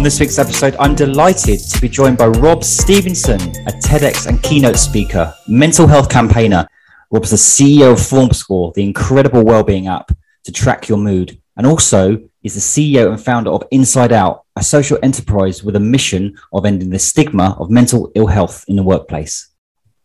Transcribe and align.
On 0.00 0.04
this 0.04 0.18
week's 0.18 0.38
episode, 0.38 0.76
I'm 0.80 0.94
delighted 0.94 1.60
to 1.60 1.78
be 1.78 1.86
joined 1.86 2.16
by 2.16 2.28
Rob 2.28 2.64
Stephenson, 2.64 3.38
a 3.38 3.70
TEDx 3.70 4.26
and 4.28 4.42
keynote 4.42 4.78
speaker, 4.78 5.34
mental 5.46 5.86
health 5.86 6.08
campaigner. 6.08 6.66
Rob's 7.10 7.28
the 7.28 7.36
CEO 7.36 7.92
of 7.92 7.98
FormScore, 7.98 8.72
the 8.72 8.82
incredible 8.82 9.44
well-being 9.44 9.88
app 9.88 10.10
to 10.44 10.52
track 10.52 10.88
your 10.88 10.96
mood, 10.96 11.38
and 11.58 11.66
also 11.66 12.16
is 12.42 12.54
the 12.54 12.60
CEO 12.60 13.10
and 13.10 13.22
founder 13.22 13.50
of 13.50 13.62
Inside 13.72 14.10
Out, 14.10 14.46
a 14.56 14.62
social 14.62 14.98
enterprise 15.02 15.62
with 15.62 15.76
a 15.76 15.80
mission 15.80 16.34
of 16.54 16.64
ending 16.64 16.88
the 16.88 16.98
stigma 16.98 17.54
of 17.60 17.68
mental 17.68 18.10
ill 18.14 18.28
health 18.28 18.64
in 18.68 18.76
the 18.76 18.82
workplace. 18.82 19.49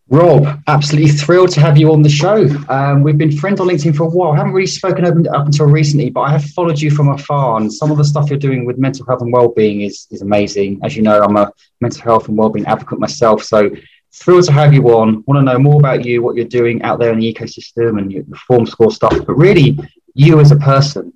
Rob, 0.09 0.61
absolutely 0.67 1.09
thrilled 1.09 1.49
to 1.49 1.59
have 1.59 1.77
you 1.77 1.91
on 1.91 2.03
the 2.03 2.09
show. 2.09 2.47
Um, 2.69 3.01
we've 3.01 3.17
been 3.17 3.35
friends 3.35 3.59
on 3.59 3.67
LinkedIn 3.67 3.95
for 3.95 4.03
a 4.03 4.07
while. 4.07 4.33
I 4.33 4.37
haven't 4.37 4.53
really 4.53 4.67
spoken 4.67 5.03
up, 5.03 5.15
until 5.47 5.65
recently, 5.65 6.11
but 6.11 6.21
I 6.21 6.31
have 6.31 6.45
followed 6.51 6.79
you 6.79 6.91
from 6.91 7.09
afar. 7.09 7.57
And 7.59 7.73
some 7.73 7.89
of 7.89 7.97
the 7.97 8.05
stuff 8.05 8.29
you're 8.29 8.37
doing 8.37 8.65
with 8.65 8.77
mental 8.77 9.03
health 9.07 9.21
and 9.21 9.33
well-being 9.33 9.81
is, 9.81 10.05
is 10.11 10.21
amazing. 10.21 10.79
As 10.83 10.95
you 10.95 11.01
know, 11.01 11.23
I'm 11.23 11.35
a 11.37 11.51
mental 11.81 12.03
health 12.03 12.27
and 12.27 12.37
well-being 12.37 12.67
advocate 12.67 12.99
myself. 12.99 13.43
So 13.43 13.71
thrilled 14.13 14.45
to 14.45 14.51
have 14.51 14.75
you 14.75 14.83
on. 14.89 15.23
Want 15.25 15.39
to 15.39 15.53
know 15.53 15.57
more 15.57 15.79
about 15.79 16.05
you, 16.05 16.21
what 16.21 16.35
you're 16.35 16.45
doing 16.45 16.83
out 16.83 16.99
there 16.99 17.11
in 17.11 17.19
the 17.19 17.33
ecosystem 17.33 17.97
and 17.97 18.11
your, 18.11 18.23
FormScore 18.47 18.93
stuff, 18.93 19.17
but 19.25 19.33
really 19.33 19.79
you 20.13 20.39
as 20.39 20.51
a 20.51 20.57
person. 20.57 21.13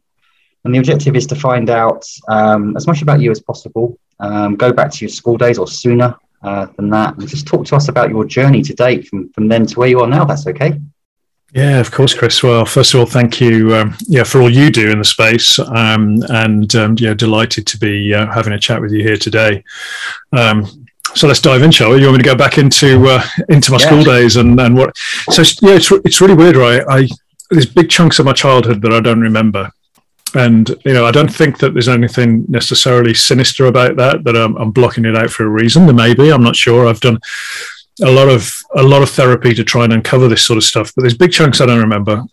And 0.65 0.73
the 0.73 0.79
objective 0.79 1.15
is 1.15 1.27
to 1.27 1.35
find 1.35 1.69
out 1.69 2.05
um, 2.27 2.75
as 2.75 2.87
much 2.87 3.03
about 3.03 3.21
you 3.21 3.29
as 3.29 3.39
possible. 3.39 3.99
Um, 4.19 4.55
go 4.55 4.73
back 4.73 4.91
to 4.93 5.05
your 5.05 5.09
school 5.09 5.37
days 5.37 5.59
or 5.59 5.67
sooner 5.67 6.17
uh, 6.41 6.67
than 6.77 6.89
that. 6.89 7.17
And 7.17 7.27
just 7.27 7.47
talk 7.47 7.65
to 7.67 7.75
us 7.75 7.89
about 7.89 8.09
your 8.09 8.25
journey 8.25 8.61
to 8.63 8.73
date 8.73 9.07
from, 9.07 9.29
from 9.29 9.47
then 9.47 9.65
to 9.67 9.79
where 9.79 9.89
you 9.89 9.99
are 9.99 10.07
now. 10.07 10.25
That's 10.25 10.47
okay. 10.47 10.79
Yeah, 11.53 11.79
of 11.79 11.89
course, 11.89 12.13
Chris. 12.13 12.43
Well, 12.43 12.63
first 12.65 12.93
of 12.93 12.99
all, 12.99 13.05
thank 13.07 13.41
you, 13.41 13.75
um, 13.75 13.95
yeah, 14.07 14.23
for 14.23 14.39
all 14.39 14.51
you 14.51 14.69
do 14.69 14.91
in 14.91 14.99
the 14.99 15.03
space, 15.03 15.57
um, 15.57 16.21
and 16.29 16.73
um, 16.75 16.95
yeah, 16.99 17.15
delighted 17.15 17.65
to 17.67 17.77
be 17.79 18.13
uh, 18.13 18.31
having 18.31 18.53
a 18.53 18.59
chat 18.59 18.79
with 18.79 18.91
you 18.91 19.01
here 19.01 19.17
today. 19.17 19.63
Um, 20.31 20.85
so 21.15 21.27
let's 21.27 21.41
dive 21.41 21.63
in, 21.63 21.71
shall 21.71 21.89
we? 21.89 22.01
You 22.01 22.05
want 22.05 22.17
me 22.17 22.23
to 22.23 22.29
go 22.29 22.35
back 22.35 22.59
into 22.59 23.03
uh, 23.07 23.23
into 23.49 23.71
my 23.71 23.79
yeah. 23.79 23.85
school 23.87 24.03
days 24.03 24.35
and, 24.35 24.59
and 24.59 24.77
what? 24.77 24.95
So 25.31 25.41
yeah, 25.61 25.75
it's 25.75 25.91
it's 25.91 26.21
really 26.21 26.35
weird, 26.35 26.55
right? 26.55 26.83
I 26.87 27.07
there's 27.49 27.65
big 27.65 27.89
chunks 27.89 28.19
of 28.19 28.27
my 28.27 28.33
childhood 28.33 28.81
that 28.83 28.93
I 28.93 28.99
don't 28.99 29.21
remember, 29.21 29.71
and 30.35 30.69
you 30.85 30.93
know 30.93 31.05
i 31.05 31.11
don't 31.11 31.33
think 31.33 31.57
that 31.59 31.73
there's 31.73 31.87
anything 31.87 32.45
necessarily 32.47 33.13
sinister 33.13 33.65
about 33.65 33.95
that 33.95 34.23
that 34.23 34.35
I'm, 34.35 34.55
I'm, 34.57 34.71
blocking 34.71 35.05
it 35.05 35.15
out 35.15 35.29
for 35.29 35.43
a 35.43 35.49
reason. 35.49 35.85
There 35.85 35.95
may 35.95 36.13
be 36.13 36.31
i'm 36.31 36.43
not 36.43 36.55
sure. 36.55 36.87
I've 36.87 36.99
done 36.99 37.19
a 38.03 38.11
lot 38.11 38.29
of 38.29 38.53
a 38.75 38.83
lot 38.83 39.01
of 39.01 39.09
therapy 39.09 39.53
to 39.53 39.63
try 39.63 39.83
and 39.83 39.93
uncover 39.93 40.27
this 40.27 40.45
sort 40.45 40.57
of 40.57 40.63
stuff 40.63 40.93
but 40.95 41.01
there's 41.01 41.17
big 41.17 41.31
chunks 41.31 41.61
i 41.61 41.65
don't 41.65 41.79
remember. 41.79 42.23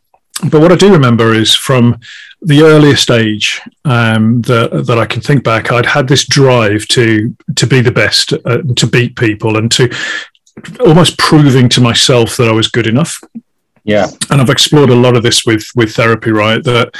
But 0.50 0.61
what 0.61 0.72
i 0.72 0.77
do 0.77 0.92
remember 0.92 1.34
is 1.34 1.55
from 1.55 1.98
the 2.42 2.62
earliest 2.62 3.11
age 3.11 3.61
um, 3.84 4.42
that, 4.42 4.84
that 4.86 4.98
i 4.98 5.06
can 5.06 5.22
think 5.22 5.42
back 5.42 5.72
i'd 5.72 5.86
had 5.86 6.08
this 6.08 6.27
drive 6.27 6.86
to 6.89 7.34
to 7.55 7.67
be 7.67 7.80
the 7.80 7.91
best 7.91 8.33
uh, 8.44 8.58
to 8.77 8.86
beat 8.86 9.17
people 9.17 9.56
and 9.56 9.72
to 9.72 9.91
almost 10.80 11.19
proving 11.19 11.69
to 11.70 11.80
myself 11.80 12.36
that 12.36 12.48
i 12.48 12.52
was 12.52 12.69
good 12.69 12.86
enough 12.86 13.20
yeah 13.87 14.06
and 14.31 14.41
i've 14.41 14.51
explored 14.51 14.91
a 14.91 14.95
lot 14.95 15.17
of 15.17 15.23
this 15.23 15.47
with 15.47 15.65
with 15.75 15.95
therapy 15.95 16.31
right 16.31 16.65
that 16.65 16.95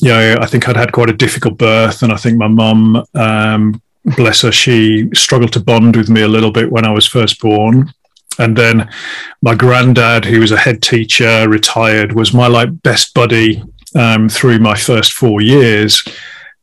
you 0.00 0.08
know, 0.08 0.38
I 0.40 0.46
think 0.46 0.68
I'd 0.68 0.76
had 0.76 0.92
quite 0.92 1.10
a 1.10 1.14
difficult 1.14 1.58
birth, 1.58 2.02
and 2.02 2.12
I 2.12 2.16
think 2.16 2.38
my 2.38 2.48
mum, 2.48 3.04
um, 3.14 3.82
bless 4.16 4.42
her, 4.42 4.52
she 4.52 5.10
struggled 5.14 5.52
to 5.52 5.60
bond 5.60 5.96
with 5.96 6.08
me 6.08 6.22
a 6.22 6.28
little 6.28 6.50
bit 6.50 6.72
when 6.72 6.86
I 6.86 6.90
was 6.90 7.06
first 7.06 7.40
born. 7.40 7.92
And 8.38 8.56
then 8.56 8.90
my 9.42 9.54
granddad, 9.54 10.24
who 10.24 10.40
was 10.40 10.52
a 10.52 10.56
head 10.56 10.82
teacher, 10.82 11.46
retired, 11.48 12.12
was 12.12 12.32
my 12.32 12.46
like 12.46 12.82
best 12.82 13.12
buddy 13.12 13.62
um, 13.94 14.28
through 14.30 14.60
my 14.60 14.74
first 14.74 15.12
four 15.12 15.42
years. 15.42 16.02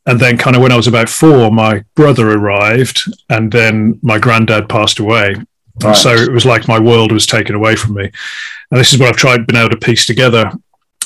And 0.07 0.19
then, 0.19 0.37
kind 0.37 0.55
of 0.55 0.61
when 0.61 0.71
I 0.71 0.77
was 0.77 0.87
about 0.87 1.09
four, 1.09 1.51
my 1.51 1.83
brother 1.93 2.31
arrived, 2.31 3.01
and 3.29 3.51
then 3.51 3.99
my 4.01 4.17
granddad 4.17 4.69
passed 4.69 4.99
away. 4.99 5.35
Right. 5.83 5.95
So 5.95 6.13
it 6.13 6.31
was 6.31 6.45
like 6.45 6.67
my 6.67 6.79
world 6.79 7.11
was 7.11 7.27
taken 7.27 7.55
away 7.55 7.75
from 7.75 7.95
me. 7.95 8.11
And 8.71 8.79
this 8.79 8.93
is 8.93 8.99
what 8.99 9.09
I've 9.09 9.17
tried 9.17 9.47
been 9.47 9.55
able 9.55 9.69
to 9.69 9.77
piece 9.77 10.05
together 10.05 10.51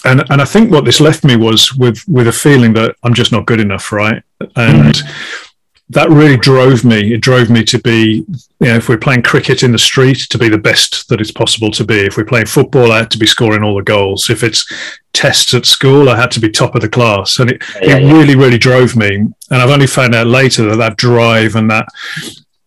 and 0.06 0.24
and 0.30 0.42
I 0.42 0.46
think 0.46 0.72
what 0.72 0.86
this 0.86 1.00
left 1.00 1.24
me 1.24 1.36
was 1.36 1.74
with 1.76 2.04
with 2.08 2.28
a 2.28 2.32
feeling 2.32 2.74
that 2.74 2.96
I'm 3.04 3.14
just 3.14 3.32
not 3.32 3.46
good 3.46 3.59
enough, 3.59 3.92
right? 3.92 4.24
And 4.56 4.96
mm-hmm. 4.96 5.46
that 5.90 6.09
really 6.09 6.38
drove 6.38 6.84
me. 6.84 7.14
It 7.14 7.22
drove 7.22 7.50
me 7.50 7.64
to 7.66 7.80
be, 7.80 8.26
you 8.59 8.68
know, 8.68 8.76
if 8.76 8.90
we're 8.90 8.98
playing 8.98 9.24
cricket 9.24 9.64
in 9.64 9.72
the 9.72 9.78
street, 9.78 10.18
to 10.30 10.38
be 10.38 10.50
the 10.50 10.58
best 10.58 11.08
that 11.09 11.22
it's 11.22 11.32
possible 11.32 11.70
to 11.72 11.84
be. 11.84 12.00
If 12.00 12.18
we're 12.18 12.26
playing 12.26 12.48
football, 12.48 12.92
I 12.92 13.00
had 13.00 13.12
to 13.12 13.20
be 13.20 13.28
scoring 13.28 13.64
all 13.64 13.76
the 13.76 13.84
goals. 13.84 14.30
If 14.30 14.44
it's 14.44 14.66
tests 15.14 15.53
at 15.53 15.66
school, 15.66 16.09
I 16.09 16.16
had 16.16 16.32
to 16.32 16.40
be 16.40 16.50
top 16.50 16.74
of 16.76 16.82
the 16.82 16.90
class, 16.90 17.40
and 17.40 17.52
it 17.52 17.64
yeah, 17.82 17.98
it 17.98 18.03
yeah. 18.03 18.14
really 18.14 18.36
really 18.36 18.58
drove 18.58 18.96
me. 18.96 19.16
And 19.18 19.62
I've 19.62 19.70
only 19.70 19.88
found 19.88 20.16
out 20.16 20.28
later 20.28 20.68
that 20.70 20.78
that 20.78 20.98
drive 20.98 21.56
and 21.56 21.70
that 21.70 21.88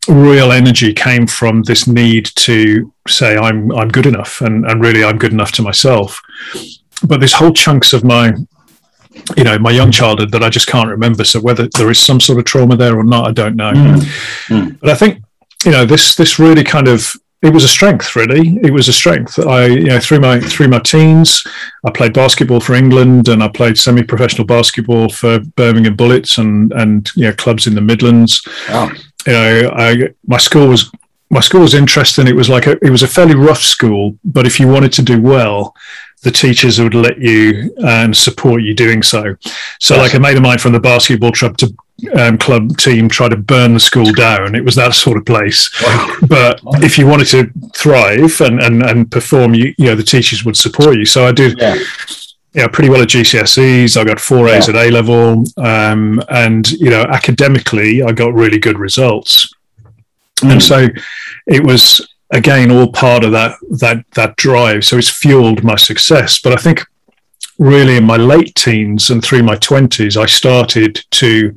real 0.08 0.52
energy 0.52 0.92
came 0.92 1.26
from 1.26 1.62
this 1.62 1.86
need 1.86 2.26
to 2.36 2.92
say 3.08 3.36
I'm 3.36 3.72
I'm 3.72 3.88
good 3.88 4.06
enough 4.06 4.40
and 4.40 4.66
and 4.66 4.80
really 4.80 5.04
I'm 5.04 5.18
good 5.18 5.32
enough 5.32 5.52
to 5.52 5.62
myself 5.62 6.20
but 7.06 7.20
there's 7.20 7.32
whole 7.32 7.52
chunks 7.52 7.92
of 7.92 8.04
my 8.04 8.32
you 9.36 9.44
know 9.44 9.58
my 9.58 9.70
young 9.70 9.90
childhood 9.90 10.32
that 10.32 10.42
I 10.42 10.48
just 10.48 10.66
can't 10.66 10.88
remember. 10.88 11.24
So 11.24 11.40
whether 11.40 11.68
there 11.68 11.90
is 11.90 11.98
some 11.98 12.20
sort 12.20 12.38
of 12.38 12.44
trauma 12.44 12.76
there 12.76 12.98
or 12.98 13.04
not, 13.04 13.28
I 13.28 13.32
don't 13.32 13.56
know. 13.56 13.72
Mm. 13.72 14.00
Mm. 14.48 14.80
But 14.80 14.90
I 14.90 14.94
think 14.94 15.22
you 15.64 15.70
know 15.70 15.84
this 15.84 16.14
this 16.14 16.38
really 16.38 16.64
kind 16.64 16.88
of 16.88 17.12
it 17.42 17.52
was 17.52 17.64
a 17.64 17.68
strength 17.68 18.16
really 18.16 18.58
it 18.62 18.72
was 18.72 18.88
a 18.88 18.92
strength 18.92 19.38
i 19.38 19.66
you 19.66 19.84
know 19.84 20.00
through 20.00 20.20
my 20.20 20.40
through 20.40 20.68
my 20.68 20.78
teens 20.78 21.44
i 21.84 21.90
played 21.90 22.12
basketball 22.12 22.60
for 22.60 22.74
england 22.74 23.28
and 23.28 23.42
i 23.42 23.48
played 23.48 23.76
semi-professional 23.76 24.46
basketball 24.46 25.08
for 25.10 25.40
birmingham 25.56 25.94
bullets 25.94 26.38
and 26.38 26.72
and 26.72 27.10
you 27.16 27.24
know 27.24 27.32
clubs 27.34 27.66
in 27.66 27.74
the 27.74 27.80
midlands 27.80 28.42
wow. 28.70 28.90
You 29.26 29.32
know 29.32 29.70
i 29.76 30.08
my 30.26 30.38
school 30.38 30.68
was 30.68 30.90
my 31.30 31.40
school 31.40 31.62
was 31.62 31.74
interesting 31.74 32.26
it 32.26 32.36
was 32.36 32.48
like 32.48 32.66
a, 32.66 32.72
it 32.84 32.90
was 32.90 33.02
a 33.02 33.08
fairly 33.08 33.34
rough 33.34 33.62
school 33.62 34.16
but 34.24 34.46
if 34.46 34.60
you 34.60 34.68
wanted 34.68 34.92
to 34.92 35.02
do 35.02 35.20
well 35.20 35.74
the 36.24 36.30
teachers 36.30 36.80
would 36.80 36.94
let 36.94 37.18
you 37.18 37.72
and 37.86 38.16
support 38.16 38.62
you 38.62 38.74
doing 38.74 39.02
so. 39.02 39.36
So, 39.78 39.94
yes. 39.94 40.02
like 40.02 40.14
a 40.14 40.20
mate 40.20 40.36
of 40.36 40.42
mine 40.42 40.58
from 40.58 40.72
the 40.72 40.80
basketball 40.80 41.32
club 41.32 41.58
to 41.58 41.72
um, 42.18 42.38
club 42.38 42.76
team 42.78 43.08
tried 43.08 43.28
to 43.28 43.36
burn 43.36 43.74
the 43.74 43.80
school 43.80 44.10
down. 44.12 44.54
It 44.54 44.64
was 44.64 44.74
that 44.74 44.94
sort 44.94 45.18
of 45.18 45.24
place. 45.26 45.70
Wow. 45.82 46.16
But 46.26 46.60
if 46.82 46.98
you 46.98 47.06
wanted 47.06 47.26
to 47.28 47.52
thrive 47.76 48.40
and, 48.40 48.60
and, 48.60 48.82
and 48.82 49.10
perform, 49.10 49.54
you, 49.54 49.74
you 49.78 49.86
know, 49.86 49.94
the 49.94 50.02
teachers 50.02 50.44
would 50.44 50.56
support 50.56 50.96
you. 50.96 51.04
So 51.04 51.26
I 51.26 51.32
did. 51.32 51.58
Yeah. 51.58 51.76
Yeah, 52.54 52.68
pretty 52.68 52.88
well 52.88 53.02
at 53.02 53.08
GCSEs. 53.08 53.96
I 53.96 54.04
got 54.04 54.20
four 54.20 54.48
A's 54.48 54.68
yeah. 54.68 54.76
at 54.76 54.86
A 54.86 54.90
level, 54.90 55.44
um, 55.56 56.22
and 56.28 56.70
you 56.72 56.88
know, 56.88 57.02
academically, 57.02 58.02
I 58.02 58.12
got 58.12 58.32
really 58.32 58.58
good 58.58 58.78
results. 58.78 59.52
Mm. 60.36 60.52
And 60.52 60.62
so, 60.62 60.86
it 61.46 61.64
was 61.64 62.00
again 62.30 62.70
all 62.70 62.90
part 62.90 63.24
of 63.24 63.32
that 63.32 63.56
that 63.70 64.04
that 64.14 64.36
drive 64.36 64.84
so 64.84 64.96
it's 64.98 65.10
fueled 65.10 65.62
my 65.62 65.76
success 65.76 66.40
but 66.40 66.52
i 66.52 66.56
think 66.56 66.84
really 67.58 67.96
in 67.96 68.04
my 68.04 68.16
late 68.16 68.54
teens 68.54 69.10
and 69.10 69.22
through 69.22 69.42
my 69.42 69.56
20s 69.56 70.20
i 70.20 70.26
started 70.26 71.04
to 71.10 71.54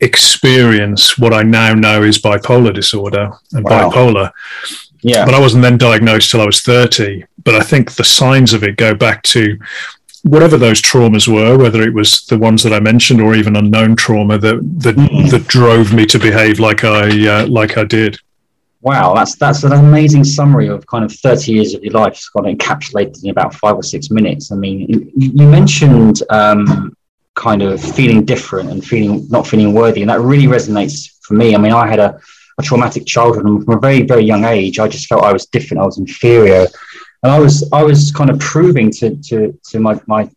experience 0.00 1.18
what 1.18 1.32
i 1.32 1.42
now 1.42 1.74
know 1.74 2.02
is 2.02 2.20
bipolar 2.20 2.74
disorder 2.74 3.30
and 3.52 3.64
wow. 3.64 3.88
bipolar 3.88 4.30
yeah 5.02 5.24
but 5.24 5.34
i 5.34 5.40
wasn't 5.40 5.62
then 5.62 5.78
diagnosed 5.78 6.30
till 6.30 6.40
i 6.40 6.46
was 6.46 6.60
30 6.60 7.24
but 7.44 7.54
i 7.54 7.60
think 7.60 7.92
the 7.92 8.04
signs 8.04 8.52
of 8.52 8.64
it 8.64 8.76
go 8.76 8.94
back 8.94 9.22
to 9.22 9.58
whatever 10.26 10.56
those 10.56 10.82
traumas 10.82 11.32
were, 11.32 11.56
whether 11.56 11.82
it 11.82 11.94
was 11.94 12.26
the 12.26 12.38
ones 12.38 12.62
that 12.64 12.72
I 12.72 12.80
mentioned 12.80 13.20
or 13.20 13.34
even 13.34 13.56
unknown 13.56 13.96
trauma 13.96 14.38
that 14.38 14.56
that, 14.80 14.96
mm. 14.96 15.30
that 15.30 15.46
drove 15.46 15.94
me 15.94 16.04
to 16.06 16.18
behave 16.18 16.58
like 16.58 16.84
I 16.84 17.28
uh, 17.28 17.46
like 17.46 17.78
I 17.78 17.84
did. 17.84 18.18
Wow, 18.80 19.14
that's 19.14 19.36
that's 19.36 19.64
an 19.64 19.72
amazing 19.72 20.24
summary 20.24 20.68
of 20.68 20.86
kind 20.86 21.04
of 21.04 21.12
30 21.12 21.52
years 21.52 21.74
of 21.74 21.82
your 21.82 21.92
life, 21.92 22.12
it's 22.12 22.28
kind 22.28 22.46
of 22.46 22.56
encapsulated 22.56 23.24
in 23.24 23.30
about 23.30 23.54
five 23.54 23.76
or 23.76 23.82
six 23.82 24.10
minutes. 24.10 24.52
I 24.52 24.56
mean, 24.56 25.10
you 25.16 25.48
mentioned 25.48 26.22
um, 26.30 26.96
kind 27.34 27.62
of 27.62 27.80
feeling 27.80 28.24
different 28.24 28.70
and 28.70 28.84
feeling 28.84 29.26
not 29.28 29.46
feeling 29.46 29.72
worthy, 29.72 30.02
and 30.02 30.10
that 30.10 30.20
really 30.20 30.46
resonates 30.46 31.10
for 31.22 31.34
me. 31.34 31.54
I 31.54 31.58
mean, 31.58 31.72
I 31.72 31.86
had 31.86 31.98
a, 31.98 32.20
a 32.58 32.62
traumatic 32.62 33.06
childhood, 33.06 33.46
and 33.46 33.64
from 33.64 33.74
a 33.74 33.80
very 33.80 34.02
very 34.02 34.24
young 34.24 34.44
age, 34.44 34.78
I 34.78 34.88
just 34.88 35.06
felt 35.06 35.24
I 35.24 35.32
was 35.32 35.46
different, 35.46 35.82
I 35.82 35.86
was 35.86 35.98
inferior, 35.98 36.66
and 37.22 37.32
I 37.32 37.38
was 37.38 37.68
I 37.72 37.82
was 37.82 38.12
kind 38.12 38.30
of 38.30 38.38
proving 38.38 38.90
to 38.92 39.16
to 39.16 39.58
to 39.70 39.80
my 39.80 40.00
my 40.06 40.28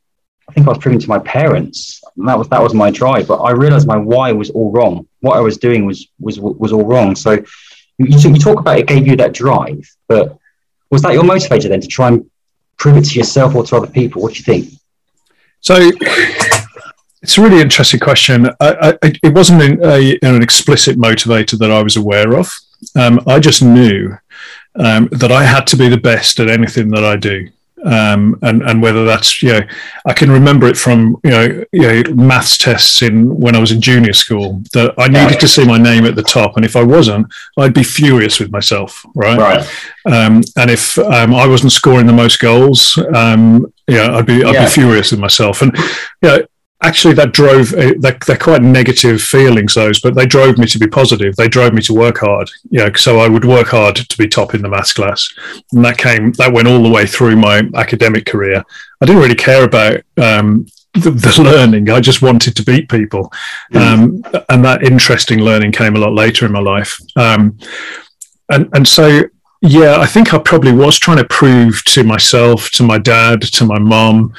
I 0.49 0.51
think 0.51 0.65
I 0.65 0.69
was 0.69 0.79
proving 0.79 0.99
to 0.99 1.07
my 1.07 1.19
parents, 1.19 2.01
that 2.17 2.37
was 2.37 2.49
that 2.49 2.61
was 2.61 2.73
my 2.73 2.89
drive. 2.89 3.27
But 3.27 3.37
I 3.37 3.51
realized 3.51 3.87
my 3.87 3.97
why 3.97 4.31
was 4.31 4.49
all 4.49 4.71
wrong. 4.71 5.07
What 5.19 5.37
I 5.37 5.41
was 5.41 5.57
doing 5.57 5.85
was 5.85 6.07
was 6.19 6.39
was 6.39 6.73
all 6.73 6.85
wrong. 6.85 7.15
So 7.15 7.33
you, 7.99 8.05
you 8.07 8.39
talk 8.39 8.59
about 8.59 8.79
it 8.79 8.87
gave 8.87 9.05
you 9.05 9.15
that 9.17 9.33
drive, 9.33 9.87
but 10.07 10.37
was 10.89 11.01
that 11.03 11.13
your 11.13 11.23
motivator 11.23 11.69
then 11.69 11.81
to 11.81 11.87
try 11.87 12.07
and 12.07 12.29
prove 12.77 12.97
it 12.97 13.05
to 13.05 13.15
yourself 13.19 13.53
or 13.55 13.63
to 13.65 13.75
other 13.75 13.87
people? 13.87 14.21
What 14.21 14.33
do 14.33 14.39
you 14.39 14.43
think? 14.43 14.73
So 15.61 15.91
it's 17.21 17.37
a 17.37 17.41
really 17.41 17.61
interesting 17.61 17.99
question. 17.99 18.47
I, 18.59 18.97
I, 19.03 19.13
it 19.21 19.33
wasn't 19.33 19.61
an, 19.61 19.83
a, 19.83 20.17
an, 20.23 20.41
explicit 20.41 20.97
motivator 20.97 21.59
that 21.59 21.69
I 21.69 21.83
was 21.83 21.97
aware 21.97 22.37
of. 22.37 22.51
Um, 22.95 23.19
I 23.27 23.39
just 23.39 23.61
knew 23.61 24.17
um, 24.75 25.07
that 25.11 25.31
I 25.31 25.43
had 25.43 25.65
to 25.67 25.77
be 25.77 25.89
the 25.89 25.97
best 25.97 26.39
at 26.39 26.49
anything 26.49 26.89
that 26.89 27.03
I 27.03 27.15
do. 27.15 27.49
um, 27.85 28.37
and 28.41 28.61
and 28.63 28.81
whether 28.81 29.05
that's 29.05 29.41
you 29.41 29.53
know 29.53 29.61
I 30.05 30.11
can 30.13 30.29
remember 30.29 30.67
it 30.67 30.75
from 30.75 31.15
you 31.23 31.29
know, 31.31 31.63
you 31.71 31.81
know 32.03 32.13
maths 32.13 32.57
tests 32.57 33.01
in 33.01 33.33
when 33.39 33.55
I 33.55 33.59
was 33.59 33.71
in 33.71 33.79
junior 33.79 34.11
school 34.11 34.61
that 34.73 34.93
I 34.97 35.07
needed 35.07 35.39
to 35.39 35.47
see 35.47 35.65
my 35.65 35.77
name 35.77 36.03
at 36.05 36.15
the 36.15 36.23
top, 36.23 36.57
and 36.57 36.65
if 36.65 36.75
I 36.75 36.83
wasn't, 36.83 37.27
I'd 37.57 37.73
be 37.73 37.83
furious 37.83 38.37
with 38.39 38.51
myself, 38.51 39.05
right? 39.15 39.37
Right. 39.39 39.63
Um, 40.05 40.41
and 40.57 40.69
if 40.69 40.97
um, 40.99 41.33
I 41.33 41.47
wasn't 41.47 41.71
scoring 41.71 42.05
the 42.05 42.11
most 42.23 42.39
goals, 42.41 42.97
um, 43.15 43.71
yeah, 43.87 44.13
I'd 44.15 44.25
be 44.25 44.43
I'd 44.43 44.55
Yeah. 44.55 44.65
be 44.65 44.71
furious 44.71 45.11
with 45.11 45.21
myself, 45.21 45.61
and 45.61 45.71
yeah. 46.21 46.39
Actually, 46.81 47.13
that 47.15 47.33
drove. 47.33 47.73
Uh, 47.73 47.93
they're, 47.99 48.17
they're 48.25 48.37
quite 48.37 48.61
negative 48.61 49.21
feelings, 49.21 49.73
those, 49.73 49.99
but 49.99 50.15
they 50.15 50.25
drove 50.25 50.57
me 50.57 50.65
to 50.67 50.79
be 50.79 50.87
positive. 50.87 51.35
They 51.35 51.49
drove 51.49 51.73
me 51.73 51.81
to 51.83 51.93
work 51.93 52.19
hard. 52.19 52.49
You 52.69 52.79
know, 52.79 52.93
so 52.93 53.19
I 53.19 53.27
would 53.27 53.43
work 53.43 53.67
hard 53.67 53.97
to 53.97 54.17
be 54.17 54.27
top 54.27 54.53
in 54.53 54.61
the 54.61 54.69
maths 54.69 54.93
class, 54.93 55.29
and 55.73 55.83
that 55.83 55.97
came. 55.97 56.31
That 56.33 56.53
went 56.53 56.67
all 56.67 56.81
the 56.81 56.89
way 56.89 57.05
through 57.05 57.35
my 57.35 57.63
academic 57.75 58.25
career. 58.25 58.63
I 59.01 59.05
didn't 59.05 59.21
really 59.21 59.35
care 59.35 59.65
about 59.65 59.97
um, 60.17 60.67
the, 60.93 61.11
the 61.11 61.41
learning. 61.43 61.89
I 61.89 61.99
just 61.99 62.21
wanted 62.21 62.55
to 62.55 62.63
beat 62.63 62.89
people, 62.89 63.31
um, 63.75 64.23
and 64.47 64.63
that 64.63 64.83
interesting 64.83 65.39
learning 65.39 65.73
came 65.73 65.97
a 65.97 65.99
lot 65.99 66.13
later 66.13 66.45
in 66.45 66.53
my 66.53 66.61
life. 66.61 66.97
Um, 67.17 67.57
and 68.49 68.69
and 68.73 68.87
so 68.87 69.23
yeah, 69.61 69.97
I 69.99 70.05
think 70.05 70.33
I 70.33 70.37
probably 70.37 70.71
was 70.71 70.97
trying 70.97 71.17
to 71.17 71.25
prove 71.25 71.83
to 71.85 72.03
myself, 72.03 72.71
to 72.71 72.83
my 72.83 72.97
dad, 72.97 73.41
to 73.41 73.65
my 73.65 73.77
mom, 73.77 74.33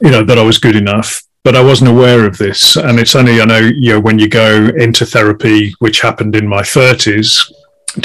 you 0.00 0.10
know, 0.10 0.24
that 0.24 0.38
I 0.38 0.42
was 0.42 0.58
good 0.58 0.74
enough. 0.74 1.22
But 1.46 1.54
I 1.54 1.62
wasn't 1.62 1.90
aware 1.96 2.26
of 2.26 2.38
this, 2.38 2.74
and 2.76 2.98
it's 2.98 3.14
only 3.14 3.40
I 3.40 3.44
know 3.44 3.58
you 3.84 3.90
know 3.92 4.00
when 4.00 4.18
you 4.18 4.28
go 4.28 4.48
into 4.86 5.06
therapy, 5.06 5.74
which 5.78 6.00
happened 6.00 6.34
in 6.34 6.46
my 6.48 6.62
thirties, 6.76 7.30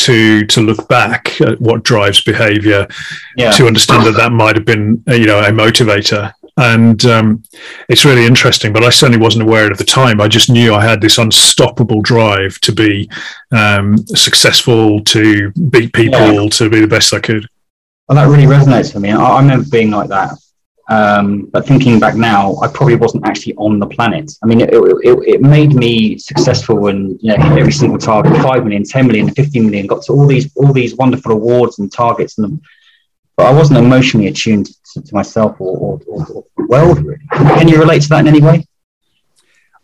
to 0.06 0.46
to 0.46 0.62
look 0.62 0.88
back 0.88 1.42
at 1.42 1.60
what 1.60 1.82
drives 1.92 2.22
behaviour, 2.24 2.88
Yeah. 3.36 3.52
to 3.58 3.66
understand 3.66 4.06
that 4.06 4.16
that 4.22 4.32
might 4.32 4.56
have 4.56 4.66
been 4.74 5.04
uh, 5.10 5.16
you 5.16 5.26
know 5.26 5.40
a 5.40 5.52
motivator 5.64 6.32
and 6.58 7.04
um, 7.06 7.42
it's 7.90 8.04
really 8.06 8.26
interesting 8.26 8.74
but 8.74 8.84
i 8.84 8.90
certainly 8.90 9.18
wasn't 9.28 9.42
aware 9.48 9.72
at 9.72 9.78
the 9.78 9.86
time 9.86 10.20
i 10.20 10.28
just 10.28 10.50
knew 10.50 10.74
i 10.76 10.84
had 10.84 11.00
this 11.00 11.18
unstoppable 11.18 12.02
drive 12.02 12.60
to 12.60 12.74
be 12.74 13.10
um, 13.54 13.98
successful 14.28 15.02
to 15.06 15.50
beat 15.70 15.94
people 15.94 16.50
to 16.50 16.70
be 16.70 16.82
the 16.82 16.88
best 16.96 17.14
i 17.14 17.20
could 17.28 17.46
Well, 18.08 18.18
that 18.18 18.28
really 18.34 18.50
resonates 18.58 18.92
for 18.92 19.00
me. 19.00 19.10
I, 19.12 19.16
I 19.38 19.40
remember 19.42 19.66
being 19.72 19.92
like 19.92 20.10
that. 20.10 20.32
Um, 20.92 21.46
but 21.46 21.66
thinking 21.66 22.02
back 22.02 22.16
now, 22.16 22.58
I 22.58 22.68
probably 22.68 22.98
wasn't 22.98 23.26
actually 23.26 23.56
on 23.56 23.80
the 23.80 23.88
planet. 23.88 24.30
I 24.44 24.46
mean, 24.46 24.60
it, 24.60 24.72
it, 24.74 25.36
it 25.36 25.42
made 25.42 25.74
me 25.74 26.18
successful 26.18 26.88
and 26.88 27.18
you 27.22 27.30
know 27.30 27.42
hit 27.42 27.58
every 27.58 27.72
single 27.72 27.98
target, 27.98 28.34
five 28.44 28.66
million, 28.66 28.84
10 28.84 29.08
million, 29.08 29.30
15 29.30 29.66
million, 29.66 29.88
got 29.88 30.04
to 30.04 30.12
all 30.12 30.28
these 30.28 30.52
all 30.58 30.74
these 30.74 30.96
wonderful 30.96 31.32
awards 31.32 31.80
and 31.80 31.94
targets, 31.94 32.38
and 32.40 32.62
but 33.38 33.46
I 33.46 33.54
wasn't 33.54 33.80
emotionally 33.80 34.28
attuned 34.28 34.68
to, 34.94 35.02
to 35.02 35.16
myself 35.16 35.56
or, 35.62 35.78
or, 35.78 36.02
or, 36.08 36.26
or 36.26 36.46
the 36.58 36.66
world. 36.66 37.06
Really, 37.06 37.26
can 37.32 37.70
you 37.70 37.80
relate 37.80 38.02
to 38.02 38.10
that 38.10 38.20
in 38.20 38.28
any 38.28 38.42
way? 38.42 38.66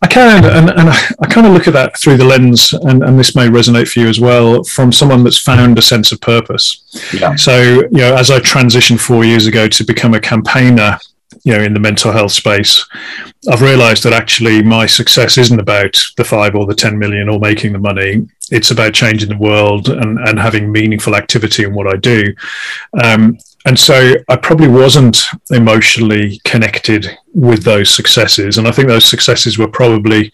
I 0.02 0.08
can, 0.08 0.46
and, 0.46 0.70
and 0.70 0.90
I, 0.90 1.28
kind 1.28 1.48
of 1.48 1.54
look 1.54 1.68
at 1.68 1.74
that 1.74 1.98
through 1.98 2.18
the 2.18 2.24
lens, 2.24 2.72
and, 2.72 3.02
and 3.02 3.18
this 3.18 3.36
may 3.36 3.48
resonate 3.48 3.92
for 3.92 4.00
you 4.00 4.08
as 4.08 4.20
well, 4.20 4.64
from 4.64 4.92
someone 4.92 5.24
that's 5.24 5.40
found 5.40 5.78
a 5.80 5.82
sense 5.82 6.12
of 6.12 6.22
purpose. 6.22 6.84
Yeah. 7.20 7.36
So, 7.36 7.60
you 7.62 7.98
know, 7.98 8.16
as 8.16 8.30
I 8.30 8.40
transitioned 8.40 9.00
four 9.00 9.26
years 9.26 9.48
ago 9.48 9.68
to 9.68 9.84
become 9.84 10.14
a 10.14 10.20
campaigner, 10.20 11.00
you 11.44 11.54
know, 11.54 11.64
in 11.64 11.74
the 11.74 11.80
mental 11.80 12.12
health 12.12 12.32
space, 12.32 12.86
I've 13.50 13.62
realized 13.62 14.04
that 14.04 14.14
actually 14.14 14.62
my 14.62 14.86
success 14.86 15.38
isn't 15.38 15.60
about 15.60 15.98
the 16.16 16.24
five 16.24 16.56
or 16.56 16.68
the 16.68 16.76
10 16.76 16.98
million 17.00 17.28
or 17.28 17.40
making 17.40 17.74
the 17.74 17.80
money. 17.80 18.28
It's 18.52 18.72
about 18.72 18.94
changing 18.94 19.30
the 19.30 19.38
world 19.38 19.90
and, 19.90 20.20
and 20.20 20.40
having 20.40 20.72
meaningful 20.72 21.16
activity 21.16 21.64
in 21.64 21.74
what 21.74 21.88
I 21.88 21.98
do. 21.98 22.36
Um, 23.04 23.38
and 23.68 23.78
so 23.78 24.14
I 24.30 24.38
probably 24.38 24.70
wasn't 24.70 25.18
emotionally 25.52 26.40
connected 26.46 27.06
with 27.34 27.64
those 27.64 27.94
successes. 27.94 28.58
And 28.58 28.66
I 28.66 28.72
think 28.72 28.88
those 28.88 29.04
successes 29.04 29.58
were 29.58 29.68
probably 29.68 30.32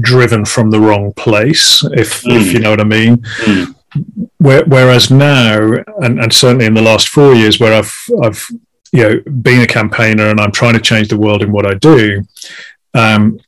driven 0.00 0.46
from 0.46 0.70
the 0.70 0.80
wrong 0.80 1.12
place, 1.12 1.84
if, 1.92 2.26
if 2.26 2.54
you 2.54 2.58
know 2.58 2.70
what 2.70 2.80
I 2.80 2.84
mean. 2.84 3.18
Mm. 3.18 3.74
Where, 4.38 4.64
whereas 4.64 5.10
now, 5.10 5.74
and, 6.02 6.18
and 6.18 6.32
certainly 6.32 6.64
in 6.64 6.72
the 6.72 6.80
last 6.80 7.08
four 7.08 7.34
years, 7.34 7.60
where 7.60 7.74
I've 7.74 7.94
I've 8.22 8.46
you 8.92 9.02
know 9.02 9.20
been 9.42 9.60
a 9.60 9.66
campaigner 9.66 10.28
and 10.28 10.40
I'm 10.40 10.52
trying 10.52 10.74
to 10.74 10.80
change 10.80 11.08
the 11.08 11.18
world 11.18 11.42
in 11.42 11.52
what 11.52 11.66
I 11.66 11.74
do, 11.74 12.22
um, 12.94 13.38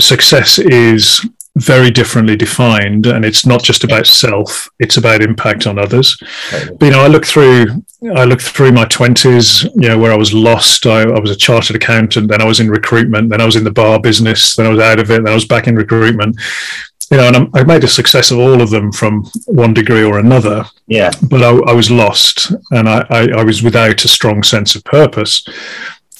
success 0.00 0.58
is 0.58 1.24
very 1.56 1.90
differently 1.90 2.36
defined, 2.36 3.06
and 3.06 3.24
it's 3.24 3.46
not 3.46 3.62
just 3.62 3.82
about 3.84 4.06
self; 4.06 4.68
it's 4.78 4.96
about 4.98 5.22
impact 5.22 5.66
on 5.66 5.78
others. 5.78 6.16
But, 6.78 6.86
you 6.86 6.90
know, 6.90 7.00
I 7.00 7.08
look 7.08 7.26
through 7.26 7.82
I 8.14 8.24
look 8.24 8.40
through 8.40 8.72
my 8.72 8.84
twenties, 8.84 9.64
you 9.74 9.88
know, 9.88 9.98
where 9.98 10.12
I 10.12 10.16
was 10.16 10.32
lost. 10.34 10.86
I, 10.86 11.02
I 11.02 11.18
was 11.18 11.30
a 11.30 11.36
chartered 11.36 11.76
accountant, 11.76 12.28
then 12.28 12.42
I 12.42 12.44
was 12.44 12.60
in 12.60 12.70
recruitment, 12.70 13.30
then 13.30 13.40
I 13.40 13.46
was 13.46 13.56
in 13.56 13.64
the 13.64 13.70
bar 13.70 13.98
business, 13.98 14.54
then 14.54 14.66
I 14.66 14.70
was 14.70 14.80
out 14.80 15.00
of 15.00 15.10
it, 15.10 15.24
then 15.24 15.32
I 15.32 15.34
was 15.34 15.46
back 15.46 15.66
in 15.66 15.76
recruitment. 15.76 16.36
You 17.10 17.18
know, 17.18 17.28
and 17.28 17.36
I'm, 17.36 17.50
I 17.54 17.62
made 17.62 17.84
a 17.84 17.88
success 17.88 18.32
of 18.32 18.38
all 18.38 18.60
of 18.60 18.70
them 18.70 18.90
from 18.90 19.24
one 19.46 19.72
degree 19.72 20.02
or 20.02 20.18
another 20.18 20.64
Yeah. 20.88 21.12
but 21.30 21.40
I, 21.40 21.50
I 21.70 21.72
was 21.72 21.88
lost 21.88 22.52
and 22.72 22.88
I, 22.88 23.06
I, 23.08 23.28
I 23.30 23.44
was 23.44 23.62
without 23.62 24.04
a 24.04 24.08
strong 24.08 24.42
sense 24.42 24.74
of 24.74 24.82
purpose. 24.82 25.46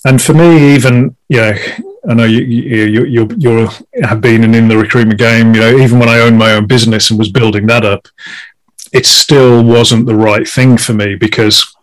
And 0.04 0.22
for 0.22 0.32
me, 0.32 0.76
even 0.76 1.16
yeah, 1.28 1.58
I 2.08 2.14
know 2.14 2.24
you 2.24 2.40
you 2.42 3.04
you 3.04 3.28
you 3.36 3.68
have 4.02 4.20
been 4.20 4.54
in 4.54 4.68
the 4.68 4.76
recruitment 4.76 5.18
game. 5.18 5.54
You 5.54 5.60
know, 5.60 5.76
even 5.78 5.98
when 5.98 6.08
I 6.08 6.20
owned 6.20 6.38
my 6.38 6.52
own 6.52 6.66
business 6.66 7.10
and 7.10 7.18
was 7.18 7.30
building 7.30 7.66
that 7.66 7.84
up, 7.84 8.06
it 8.92 9.06
still 9.06 9.64
wasn't 9.64 10.06
the 10.06 10.14
right 10.14 10.48
thing 10.48 10.76
for 10.78 10.92
me 10.92 11.16
because 11.16 11.76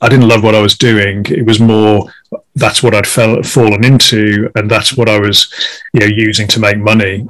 I 0.00 0.08
didn't 0.08 0.28
love 0.28 0.42
what 0.42 0.54
I 0.54 0.60
was 0.60 0.78
doing. 0.78 1.26
It 1.26 1.44
was 1.44 1.60
more 1.60 2.12
that's 2.54 2.82
what 2.82 2.94
I'd 2.94 3.06
fell, 3.06 3.42
fallen 3.42 3.84
into, 3.84 4.50
and 4.54 4.70
that's 4.70 4.96
what 4.96 5.08
I 5.08 5.18
was 5.18 5.52
you 5.92 6.00
know 6.00 6.06
using 6.06 6.46
to 6.48 6.60
make 6.60 6.78
money. 6.78 7.28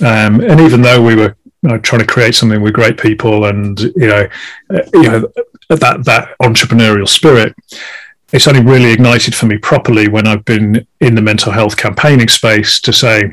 Um, 0.00 0.40
and 0.40 0.60
even 0.60 0.82
though 0.82 1.02
we 1.02 1.16
were 1.16 1.36
you 1.62 1.70
know, 1.70 1.78
trying 1.78 2.00
to 2.00 2.06
create 2.06 2.34
something 2.34 2.62
with 2.62 2.74
great 2.74 2.98
people 2.98 3.46
and 3.46 3.80
you 3.80 4.06
know 4.06 4.28
uh, 4.70 4.82
you 4.94 5.02
know 5.02 5.32
that 5.70 6.04
that 6.04 6.36
entrepreneurial 6.40 7.08
spirit 7.08 7.54
it's 8.32 8.46
only 8.46 8.60
really 8.62 8.92
ignited 8.92 9.34
for 9.34 9.46
me 9.46 9.56
properly 9.56 10.08
when 10.08 10.26
I've 10.26 10.44
been 10.44 10.86
in 11.00 11.14
the 11.14 11.22
mental 11.22 11.50
health 11.52 11.76
campaigning 11.76 12.28
space 12.28 12.80
to 12.80 12.92
say 12.92 13.24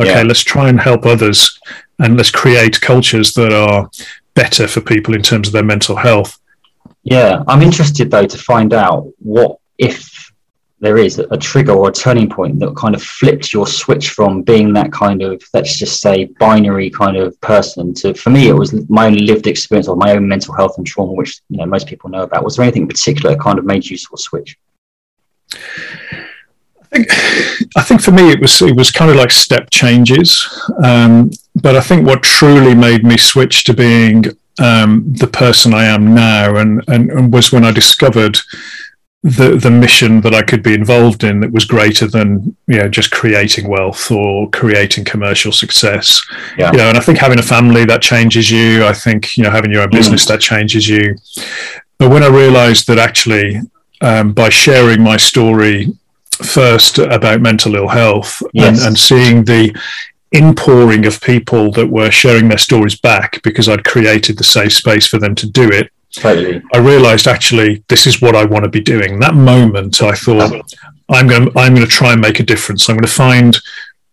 okay 0.00 0.14
Yeah. 0.16 0.22
let's 0.22 0.42
try 0.44 0.68
and 0.68 0.80
help 0.80 1.06
others 1.06 1.58
and 1.98 2.16
let's 2.16 2.30
create 2.30 2.80
cultures 2.80 3.32
that 3.34 3.52
are 3.52 3.90
better 4.34 4.66
for 4.68 4.80
people 4.80 5.14
in 5.14 5.22
terms 5.22 5.48
of 5.48 5.52
their 5.52 5.64
mental 5.64 5.96
health 5.96 6.38
Yeah, 7.02 7.42
I'm 7.48 7.62
interested 7.62 8.10
though 8.10 8.26
to 8.26 8.38
find 8.38 8.72
out 8.72 9.06
what 9.18 9.58
if 9.78 10.13
there 10.84 10.98
is 10.98 11.18
a 11.18 11.36
trigger 11.38 11.72
or 11.72 11.88
a 11.88 11.92
turning 11.92 12.28
point 12.28 12.58
that 12.58 12.76
kind 12.76 12.94
of 12.94 13.02
flipped 13.02 13.54
your 13.54 13.66
switch 13.66 14.10
from 14.10 14.42
being 14.42 14.70
that 14.74 14.92
kind 14.92 15.22
of 15.22 15.42
let's 15.54 15.78
just 15.78 15.98
say 15.98 16.26
binary 16.38 16.90
kind 16.90 17.16
of 17.16 17.40
person 17.40 17.94
to 17.94 18.12
for 18.12 18.28
me 18.28 18.48
it 18.48 18.52
was 18.52 18.70
my 18.90 19.06
own 19.06 19.16
lived 19.16 19.46
experience 19.46 19.88
of 19.88 19.96
my 19.96 20.12
own 20.12 20.28
mental 20.28 20.52
health 20.54 20.76
and 20.76 20.86
trauma 20.86 21.12
which 21.12 21.40
you 21.48 21.56
know 21.56 21.64
most 21.64 21.86
people 21.86 22.10
know 22.10 22.24
about. 22.24 22.44
Was 22.44 22.56
there 22.56 22.64
anything 22.64 22.82
in 22.82 22.88
particular 22.88 23.30
that 23.30 23.40
kind 23.40 23.58
of 23.58 23.64
made 23.64 23.86
you 23.86 23.96
sort 23.96 24.20
of 24.20 24.20
switch? 24.20 24.58
I 25.54 26.86
think, 26.90 27.08
I 27.76 27.82
think 27.82 28.02
for 28.02 28.10
me 28.10 28.30
it 28.30 28.40
was 28.42 28.60
it 28.60 28.76
was 28.76 28.90
kind 28.90 29.10
of 29.10 29.16
like 29.16 29.30
step 29.30 29.70
changes, 29.70 30.30
um, 30.84 31.30
but 31.62 31.76
I 31.76 31.80
think 31.80 32.06
what 32.06 32.22
truly 32.22 32.74
made 32.74 33.04
me 33.04 33.16
switch 33.16 33.64
to 33.64 33.72
being 33.72 34.24
um, 34.58 35.12
the 35.14 35.26
person 35.26 35.72
I 35.72 35.84
am 35.86 36.14
now, 36.14 36.56
and, 36.56 36.82
and, 36.88 37.10
and 37.10 37.32
was 37.32 37.52
when 37.52 37.64
I 37.64 37.72
discovered 37.72 38.38
the 39.24 39.56
the 39.56 39.70
mission 39.70 40.20
that 40.20 40.34
I 40.34 40.42
could 40.42 40.62
be 40.62 40.74
involved 40.74 41.24
in 41.24 41.40
that 41.40 41.50
was 41.50 41.64
greater 41.64 42.06
than 42.06 42.54
you 42.66 42.76
know 42.78 42.88
just 42.88 43.10
creating 43.10 43.66
wealth 43.68 44.10
or 44.10 44.50
creating 44.50 45.04
commercial 45.06 45.50
success. 45.50 46.22
Yeah. 46.58 46.70
You 46.72 46.78
know, 46.78 46.88
and 46.90 46.98
I 46.98 47.00
think 47.00 47.16
having 47.18 47.38
a 47.38 47.42
family 47.42 47.86
that 47.86 48.02
changes 48.02 48.50
you. 48.50 48.84
I 48.84 48.92
think 48.92 49.36
you 49.38 49.42
know 49.42 49.50
having 49.50 49.70
your 49.72 49.82
own 49.82 49.90
business 49.90 50.26
that 50.26 50.40
changes 50.40 50.86
you. 50.88 51.16
But 51.98 52.10
when 52.10 52.22
I 52.22 52.28
realised 52.28 52.86
that 52.88 52.98
actually 52.98 53.60
um, 54.02 54.34
by 54.34 54.50
sharing 54.50 55.02
my 55.02 55.16
story 55.16 55.88
first 56.32 56.98
about 56.98 57.40
mental 57.40 57.76
ill 57.76 57.88
health 57.88 58.42
Yes. 58.52 58.78
and, 58.78 58.88
and 58.88 58.98
seeing 58.98 59.44
the 59.44 59.74
inpouring 60.32 61.06
of 61.06 61.20
people 61.20 61.70
that 61.70 61.86
were 61.86 62.10
sharing 62.10 62.48
their 62.48 62.58
stories 62.58 62.98
back 63.00 63.40
because 63.42 63.68
I'd 63.68 63.84
created 63.84 64.36
the 64.36 64.44
safe 64.44 64.72
space 64.72 65.06
for 65.06 65.18
them 65.18 65.34
to 65.36 65.48
do 65.48 65.70
it. 65.70 65.90
Totally 66.14 66.62
I 66.72 66.78
realized 66.78 67.26
actually 67.26 67.84
this 67.88 68.06
is 68.06 68.20
what 68.20 68.36
I 68.36 68.44
want 68.44 68.64
to 68.64 68.70
be 68.70 68.80
doing. 68.80 69.18
That 69.20 69.34
moment 69.34 70.02
I 70.02 70.12
thought 70.12 70.64
I'm 71.10 71.26
going 71.26 71.50
to, 71.50 71.58
I'm 71.58 71.74
going 71.74 71.86
to 71.86 71.92
try 71.92 72.12
and 72.12 72.20
make 72.20 72.40
a 72.40 72.44
difference. 72.44 72.88
I'm 72.88 72.96
going 72.96 73.04
to 73.04 73.10
find 73.10 73.56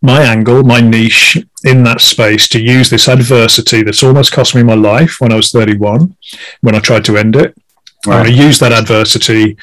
my 0.01 0.21
angle, 0.21 0.63
my 0.63 0.81
niche 0.81 1.37
in 1.63 1.83
that 1.83 2.01
space 2.01 2.49
to 2.49 2.61
use 2.61 2.89
this 2.89 3.07
adversity 3.07 3.83
that's 3.83 4.03
almost 4.03 4.31
cost 4.31 4.55
me 4.55 4.63
my 4.63 4.73
life 4.73 5.17
when 5.19 5.31
I 5.31 5.35
was 5.35 5.51
31 5.51 6.15
when 6.61 6.75
I 6.75 6.79
tried 6.79 7.05
to 7.05 7.17
end 7.17 7.35
it. 7.35 7.55
I'm 8.05 8.23
going 8.23 8.35
to 8.35 8.43
use 8.43 8.57
that 8.59 8.71
adversity 8.71 9.57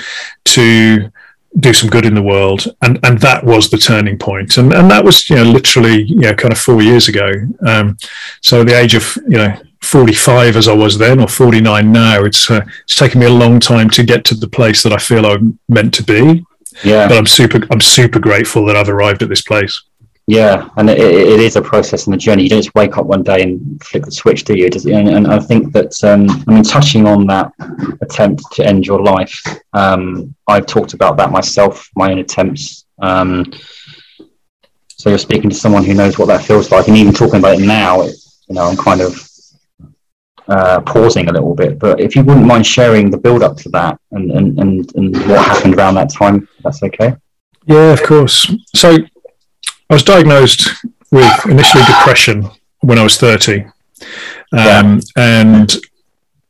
to 0.44 1.10
do 1.58 1.72
some 1.72 1.90
good 1.90 2.04
in 2.04 2.14
the 2.14 2.22
world, 2.22 2.66
and 2.82 3.00
and 3.02 3.18
that 3.18 3.42
was 3.42 3.68
the 3.68 3.78
turning 3.78 4.16
point, 4.16 4.58
and 4.58 4.72
and 4.72 4.88
that 4.90 5.04
was 5.04 5.28
you 5.28 5.36
know 5.36 5.42
literally 5.42 6.02
you 6.02 6.20
know 6.20 6.34
kind 6.34 6.52
of 6.52 6.58
four 6.58 6.82
years 6.82 7.08
ago. 7.08 7.32
Um, 7.66 7.96
so 8.42 8.62
the 8.62 8.78
age 8.78 8.94
of 8.94 9.16
you 9.28 9.38
know 9.38 9.60
45 9.82 10.56
as 10.56 10.68
I 10.68 10.74
was 10.74 10.98
then 10.98 11.20
or 11.20 11.28
49 11.28 11.92
now. 11.92 12.24
It's 12.24 12.50
uh, 12.50 12.60
it's 12.82 12.96
taken 12.96 13.20
me 13.20 13.26
a 13.26 13.30
long 13.30 13.60
time 13.60 13.90
to 13.90 14.02
get 14.02 14.24
to 14.26 14.34
the 14.34 14.48
place 14.48 14.82
that 14.82 14.92
I 14.92 14.98
feel 14.98 15.26
I'm 15.26 15.58
meant 15.68 15.94
to 15.94 16.02
be. 16.02 16.44
Yeah. 16.84 17.08
But 17.08 17.18
I'm 17.18 17.26
super 17.26 17.60
I'm 17.70 17.80
super 17.80 18.18
grateful 18.18 18.64
that 18.66 18.76
I've 18.76 18.88
arrived 18.88 19.22
at 19.22 19.28
this 19.28 19.42
place. 19.42 19.82
Yeah, 20.28 20.68
and 20.76 20.90
it, 20.90 20.98
it 20.98 21.40
is 21.40 21.56
a 21.56 21.62
process 21.62 22.04
and 22.04 22.14
a 22.14 22.18
journey. 22.18 22.42
You 22.42 22.50
don't 22.50 22.60
just 22.60 22.74
wake 22.74 22.98
up 22.98 23.06
one 23.06 23.22
day 23.22 23.40
and 23.42 23.82
flick 23.82 24.04
the 24.04 24.10
switch, 24.10 24.44
do 24.44 24.54
you? 24.54 24.66
And, 24.66 25.08
and 25.08 25.26
I 25.26 25.38
think 25.38 25.72
that, 25.72 26.04
um, 26.04 26.28
I 26.46 26.52
mean, 26.52 26.62
touching 26.62 27.06
on 27.06 27.26
that 27.28 27.50
attempt 28.02 28.42
to 28.52 28.66
end 28.66 28.86
your 28.86 29.00
life, 29.00 29.42
um, 29.72 30.34
I've 30.46 30.66
talked 30.66 30.92
about 30.92 31.16
that 31.16 31.32
myself, 31.32 31.88
my 31.96 32.10
own 32.10 32.18
attempts. 32.18 32.84
Um, 33.00 33.50
so 34.88 35.08
you're 35.08 35.18
speaking 35.18 35.48
to 35.48 35.56
someone 35.56 35.82
who 35.82 35.94
knows 35.94 36.18
what 36.18 36.28
that 36.28 36.44
feels 36.44 36.70
like, 36.70 36.88
and 36.88 36.96
even 36.98 37.14
talking 37.14 37.38
about 37.38 37.58
it 37.58 37.66
now, 37.66 38.02
it, 38.02 38.14
you 38.48 38.54
know, 38.54 38.64
I'm 38.64 38.76
kind 38.76 39.00
of 39.00 39.27
uh, 40.48 40.80
pausing 40.80 41.28
a 41.28 41.32
little 41.32 41.54
bit. 41.54 41.78
But 41.78 42.00
if 42.00 42.16
you 42.16 42.22
wouldn't 42.22 42.46
mind 42.46 42.66
sharing 42.66 43.10
the 43.10 43.18
build 43.18 43.42
up 43.42 43.56
to 43.58 43.68
that 43.70 44.00
and, 44.12 44.30
and, 44.30 44.58
and, 44.58 44.96
and 44.96 45.16
what 45.28 45.46
happened 45.46 45.74
around 45.76 45.94
that 45.94 46.10
time, 46.12 46.48
that's 46.62 46.82
okay. 46.82 47.14
Yeah, 47.66 47.92
of 47.92 48.02
course. 48.02 48.50
So 48.74 48.96
I 49.90 49.94
was 49.94 50.02
diagnosed 50.02 50.70
with 51.10 51.46
initially 51.46 51.84
depression 51.84 52.48
when 52.80 52.98
I 52.98 53.02
was 53.02 53.16
30. 53.16 53.64
Um, 53.64 53.70
yeah. 54.52 55.00
And, 55.16 55.72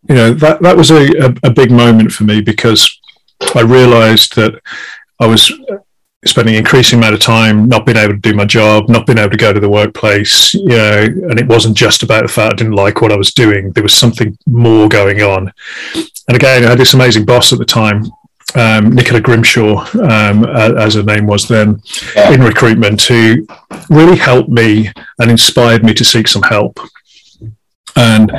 you 0.09 0.15
know, 0.15 0.33
that, 0.35 0.63
that 0.63 0.77
was 0.77 0.91
a, 0.91 1.09
a, 1.19 1.35
a 1.45 1.51
big 1.51 1.71
moment 1.71 2.13
for 2.13 2.25
me 2.25 2.41
because 2.41 3.01
I 3.55 3.61
realized 3.61 4.37
that 4.37 4.61
I 5.21 5.27
was 5.27 5.53
spending 6.25 6.55
an 6.55 6.61
increasing 6.61 6.99
amount 6.99 7.15
of 7.15 7.21
time 7.21 7.69
not 7.69 7.87
being 7.87 7.97
able 7.97 8.13
to 8.13 8.19
do 8.19 8.35
my 8.35 8.45
job, 8.45 8.89
not 8.89 9.07
being 9.07 9.19
able 9.19 9.31
to 9.31 9.37
go 9.37 9.53
to 9.53 9.61
the 9.61 9.69
workplace, 9.69 10.53
you 10.53 10.67
know, 10.67 11.03
and 11.03 11.39
it 11.39 11.47
wasn't 11.47 11.77
just 11.77 12.03
about 12.03 12.23
the 12.23 12.29
fact 12.29 12.55
I 12.55 12.57
didn't 12.57 12.73
like 12.73 13.01
what 13.01 13.13
I 13.13 13.17
was 13.17 13.33
doing. 13.33 13.71
There 13.71 13.85
was 13.85 13.95
something 13.95 14.37
more 14.47 14.89
going 14.89 15.23
on. 15.23 15.53
And 15.95 16.37
again, 16.37 16.65
I 16.65 16.71
had 16.71 16.79
this 16.79 16.95
amazing 16.95 17.25
boss 17.25 17.53
at 17.53 17.59
the 17.59 17.65
time 17.65 18.11
um, 18.55 18.95
Nicola 18.95 19.21
Grimshaw, 19.21 19.87
um, 20.01 20.45
as 20.45 20.95
her 20.95 21.03
name 21.03 21.27
was 21.27 21.47
then, 21.49 21.83
yeah. 22.15 22.33
in 22.33 22.41
recruitment, 22.43 23.03
who 23.03 23.47
really 23.91 24.17
helped 24.17 24.49
me 24.49 24.91
and 25.19 25.31
inspired 25.31 25.85
me 25.85 25.93
to 25.95 26.05
seek 26.05 26.29
some 26.29 26.43
help. 26.43 26.79
And 27.97 28.33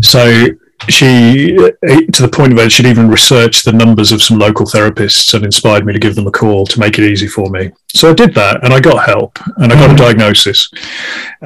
so 0.00 0.48
she, 0.88 1.56
to 1.56 2.22
the 2.22 2.30
point 2.32 2.54
where 2.54 2.68
she'd 2.68 2.86
even 2.86 3.08
researched 3.08 3.64
the 3.64 3.72
numbers 3.72 4.12
of 4.12 4.22
some 4.22 4.38
local 4.38 4.66
therapists 4.66 5.34
and 5.34 5.44
inspired 5.44 5.86
me 5.86 5.92
to 5.92 5.98
give 5.98 6.14
them 6.14 6.26
a 6.26 6.30
call 6.30 6.66
to 6.66 6.80
make 6.80 6.98
it 6.98 7.10
easy 7.10 7.28
for 7.28 7.48
me. 7.50 7.70
So 7.88 8.10
I 8.10 8.14
did 8.14 8.34
that 8.34 8.64
and 8.64 8.72
I 8.72 8.80
got 8.80 9.06
help 9.06 9.38
and 9.58 9.72
I 9.72 9.76
got 9.76 9.90
a 9.90 9.94
mm. 9.94 9.98
diagnosis. 9.98 10.70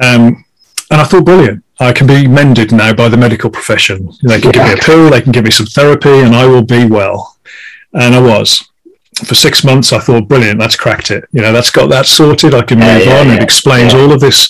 Um, 0.01 0.43
and 0.89 1.01
I 1.01 1.03
thought, 1.03 1.25
brilliant. 1.25 1.63
I 1.79 1.93
can 1.93 2.07
be 2.07 2.27
mended 2.27 2.71
now 2.71 2.93
by 2.93 3.07
the 3.07 3.17
medical 3.17 3.49
profession. 3.49 4.11
They 4.23 4.41
can 4.41 4.51
give 4.51 4.63
me 4.63 4.73
a 4.73 4.77
pill, 4.77 5.09
they 5.11 5.21
can 5.21 5.31
give 5.31 5.43
me 5.43 5.51
some 5.51 5.67
therapy, 5.67 6.09
and 6.09 6.35
I 6.35 6.47
will 6.47 6.63
be 6.63 6.85
well 6.85 7.37
and 7.93 8.15
I 8.15 8.21
was. 8.21 8.63
For 9.25 9.33
six 9.33 9.63
months, 9.63 9.93
I 9.93 9.99
thought, 9.99 10.27
brilliant, 10.27 10.59
that's 10.59 10.75
cracked 10.75 11.09
it. 11.09 11.25
You 11.31 11.41
know, 11.41 11.51
that's 11.51 11.71
got 11.71 11.89
that 11.89 12.05
sorted. 12.05 12.53
I 12.53 12.61
can 12.61 12.79
move 12.79 13.05
yeah, 13.05 13.19
on. 13.19 13.27
Yeah, 13.27 13.35
it 13.35 13.43
explains 13.43 13.93
all 13.93 14.11
of 14.11 14.19
this 14.19 14.49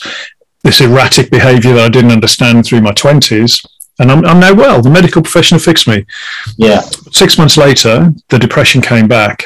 this 0.63 0.82
erratic 0.82 1.29
behaviour 1.32 1.74
that 1.74 1.86
I 1.86 1.89
didn't 1.89 2.12
understand 2.12 2.65
through 2.65 2.82
my 2.82 2.91
twenties, 2.91 3.62
and 4.00 4.12
I'm, 4.12 4.25
I'm 4.25 4.39
now 4.39 4.54
well. 4.54 4.82
The 4.82 4.89
medical 4.89 5.22
professional 5.22 5.60
fixed 5.60 5.88
me. 5.88 6.06
Yeah. 6.58 6.82
Six 7.12 7.38
months 7.38 7.58
later, 7.58 8.13
the 8.30 8.39
depression 8.39 8.82
came 8.82 9.08
back, 9.08 9.46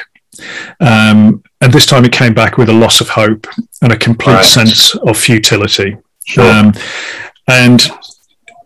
um, 0.79 1.43
and 1.62 1.72
this 1.72 1.86
time 1.86 2.05
it 2.05 2.12
came 2.12 2.34
back 2.34 2.58
with 2.58 2.70
a 2.70 2.74
loss 2.74 3.01
of 3.01 3.10
hope 3.10 3.48
and 3.81 3.91
a 3.91 3.98
complete 3.98 4.34
right. 4.34 4.46
sense 4.46 4.96
of 4.96 5.17
futility. 5.17 5.98
Sure. 6.25 6.50
Um, 6.51 6.74
and 7.48 7.81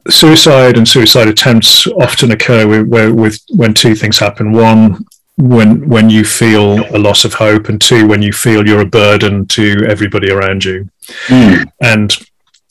suicide 0.10 0.78
and 0.78 0.88
suicide 0.88 1.28
attempts 1.28 1.88
often 1.88 2.32
occur 2.32 2.68
with, 2.68 2.88
where, 2.88 3.14
with 3.14 3.40
when 3.50 3.74
two 3.74 3.96
things 3.96 4.20
happen. 4.20 4.52
One, 4.52 5.06
when 5.38 5.90
when 5.90 6.10
you 6.10 6.24
feel 6.24 6.86
a 6.96 7.00
loss 7.00 7.26
of 7.26 7.34
hope, 7.34 7.68
and 7.68 7.82
two, 7.82 8.08
when 8.08 8.22
you 8.22 8.32
feel 8.32 8.66
you're 8.66 8.82
a 8.82 8.86
burden 8.86 9.46
to 9.48 9.86
everybody 9.88 10.32
around 10.32 10.64
you. 10.64 10.90
Mm. 11.28 11.66
And 11.82 12.18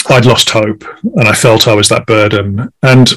I'd 0.08 0.26
lost 0.26 0.50
hope, 0.50 0.84
and 1.02 1.28
I 1.28 1.34
felt 1.34 1.68
I 1.68 1.74
was 1.74 1.88
that 1.88 2.06
burden. 2.06 2.72
And 2.82 3.10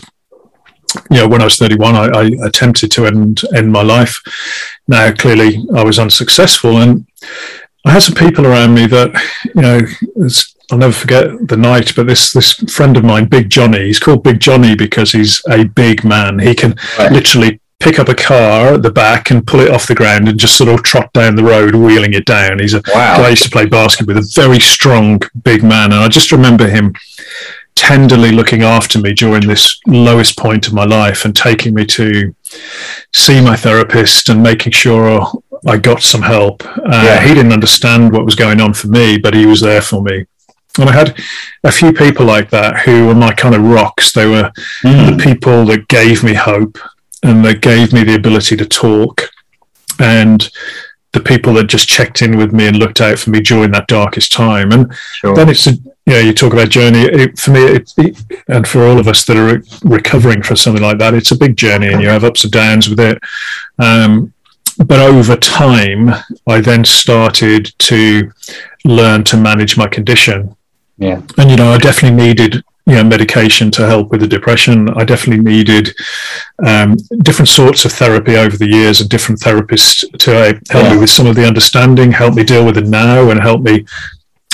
you 1.12 1.18
know, 1.18 1.28
when 1.28 1.42
I 1.42 1.46
was 1.46 1.58
31, 1.58 1.96
I, 1.96 2.06
I 2.06 2.48
attempted 2.48 2.92
to 2.92 3.06
end 3.06 3.42
end 3.56 3.72
my 3.72 3.84
life. 3.84 4.20
Now, 4.88 5.12
clearly, 5.14 5.66
I 5.76 5.84
was 5.84 6.00
unsuccessful, 6.00 6.78
and 6.78 7.06
I 7.86 7.92
had 7.92 8.04
some 8.04 8.16
people 8.16 8.46
around 8.46 8.74
me 8.74 8.88
that, 8.88 9.14
you 9.56 9.62
know, 9.62 9.82
I'll 10.72 10.78
never 10.78 10.94
forget 10.94 11.48
the 11.48 11.58
night, 11.58 11.94
but 11.96 12.08
this 12.08 12.34
this 12.34 12.54
friend 12.54 12.98
of 12.98 13.04
mine, 13.04 13.26
Big 13.26 13.50
Johnny, 13.50 13.86
he's 13.86 14.00
called 14.00 14.24
Big 14.24 14.40
Johnny 14.40 14.76
because 14.76 15.12
he's 15.12 15.42
a 15.50 15.64
big 15.64 16.04
man. 16.04 16.40
He 16.40 16.54
can 16.54 16.76
right. 17.00 17.12
literally 17.12 17.62
pick 17.80 18.00
up 18.00 18.10
a 18.10 18.16
car 18.16 18.74
at 18.74 18.82
the 18.82 18.92
back 18.92 19.30
and 19.30 19.46
pull 19.46 19.60
it 19.60 19.70
off 19.70 19.88
the 19.88 19.96
ground 19.96 20.28
and 20.28 20.40
just 20.40 20.58
sort 20.58 20.70
of 20.70 20.84
trot 20.84 21.12
down 21.14 21.36
the 21.36 21.44
road, 21.44 21.76
wheeling 21.76 22.14
it 22.14 22.26
down. 22.26 22.60
He's 22.60 22.74
a 22.74 22.82
wow. 22.88 23.18
guy 23.18 23.28
I 23.28 23.30
used 23.30 23.44
to 23.44 23.50
play 23.50 23.66
basketball 23.66 24.16
with, 24.16 24.24
a 24.24 24.42
very 24.42 24.60
strong, 24.60 25.22
big 25.44 25.64
man. 25.64 25.92
And 25.92 26.02
I 26.02 26.08
just 26.08 26.32
remember 26.32 26.68
him 26.68 26.94
tenderly 27.76 28.32
looking 28.32 28.64
after 28.64 29.00
me 29.00 29.14
during 29.14 29.48
this 29.48 29.80
lowest 29.86 30.38
point 30.38 30.68
of 30.68 30.74
my 30.74 30.86
life 30.86 31.24
and 31.24 31.36
taking 31.36 31.76
me 31.76 31.86
to 31.86 32.36
see 33.14 33.40
my 33.40 33.56
therapist 33.56 34.30
and 34.30 34.42
making 34.42 34.72
sure 34.72 35.22
I 35.68 35.78
got 35.78 36.02
some 36.02 36.24
help. 36.24 36.66
Uh, 36.66 37.04
yeah. 37.06 37.22
He 37.22 37.36
didn't 37.36 37.54
understand 37.54 38.12
what 38.12 38.26
was 38.26 38.36
going 38.36 38.60
on 38.60 38.74
for 38.74 38.88
me, 38.88 39.20
but 39.20 39.36
he 39.36 39.46
was 39.46 39.62
there 39.62 39.82
for 39.82 40.02
me. 40.02 40.26
And 40.80 40.90
I 40.90 40.94
had 40.94 41.20
a 41.64 41.72
few 41.72 41.92
people 41.92 42.26
like 42.26 42.50
that 42.50 42.80
who 42.80 43.08
were 43.08 43.16
my 43.16 43.34
kind 43.34 43.56
of 43.56 43.62
rocks. 43.62 44.12
They 44.12 44.28
were 44.28 44.52
mm. 44.84 45.18
the 45.18 45.24
people 45.24 45.66
that 45.66 45.88
gave 45.88 46.24
me 46.24 46.34
hope 46.34 46.78
and 47.24 47.44
that 47.46 47.62
gave 47.62 47.94
me 47.94 48.04
the 48.04 48.16
ability 48.16 48.56
to 48.58 48.66
talk. 48.66 49.30
And 50.00 50.48
the 51.14 51.20
people 51.22 51.54
that 51.54 51.66
just 51.66 51.88
checked 51.88 52.22
in 52.22 52.38
with 52.38 52.54
me 52.54 52.68
and 52.68 52.78
looked 52.78 53.02
out 53.02 53.18
for 53.18 53.32
me 53.32 53.40
during 53.40 53.72
that 53.72 53.88
darkest 53.88 54.32
time. 54.32 54.72
And 54.72 54.94
sure. 55.16 55.34
then 55.34 55.50
it's 55.50 55.66
a, 55.66 55.72
you 55.72 56.14
know, 56.14 56.20
you 56.20 56.34
talk 56.34 56.54
about 56.54 56.70
journey. 56.70 57.02
It, 57.02 57.40
for 57.40 57.52
me, 57.52 57.62
it, 57.62 57.92
it, 57.98 58.18
and 58.48 58.68
for 58.68 58.86
all 58.86 59.00
of 59.00 59.08
us 59.08 59.26
that 59.26 59.38
are 59.38 59.64
recovering 59.84 60.44
from 60.44 60.58
something 60.58 60.84
like 60.84 61.00
that, 61.00 61.16
it's 61.16 61.32
a 61.32 61.38
big 61.38 61.58
journey, 61.58 61.88
and 61.88 62.02
you 62.02 62.10
have 62.10 62.24
ups 62.24 62.44
and 62.44 62.54
downs 62.54 62.90
with 62.90 63.00
it. 63.00 63.20
Um, 63.80 64.34
but 64.86 65.00
over 65.00 65.36
time, 65.36 66.10
I 66.46 66.62
then 66.62 66.86
started 66.86 67.74
to 67.80 68.32
learn 68.86 69.24
to 69.26 69.38
manage 69.38 69.76
my 69.76 69.88
condition 69.88 70.56
yeah. 70.98 71.22
And, 71.38 71.50
you 71.50 71.56
know, 71.56 71.72
I 71.72 71.78
definitely 71.78 72.26
needed, 72.26 72.64
you 72.88 72.94
know, 72.94 73.04
medication 73.04 73.70
to 73.70 73.86
help 73.86 74.12
with 74.12 74.22
the 74.22 74.28
depression. 74.28 74.90
I 74.92 75.04
definitely 75.04 75.44
needed 75.44 75.94
um, 76.66 76.96
different 77.22 77.50
sorts 77.50 77.84
of 77.84 77.92
therapy 77.92 78.38
over 78.38 78.56
the 78.56 78.70
years 78.70 79.02
and 79.02 79.10
different 79.10 79.42
therapists 79.42 80.06
to 80.20 80.36
uh, 80.36 80.54
help 80.70 80.86
yeah. 80.86 80.94
me 80.94 81.00
with 81.02 81.10
some 81.10 81.28
of 81.28 81.36
the 81.36 81.46
understanding, 81.46 82.14
help 82.14 82.36
me 82.36 82.46
deal 82.46 82.66
with 82.66 82.78
it 82.78 82.88
now 82.88 83.30
and 83.30 83.42
help 83.42 83.62
me 83.62 83.86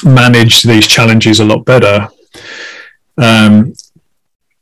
manage 0.04 0.63
these 0.63 0.88
challenges 0.88 1.40
a 1.40 1.46
lot 1.46 1.63
better. 1.63 2.10
Um, 3.20 3.74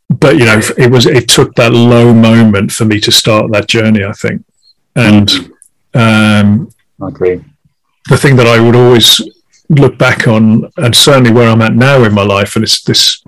but 0.09 0.37
you 0.37 0.43
know, 0.43 0.59
it 0.77 0.91
was 0.91 1.05
it 1.05 1.29
took 1.29 1.55
that 1.55 1.71
low 1.71 2.13
moment 2.13 2.73
for 2.73 2.83
me 2.83 2.99
to 2.99 3.11
start 3.11 3.49
that 3.53 3.69
journey. 3.69 4.03
I 4.03 4.11
think, 4.11 4.43
and 4.97 5.29
um, 5.93 6.69
I 7.01 7.07
agree. 7.07 7.41
The 8.09 8.17
thing 8.17 8.35
that 8.35 8.47
I 8.47 8.59
would 8.59 8.75
always 8.75 9.21
look 9.69 9.97
back 9.97 10.27
on, 10.27 10.69
and 10.77 10.95
certainly 10.95 11.31
where 11.31 11.49
I'm 11.49 11.61
at 11.61 11.75
now 11.75 12.03
in 12.03 12.13
my 12.13 12.23
life, 12.23 12.55
and 12.55 12.63
it's 12.63 12.81
this, 12.83 13.20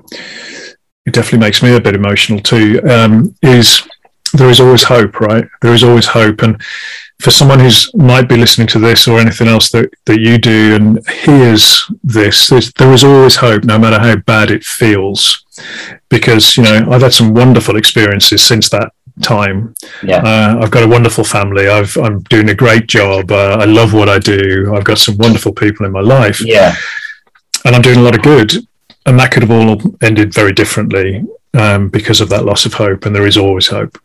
it 1.06 1.14
definitely 1.14 1.40
makes 1.40 1.62
me 1.62 1.76
a 1.76 1.82
bit 1.82 1.96
emotional 1.96 2.40
too. 2.40 2.82
Um, 2.90 3.36
is 3.42 3.88
there 4.34 4.50
is 4.50 4.60
always 4.60 4.84
hope, 4.84 5.20
right? 5.20 5.46
There 5.62 5.74
is 5.74 5.84
always 5.84 6.08
hope, 6.08 6.42
and 6.42 6.62
for 7.20 7.32
someone 7.32 7.60
who's 7.60 7.94
might 7.94 8.28
be 8.28 8.38
listening 8.38 8.68
to 8.68 8.80
this 8.80 9.08
or 9.08 9.20
anything 9.20 9.48
else 9.48 9.72
that, 9.72 9.90
that 10.06 10.20
you 10.20 10.38
do 10.38 10.76
and 10.76 11.08
hears 11.08 11.90
this, 12.04 12.48
there 12.78 12.94
is 12.94 13.04
always 13.04 13.36
hope, 13.36 13.64
no 13.64 13.78
matter 13.78 14.00
how 14.00 14.16
bad 14.16 14.52
it 14.52 14.64
feels. 14.64 15.46
Because 16.10 16.58
you 16.58 16.64
know, 16.64 16.88
I've 16.92 17.02
had 17.02 17.14
some 17.14 17.34
wonderful 17.34 17.78
experiences 17.78 18.44
since 18.44 18.70
that 18.70 18.92
time. 19.22 19.76
Yeah. 20.02 20.18
Uh, 20.18 20.60
I've 20.62 20.72
got 20.72 20.84
a 20.84 20.88
wonderful 20.88 21.24
family. 21.24 21.68
I've, 21.68 21.96
I'm 21.98 22.22
doing 22.24 22.50
a 22.50 22.56
great 22.56 22.88
job. 22.88 23.32
Uh, 23.32 23.58
I 23.60 23.66
love 23.66 23.94
what 23.94 24.10
I 24.10 24.20
do. 24.20 24.74
I've 24.76 24.84
got 24.84 24.98
some 24.98 25.18
wonderful 25.18 25.54
people 25.54 25.86
in 25.86 25.92
my 25.92 26.02
life. 26.02 26.42
Yeah. 26.44 26.76
And 27.66 27.76
I'm 27.76 27.82
doing 27.82 28.00
a 28.00 28.02
lot 28.02 28.16
of 28.16 28.24
good. 28.24 28.52
And 29.06 29.20
that 29.20 29.32
could 29.32 29.44
have 29.44 29.52
all 29.52 29.82
ended 30.02 30.34
very 30.34 30.54
differently 30.54 31.26
um, 31.54 31.90
because 31.90 32.22
of 32.22 32.30
that 32.30 32.46
loss 32.46 32.66
of 32.66 32.74
hope. 32.74 33.06
And 33.06 33.16
there 33.16 33.28
is 33.28 33.38
always 33.38 33.68
hope. 33.68 33.98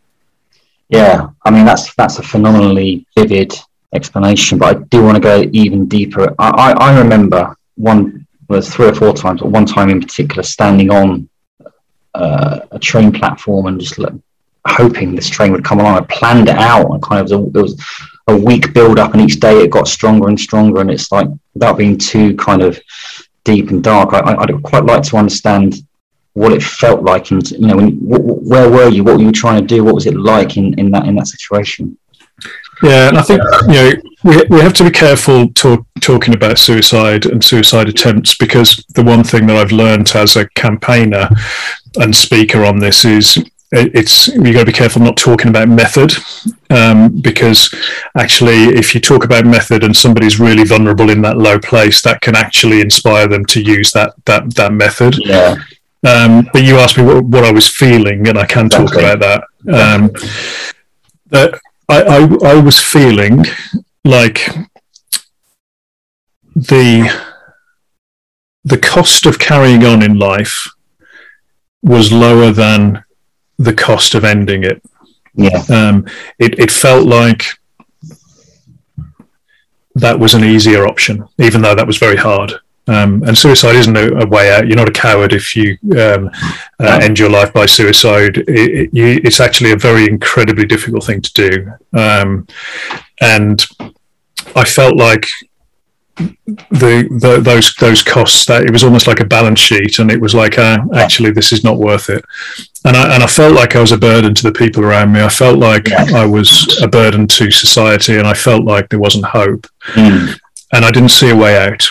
Yeah. 0.88 1.28
I 1.44 1.50
mean, 1.50 1.64
that's, 1.64 1.94
that's 1.94 2.18
a 2.18 2.22
phenomenally 2.22 3.06
vivid 3.16 3.52
explanation, 3.94 4.58
but 4.58 4.76
I 4.76 4.80
do 4.90 5.02
want 5.02 5.16
to 5.16 5.20
go 5.20 5.48
even 5.52 5.86
deeper. 5.86 6.34
I, 6.38 6.50
I, 6.50 6.72
I 6.72 6.98
remember 6.98 7.54
one, 7.76 8.26
was 8.48 8.72
three 8.72 8.88
or 8.88 8.94
four 8.94 9.12
times, 9.12 9.40
but 9.40 9.50
one 9.50 9.66
time 9.66 9.90
in 9.90 10.00
particular, 10.00 10.42
standing 10.42 10.90
on 10.90 11.28
uh, 12.14 12.60
a 12.70 12.78
train 12.78 13.12
platform 13.12 13.66
and 13.66 13.80
just 13.80 13.98
hoping 14.66 15.14
this 15.14 15.28
train 15.28 15.52
would 15.52 15.64
come 15.64 15.80
along. 15.80 15.96
I 15.96 16.00
planned 16.00 16.48
it 16.48 16.56
out. 16.56 16.90
I 16.90 16.98
kind 16.98 17.20
of 17.30 17.54
it 17.54 17.60
was 17.60 17.80
a 18.26 18.36
week 18.36 18.72
build 18.72 18.98
up, 18.98 19.12
and 19.12 19.22
each 19.22 19.40
day 19.40 19.58
it 19.58 19.70
got 19.70 19.86
stronger 19.86 20.28
and 20.28 20.40
stronger. 20.40 20.80
And 20.80 20.90
it's 20.90 21.12
like 21.12 21.28
without 21.54 21.78
being 21.78 21.98
too 21.98 22.36
kind 22.36 22.62
of 22.62 22.80
deep 23.48 23.70
and 23.70 23.82
dark, 23.82 24.12
I, 24.12 24.34
would 24.34 24.62
quite 24.62 24.84
like 24.84 25.02
to 25.04 25.16
understand 25.16 25.82
what 26.34 26.52
it 26.52 26.62
felt 26.62 27.02
like, 27.02 27.30
and 27.30 27.50
you 27.50 27.66
know, 27.66 27.76
when, 27.76 27.96
where 28.00 28.70
were 28.70 28.90
you? 28.90 29.02
What 29.02 29.16
were 29.16 29.22
you 29.22 29.32
trying 29.32 29.60
to 29.62 29.66
do? 29.66 29.82
What 29.82 29.94
was 29.94 30.06
it 30.06 30.16
like 30.16 30.58
in, 30.58 30.78
in 30.78 30.90
that 30.90 31.06
in 31.06 31.16
that 31.16 31.28
situation? 31.28 31.96
Yeah, 32.82 33.08
and 33.08 33.18
I 33.18 33.22
think 33.22 33.42
you 33.66 33.74
know 33.74 33.90
we, 34.22 34.44
we 34.50 34.60
have 34.60 34.74
to 34.74 34.84
be 34.84 34.90
careful 34.90 35.48
talk, 35.54 35.84
talking 36.00 36.34
about 36.34 36.58
suicide 36.58 37.24
and 37.24 37.42
suicide 37.42 37.88
attempts 37.88 38.36
because 38.36 38.84
the 38.94 39.02
one 39.02 39.24
thing 39.24 39.46
that 39.46 39.56
I've 39.56 39.72
learned 39.72 40.12
as 40.14 40.36
a 40.36 40.48
campaigner 40.50 41.28
and 41.96 42.14
speaker 42.14 42.64
on 42.64 42.78
this 42.78 43.04
is 43.04 43.38
it's 43.70 44.28
you 44.28 44.52
got 44.52 44.60
to 44.60 44.66
be 44.66 44.72
careful 44.72 45.02
not 45.02 45.16
talking 45.16 45.48
about 45.48 45.68
method 45.68 46.12
um, 46.70 47.20
because 47.20 47.74
actually 48.16 48.64
if 48.74 48.94
you 48.94 49.00
talk 49.00 49.24
about 49.24 49.44
method 49.44 49.84
and 49.84 49.94
somebody's 49.94 50.40
really 50.40 50.64
vulnerable 50.64 51.10
in 51.10 51.20
that 51.20 51.36
low 51.36 51.58
place 51.58 52.00
that 52.02 52.20
can 52.22 52.34
actually 52.34 52.80
inspire 52.80 53.28
them 53.28 53.44
to 53.44 53.60
use 53.60 53.92
that 53.92 54.14
that 54.24 54.54
that 54.54 54.72
method. 54.72 55.16
Yeah. 55.18 55.56
Um, 56.06 56.48
but 56.52 56.62
you 56.62 56.76
asked 56.76 56.96
me 56.96 57.04
what, 57.04 57.24
what, 57.24 57.44
I 57.44 57.50
was 57.50 57.68
feeling 57.68 58.28
and 58.28 58.38
I 58.38 58.46
can 58.46 58.68
talk 58.68 58.94
okay. 58.94 59.10
about 59.10 59.18
that. 59.66 59.74
Um, 59.74 60.10
that 61.26 61.58
I, 61.88 62.02
I, 62.02 62.52
I 62.52 62.60
was 62.60 62.78
feeling 62.80 63.44
like 64.04 64.48
the 66.54 67.12
the 68.64 68.78
cost 68.78 69.26
of 69.26 69.40
carrying 69.40 69.84
on 69.84 70.02
in 70.02 70.18
life 70.18 70.68
was 71.82 72.12
lower 72.12 72.52
than 72.52 73.02
the 73.58 73.74
cost 73.74 74.14
of 74.14 74.24
ending 74.24 74.64
it. 74.64 74.82
Yeah. 75.34 75.62
Um, 75.70 76.06
it, 76.38 76.58
it 76.58 76.70
felt 76.70 77.06
like 77.06 77.44
that 79.94 80.18
was 80.18 80.34
an 80.34 80.44
easier 80.44 80.86
option, 80.86 81.28
even 81.38 81.62
though 81.62 81.74
that 81.74 81.86
was 81.86 81.98
very 81.98 82.16
hard. 82.16 82.52
Um, 82.86 83.22
and 83.24 83.36
suicide 83.36 83.76
isn't 83.76 83.96
a, 83.96 84.22
a, 84.22 84.26
way 84.26 84.50
out. 84.50 84.66
You're 84.66 84.76
not 84.76 84.88
a 84.88 84.92
coward 84.92 85.34
if 85.34 85.54
you 85.54 85.76
um, 85.92 86.30
uh, 86.80 86.98
end 87.02 87.18
your 87.18 87.28
life 87.28 87.52
by 87.52 87.66
suicide. 87.66 88.38
It, 88.38 88.48
it, 88.48 88.94
you, 88.94 89.20
it's 89.22 89.40
actually 89.40 89.72
a 89.72 89.76
very 89.76 90.06
incredibly 90.06 90.64
difficult 90.64 91.04
thing 91.04 91.20
to 91.20 91.32
do. 91.34 91.72
Um, 91.92 92.46
and 93.20 93.62
I 94.56 94.64
felt 94.64 94.96
like 94.96 95.26
the, 96.18 97.08
the, 97.20 97.40
those 97.42 97.74
those 97.76 98.02
costs 98.02 98.44
that 98.46 98.64
it 98.64 98.72
was 98.72 98.84
almost 98.84 99.06
like 99.06 99.20
a 99.20 99.24
balance 99.24 99.60
sheet, 99.60 99.98
and 99.98 100.10
it 100.10 100.20
was 100.20 100.34
like, 100.34 100.58
uh, 100.58 100.78
actually, 100.94 101.30
this 101.30 101.52
is 101.52 101.64
not 101.64 101.78
worth 101.78 102.10
it 102.10 102.24
and 102.84 102.96
I, 102.96 103.14
and 103.14 103.22
I 103.22 103.26
felt 103.26 103.54
like 103.54 103.76
I 103.76 103.80
was 103.80 103.92
a 103.92 103.98
burden 103.98 104.34
to 104.34 104.42
the 104.42 104.52
people 104.52 104.84
around 104.84 105.12
me. 105.12 105.20
I 105.20 105.28
felt 105.28 105.58
like 105.58 105.90
I 105.92 106.24
was 106.24 106.80
a 106.82 106.88
burden 106.88 107.26
to 107.26 107.50
society, 107.50 108.16
and 108.16 108.26
I 108.26 108.34
felt 108.34 108.64
like 108.64 108.88
there 108.88 108.98
wasn't 108.98 109.26
hope. 109.26 109.66
Mm. 109.92 110.38
And 110.72 110.84
I 110.84 110.90
didn't 110.90 111.10
see 111.10 111.30
a 111.30 111.36
way 111.36 111.58
out. 111.58 111.88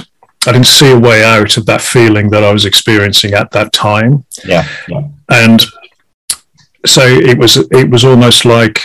I 0.47 0.51
didn't 0.51 0.67
see 0.67 0.91
a 0.91 0.99
way 0.99 1.23
out 1.23 1.57
of 1.57 1.65
that 1.65 1.81
feeling 1.81 2.29
that 2.29 2.43
I 2.43 2.53
was 2.53 2.65
experiencing 2.65 3.33
at 3.33 3.51
that 3.51 3.73
time. 3.73 4.25
Yeah. 4.45 4.67
yeah. 4.87 5.07
And 5.29 5.61
so 6.85 7.01
it 7.05 7.37
was. 7.37 7.57
It 7.71 7.89
was 7.89 8.05
almost 8.05 8.45
like 8.45 8.81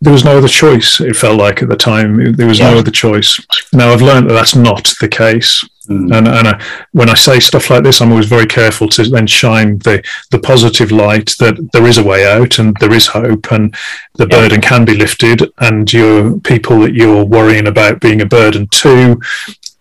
there 0.00 0.12
was 0.12 0.24
no 0.24 0.38
other 0.38 0.48
choice. 0.48 1.00
It 1.00 1.16
felt 1.16 1.38
like 1.38 1.62
at 1.62 1.68
the 1.68 1.76
time 1.76 2.32
there 2.34 2.46
was 2.46 2.58
yeah. 2.58 2.70
no 2.70 2.78
other 2.78 2.90
choice. 2.90 3.38
Now 3.72 3.92
I've 3.92 4.02
learned 4.02 4.30
that 4.30 4.34
that's 4.34 4.54
not 4.54 4.94
the 5.00 5.08
case. 5.08 5.64
Mm. 5.88 6.16
And, 6.16 6.28
and 6.28 6.48
I, 6.48 6.64
when 6.92 7.08
I 7.08 7.14
say 7.14 7.40
stuff 7.40 7.70
like 7.70 7.82
this, 7.82 8.00
I'm 8.00 8.10
always 8.10 8.26
very 8.26 8.46
careful 8.46 8.88
to 8.90 9.04
then 9.04 9.26
shine 9.26 9.78
the, 9.78 10.04
the 10.30 10.38
positive 10.38 10.92
light 10.92 11.34
that 11.38 11.70
there 11.72 11.86
is 11.86 11.98
a 11.98 12.04
way 12.04 12.30
out 12.30 12.58
and 12.58 12.76
there 12.78 12.92
is 12.92 13.06
hope 13.06 13.50
and 13.50 13.74
the 14.14 14.28
yeah. 14.30 14.38
burden 14.38 14.60
can 14.60 14.84
be 14.84 14.94
lifted. 14.94 15.50
And 15.58 15.90
your 15.92 16.38
people 16.40 16.80
that 16.80 16.94
you're 16.94 17.24
worrying 17.24 17.66
about 17.66 18.00
being 18.00 18.20
a 18.20 18.26
burden 18.26 18.68
to 18.68 19.20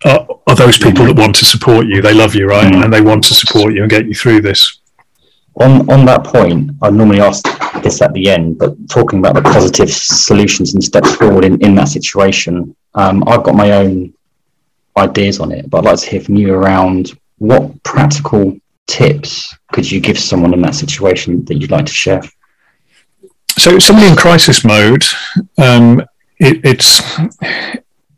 are, 0.05 0.27
are 0.47 0.55
those 0.55 0.77
people 0.77 1.03
mm. 1.03 1.07
that 1.07 1.21
want 1.21 1.36
to 1.36 1.45
support 1.45 1.86
you. 1.86 2.01
They 2.01 2.13
love 2.13 2.36
you, 2.36 2.47
right? 2.47 2.71
Mm. 2.71 2.86
And 2.86 2.93
they 2.93 3.01
want 3.01 3.24
to 3.25 3.33
support 3.33 3.74
you 3.74 3.81
and 3.81 3.91
get 3.91 4.05
you 4.05 4.15
through 4.15 4.41
this. 4.41 4.79
On, 5.60 5.90
on 5.90 6.06
that 6.06 6.24
point, 6.24 6.72
I 6.82 6.90
normally 6.90 7.20
ask 7.20 7.44
this 7.82 8.02
at 8.02 8.14
the 8.14 8.30
end, 8.30 8.60
but 8.60 8.76
talking 8.90 9.20
about 9.20 9.36
the 9.36 9.42
positive 9.42 9.90
solutions 9.92 10.74
and 10.74 10.84
steps 10.84 11.16
forward 11.16 11.46
in, 11.46 11.60
in 11.66 11.74
that 11.76 11.88
situation, 11.88 12.76
um, 12.94 13.24
I've 13.28 13.44
got 13.44 13.56
my 13.56 13.72
own 13.72 14.14
ideas 14.98 15.40
on 15.40 15.52
it, 15.52 15.70
but 15.70 15.80
I'd 15.80 15.86
like 15.86 16.00
to 16.00 16.10
hear 16.10 16.22
from 16.22 16.36
you 16.36 16.54
around 16.54 17.18
what 17.38 17.82
practical 17.84 18.58
tips 18.88 19.56
could 19.72 19.89
you 19.89 20.00
give 20.00 20.17
someone 20.17 20.54
in 20.54 20.62
that 20.62 20.76
situation 20.76 21.43
that 21.46 21.56
you'd 21.56 21.72
like 21.72 21.86
to 21.86 21.93
share? 21.93 22.22
So, 23.58 23.80
somebody 23.80 24.08
in 24.08 24.15
crisis 24.15 24.63
mode, 24.63 25.04
um, 25.58 26.02
it, 26.39 26.62
it's 26.63 27.02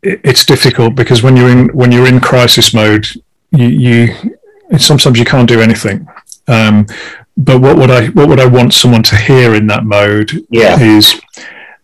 it's 0.02 0.44
difficult 0.44 0.94
because 0.94 1.22
when 1.22 1.36
you're 1.36 1.50
in 1.50 1.68
when 1.68 1.92
you're 1.92 2.06
in 2.06 2.20
crisis 2.20 2.74
mode, 2.74 3.06
you, 3.50 3.66
you 3.66 4.78
sometimes 4.78 5.18
you 5.18 5.24
can't 5.24 5.48
do 5.48 5.60
anything. 5.60 6.06
Um, 6.46 6.86
but 7.36 7.60
what 7.60 7.76
would 7.76 7.90
I 7.90 8.08
what 8.08 8.28
would 8.28 8.40
I 8.40 8.46
want 8.46 8.74
someone 8.74 9.02
to 9.04 9.16
hear 9.16 9.54
in 9.54 9.66
that 9.68 9.84
mode? 9.84 10.32
Yeah. 10.50 10.78
is 10.80 11.20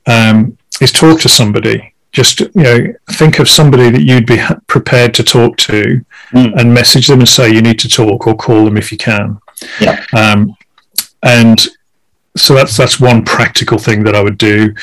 um, 0.06 0.56
is 0.80 0.92
talk 0.92 1.20
to 1.20 1.28
somebody 1.28 1.94
just 2.12 2.40
you 2.40 2.50
know 2.54 2.78
think 3.10 3.38
of 3.38 3.48
somebody 3.48 3.90
that 3.90 4.02
you'd 4.02 4.26
be 4.26 4.40
prepared 4.68 5.12
to 5.12 5.22
talk 5.22 5.56
to 5.58 6.02
mm. 6.30 6.54
and 6.58 6.72
message 6.72 7.08
them 7.08 7.18
and 7.18 7.28
say 7.28 7.52
you 7.52 7.60
need 7.60 7.78
to 7.78 7.88
talk 7.88 8.26
or 8.26 8.34
call 8.34 8.64
them 8.64 8.78
if 8.78 8.90
you 8.90 8.96
can 8.96 9.38
yeah 9.80 10.02
um, 10.16 10.56
and 11.22 11.68
so 12.36 12.54
that's 12.54 12.76
that's 12.76 13.00
one 13.00 13.24
practical 13.24 13.78
thing 13.78 14.04
that 14.04 14.14
I 14.14 14.22
would 14.22 14.38
do. 14.38 14.74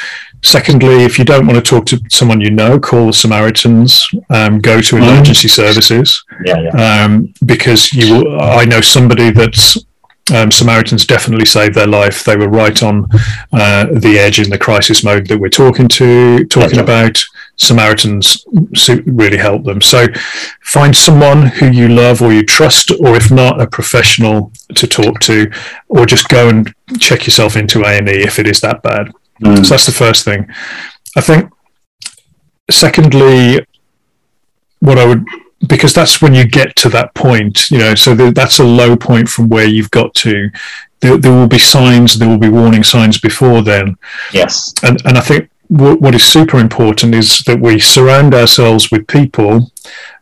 Secondly, 0.44 1.04
if 1.04 1.18
you 1.18 1.24
don't 1.24 1.48
want 1.48 1.64
to 1.64 1.70
talk 1.70 1.86
to 1.88 2.02
someone 2.10 2.42
you 2.42 2.50
know, 2.50 2.80
call 2.80 3.08
the 3.08 3.14
Samaritans. 3.14 4.06
Um, 4.30 4.60
go 4.60 4.82
to 4.82 4.98
hmm. 4.98 5.04
emergency 5.04 5.48
mm. 5.48 5.52
services. 5.52 6.24
Yeah, 6.44 6.60
yeah. 6.60 7.06
Um, 7.06 7.34
because 7.46 7.94
you, 7.94 8.38
I 8.40 8.66
know 8.66 8.82
somebody 8.82 9.30
that's 9.30 9.78
um, 10.32 10.52
Samaritans 10.52 11.06
definitely 11.06 11.46
saved 11.46 11.76
their 11.76 11.88
life. 11.88 12.24
They 12.24 12.38
were 12.38 12.48
right 12.48 12.82
on 12.82 13.10
uh, 13.52 13.88
the 13.92 14.18
edge 14.18 14.40
in 14.40 14.50
the 14.50 14.58
crisis 14.58 15.04
mode 15.04 15.28
that 15.28 15.38
we're 15.38 15.50
talking 15.50 15.88
to 15.90 16.46
talking 16.46 16.80
about. 16.80 17.22
Samaritans 17.58 18.46
really 19.06 19.38
helped 19.38 19.66
them. 19.66 19.82
So 19.82 20.08
find 20.62 20.96
someone 20.96 21.48
who 21.48 21.70
you 21.70 21.90
love 21.90 22.22
or 22.22 22.32
you 22.32 22.44
trust, 22.44 22.92
or 22.92 23.16
if 23.16 23.32
not, 23.32 23.62
a 23.62 23.68
professional 23.68 24.52
to 24.76 24.88
talk 24.88 25.20
to, 25.22 25.52
or 25.90 26.06
just 26.06 26.30
go 26.30 26.48
and 26.48 26.74
check 27.00 27.28
yourself 27.28 27.58
into 27.58 27.84
A 27.84 27.98
and 27.98 28.08
E 28.08 28.24
if 28.24 28.40
it 28.40 28.48
is 28.48 28.62
that 28.62 28.82
bad. 28.82 29.12
Mm. 29.42 29.64
So 29.66 29.74
that's 29.74 29.86
the 29.86 29.92
first 29.92 30.24
thing. 30.24 30.48
I 31.18 31.22
think. 31.22 31.52
Secondly, 32.72 33.60
what 34.80 34.98
I 34.98 35.06
would 35.06 35.26
because 35.68 35.94
that's 35.94 36.22
when 36.22 36.34
you 36.34 36.46
get 36.46 36.76
to 36.78 36.90
that 36.90 37.14
point, 37.14 37.70
you 37.72 37.78
know, 37.78 37.96
so 37.96 38.14
the, 38.14 38.32
that's 38.32 38.60
a 38.60 38.64
low 38.64 38.96
point 38.96 39.30
from 39.30 39.50
where 39.50 39.66
you've 39.66 39.92
got 39.92 40.14
to. 40.16 40.50
There, 41.00 41.18
there, 41.18 41.32
will 41.32 41.48
be 41.48 41.60
signs, 41.60 42.18
there 42.18 42.30
will 42.30 42.38
be 42.38 42.50
warning 42.50 42.84
signs 42.84 43.20
before 43.20 43.62
then. 43.62 43.98
Yes. 44.34 44.74
And, 44.84 45.02
and 45.06 45.18
I 45.18 45.22
think 45.22 45.50
what, 45.68 46.02
what 46.02 46.16
is 46.16 46.24
super 46.24 46.60
important 46.60 47.16
is 47.16 47.40
that 47.40 47.60
we 47.60 47.80
surround 47.80 48.34
ourselves 48.34 48.92
with 48.92 49.08
people 49.08 49.72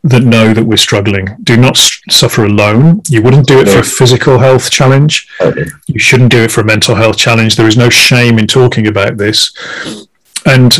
that 0.03 0.23
know 0.23 0.53
that 0.53 0.63
we're 0.65 0.77
struggling. 0.77 1.27
Do 1.43 1.57
not 1.57 1.77
suffer 2.09 2.45
alone. 2.45 3.01
You 3.09 3.21
wouldn't 3.21 3.47
do 3.47 3.59
it 3.59 3.67
for 3.67 3.79
a 3.79 3.83
physical 3.83 4.39
health 4.39 4.71
challenge. 4.71 5.27
Okay. 5.39 5.65
You 5.87 5.99
shouldn't 5.99 6.31
do 6.31 6.43
it 6.43 6.51
for 6.51 6.61
a 6.61 6.65
mental 6.65 6.95
health 6.95 7.17
challenge. 7.17 7.55
There 7.55 7.67
is 7.67 7.77
no 7.77 7.89
shame 7.89 8.39
in 8.39 8.47
talking 8.47 8.87
about 8.87 9.17
this. 9.17 9.53
And, 10.45 10.75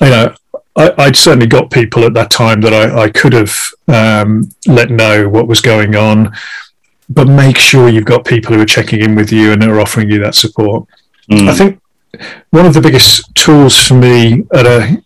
you 0.00 0.10
know, 0.10 0.34
I, 0.76 1.06
would 1.06 1.16
certainly 1.16 1.46
got 1.46 1.70
people 1.70 2.04
at 2.04 2.14
that 2.14 2.30
time 2.30 2.60
that 2.60 2.74
I, 2.74 3.04
I 3.04 3.10
could 3.10 3.32
have 3.32 3.58
um, 3.88 4.48
let 4.66 4.90
know 4.90 5.28
what 5.28 5.48
was 5.48 5.62
going 5.62 5.96
on, 5.96 6.36
but 7.08 7.26
make 7.26 7.56
sure 7.56 7.88
you've 7.88 8.04
got 8.04 8.24
people 8.24 8.54
who 8.54 8.60
are 8.60 8.66
checking 8.66 9.00
in 9.00 9.14
with 9.14 9.32
you 9.32 9.52
and 9.52 9.64
are 9.64 9.80
offering 9.80 10.10
you 10.10 10.18
that 10.20 10.34
support. 10.34 10.86
Mm. 11.30 11.48
I 11.48 11.54
think 11.54 11.80
one 12.50 12.66
of 12.66 12.74
the 12.74 12.80
biggest 12.80 13.34
tools 13.34 13.78
for 13.78 13.94
me 13.94 14.44
at 14.52 14.66
a, 14.66 15.02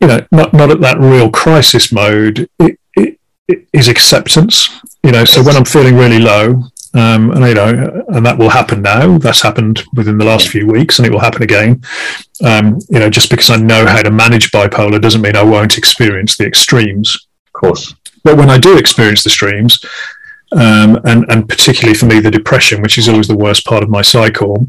you 0.00 0.06
know, 0.06 0.20
not 0.32 0.52
not 0.52 0.70
at 0.70 0.80
that 0.80 0.98
real 0.98 1.30
crisis 1.30 1.92
mode, 1.92 2.48
it, 2.58 2.78
it, 2.96 3.20
it 3.46 3.68
is 3.72 3.88
acceptance. 3.88 4.68
You 5.02 5.12
know, 5.12 5.24
so 5.24 5.42
when 5.42 5.56
I'm 5.56 5.64
feeling 5.64 5.96
really 5.96 6.18
low, 6.18 6.64
um, 6.98 7.30
and 7.30 7.46
you 7.46 7.54
know, 7.54 8.04
and 8.08 8.26
that 8.26 8.38
will 8.38 8.50
happen 8.50 8.82
now. 8.82 9.18
That's 9.18 9.40
happened 9.40 9.84
within 9.94 10.18
the 10.18 10.24
last 10.24 10.48
few 10.48 10.66
weeks, 10.66 10.98
and 10.98 11.06
it 11.06 11.12
will 11.12 11.20
happen 11.20 11.42
again. 11.42 11.80
Um, 12.44 12.80
you 12.88 12.98
know, 12.98 13.08
just 13.08 13.30
because 13.30 13.50
I 13.50 13.56
know 13.56 13.86
how 13.86 14.02
to 14.02 14.10
manage 14.10 14.50
bipolar 14.50 15.00
doesn't 15.00 15.22
mean 15.22 15.36
I 15.36 15.44
won't 15.44 15.78
experience 15.78 16.36
the 16.36 16.46
extremes. 16.46 17.28
Of 17.46 17.52
course. 17.52 17.94
But 18.24 18.36
when 18.36 18.50
I 18.50 18.58
do 18.58 18.76
experience 18.76 19.22
the 19.22 19.30
streams, 19.30 19.78
um, 20.50 20.98
and 21.04 21.24
and 21.30 21.48
particularly 21.48 21.96
for 21.96 22.06
me, 22.06 22.18
the 22.18 22.32
depression, 22.32 22.82
which 22.82 22.98
is 22.98 23.08
always 23.08 23.28
the 23.28 23.36
worst 23.36 23.64
part 23.64 23.84
of 23.84 23.90
my 23.90 24.02
cycle, 24.02 24.66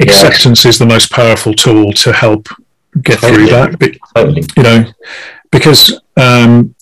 acceptance 0.00 0.64
is 0.64 0.78
the 0.78 0.86
most 0.86 1.10
powerful 1.10 1.54
tool 1.54 1.92
to 1.94 2.12
help 2.12 2.48
get 3.02 3.18
totally. 3.18 3.34
through 3.34 3.50
that. 3.50 3.78
But, 3.80 3.96
totally. 4.14 4.44
You 4.56 4.62
know, 4.62 4.84
because 5.50 6.00
um, 6.16 6.74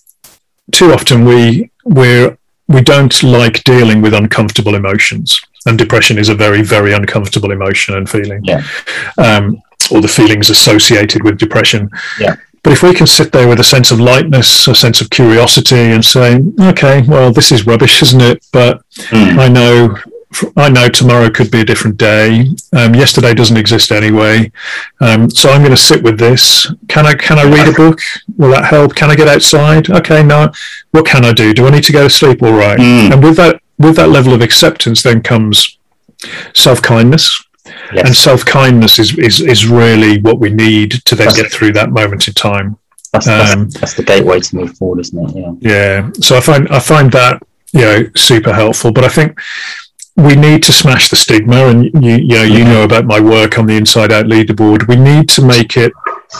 too 0.70 0.92
often 0.92 1.24
we 1.24 1.70
we're 1.86 2.36
we 2.72 2.82
don't 2.82 3.22
like 3.22 3.64
dealing 3.64 4.02
with 4.02 4.14
uncomfortable 4.14 4.74
emotions, 4.74 5.40
and 5.66 5.78
depression 5.78 6.18
is 6.18 6.28
a 6.28 6.34
very, 6.34 6.62
very 6.62 6.92
uncomfortable 6.92 7.50
emotion 7.50 7.96
and 7.96 8.08
feeling. 8.08 8.44
Yeah. 8.44 8.62
Um, 9.18 9.62
or 9.90 10.00
the 10.00 10.08
feelings 10.08 10.50
associated 10.50 11.24
with 11.24 11.38
depression. 11.38 11.90
Yeah. 12.18 12.36
But 12.62 12.72
if 12.72 12.82
we 12.82 12.94
can 12.94 13.08
sit 13.08 13.32
there 13.32 13.48
with 13.48 13.58
a 13.58 13.64
sense 13.64 13.90
of 13.90 13.98
lightness, 14.00 14.68
a 14.68 14.74
sense 14.74 15.00
of 15.00 15.10
curiosity, 15.10 15.76
and 15.76 16.04
say, 16.04 16.40
"Okay, 16.60 17.02
well, 17.02 17.32
this 17.32 17.50
is 17.50 17.66
rubbish, 17.66 18.02
isn't 18.02 18.20
it?" 18.20 18.46
But 18.52 18.82
mm. 19.10 19.38
I 19.38 19.48
know 19.48 19.98
I 20.56 20.68
know 20.70 20.88
tomorrow 20.88 21.30
could 21.30 21.50
be 21.50 21.60
a 21.60 21.64
different 21.64 21.96
day. 21.96 22.46
Um, 22.72 22.94
yesterday 22.94 23.34
doesn't 23.34 23.56
exist 23.56 23.92
anyway, 23.92 24.50
um, 25.00 25.30
so 25.30 25.50
I'm 25.50 25.60
going 25.60 25.72
to 25.72 25.76
sit 25.76 26.02
with 26.02 26.18
this. 26.18 26.72
Can 26.88 27.06
I 27.06 27.14
can 27.14 27.38
I 27.38 27.44
read 27.44 27.68
a 27.68 27.72
book? 27.72 28.00
Will 28.36 28.50
that 28.50 28.64
help? 28.64 28.94
Can 28.94 29.10
I 29.10 29.16
get 29.16 29.28
outside? 29.28 29.90
Okay, 29.90 30.22
no. 30.22 30.50
What 30.92 31.06
can 31.06 31.24
I 31.24 31.32
do? 31.32 31.52
Do 31.52 31.66
I 31.66 31.70
need 31.70 31.84
to 31.84 31.92
go 31.92 32.04
to 32.04 32.10
sleep? 32.10 32.42
All 32.42 32.52
right. 32.52 32.78
Mm. 32.78 33.12
And 33.12 33.22
with 33.22 33.36
that 33.36 33.60
with 33.78 33.96
that 33.96 34.08
level 34.08 34.32
of 34.32 34.40
acceptance, 34.40 35.02
then 35.02 35.22
comes 35.22 35.78
self 36.54 36.80
kindness. 36.82 37.42
Yes. 37.92 38.06
And 38.06 38.16
self 38.16 38.44
kindness 38.44 38.98
is, 38.98 39.18
is 39.18 39.40
is 39.40 39.66
really 39.66 40.20
what 40.20 40.38
we 40.38 40.50
need 40.50 40.92
to 41.04 41.14
then 41.14 41.28
get 41.34 41.52
through 41.52 41.72
that 41.72 41.90
moment 41.90 42.26
in 42.28 42.34
time. 42.34 42.76
that's, 43.12 43.26
that's, 43.26 43.52
um, 43.54 43.68
that's 43.70 43.94
the 43.94 44.02
gateway 44.02 44.40
to 44.40 44.56
move 44.56 44.76
forward, 44.76 45.00
isn't 45.00 45.30
it? 45.30 45.36
Yeah. 45.36 45.52
Yeah. 45.60 46.10
So 46.20 46.36
I 46.36 46.40
find 46.40 46.68
I 46.68 46.78
find 46.78 47.12
that 47.12 47.42
you 47.72 47.80
know 47.80 48.10
super 48.16 48.52
helpful. 48.52 48.92
But 48.92 49.04
I 49.04 49.08
think 49.08 49.38
we 50.16 50.36
need 50.36 50.62
to 50.64 50.72
smash 50.72 51.08
the 51.08 51.16
stigma, 51.16 51.66
and 51.66 51.84
you 52.04 52.16
you 52.16 52.34
know 52.34 52.42
you 52.42 52.64
know 52.64 52.84
about 52.84 53.06
my 53.06 53.20
work 53.20 53.58
on 53.58 53.66
the 53.66 53.76
Inside 53.76 54.12
Out 54.12 54.26
Leaderboard. 54.26 54.88
We 54.88 54.96
need 54.96 55.28
to 55.30 55.42
make 55.42 55.76
it 55.76 55.92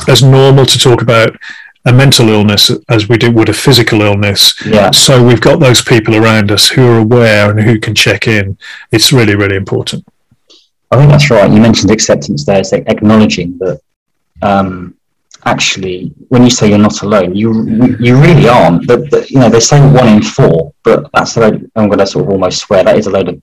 as 0.08 0.22
normal 0.22 0.66
to 0.66 0.78
talk 0.78 1.02
about 1.02 1.36
a 1.84 1.92
mental 1.92 2.28
illness 2.28 2.70
as 2.88 3.08
we 3.08 3.18
do 3.18 3.32
would 3.32 3.48
a 3.48 3.52
physical 3.52 4.02
illness. 4.02 4.54
Yeah. 4.64 4.90
So 4.92 5.24
we've 5.24 5.40
got 5.40 5.58
those 5.58 5.82
people 5.82 6.14
around 6.14 6.52
us 6.52 6.68
who 6.68 6.86
are 6.86 6.98
aware 6.98 7.50
and 7.50 7.60
who 7.60 7.80
can 7.80 7.94
check 7.94 8.28
in. 8.28 8.56
It's 8.92 9.12
really 9.12 9.36
really 9.36 9.56
important. 9.56 10.04
I 10.90 10.96
think 10.96 11.10
that's 11.10 11.30
right. 11.30 11.50
You 11.50 11.60
mentioned 11.60 11.90
acceptance 11.90 12.44
there, 12.44 12.60
it's 12.60 12.72
like 12.72 12.84
acknowledging 12.86 13.56
that 13.58 13.80
um, 14.42 14.94
actually, 15.44 16.12
when 16.28 16.44
you 16.44 16.50
say 16.50 16.68
you're 16.68 16.78
not 16.78 17.00
alone, 17.02 17.34
you 17.34 17.64
you 17.98 18.20
really 18.20 18.48
aren't. 18.48 18.86
But, 18.86 19.10
but 19.10 19.30
you 19.30 19.38
know, 19.38 19.48
they 19.48 19.60
say 19.60 19.80
one 19.80 20.08
in 20.08 20.22
four, 20.22 20.72
but 20.82 21.10
that's 21.14 21.36
a 21.36 21.40
load, 21.40 21.70
I'm 21.74 21.88
going 21.88 21.98
to 21.98 22.06
sort 22.06 22.26
of 22.26 22.30
almost 22.30 22.58
swear 22.58 22.84
that 22.84 22.98
is 22.98 23.06
a 23.06 23.10
load 23.10 23.28
of 23.28 23.42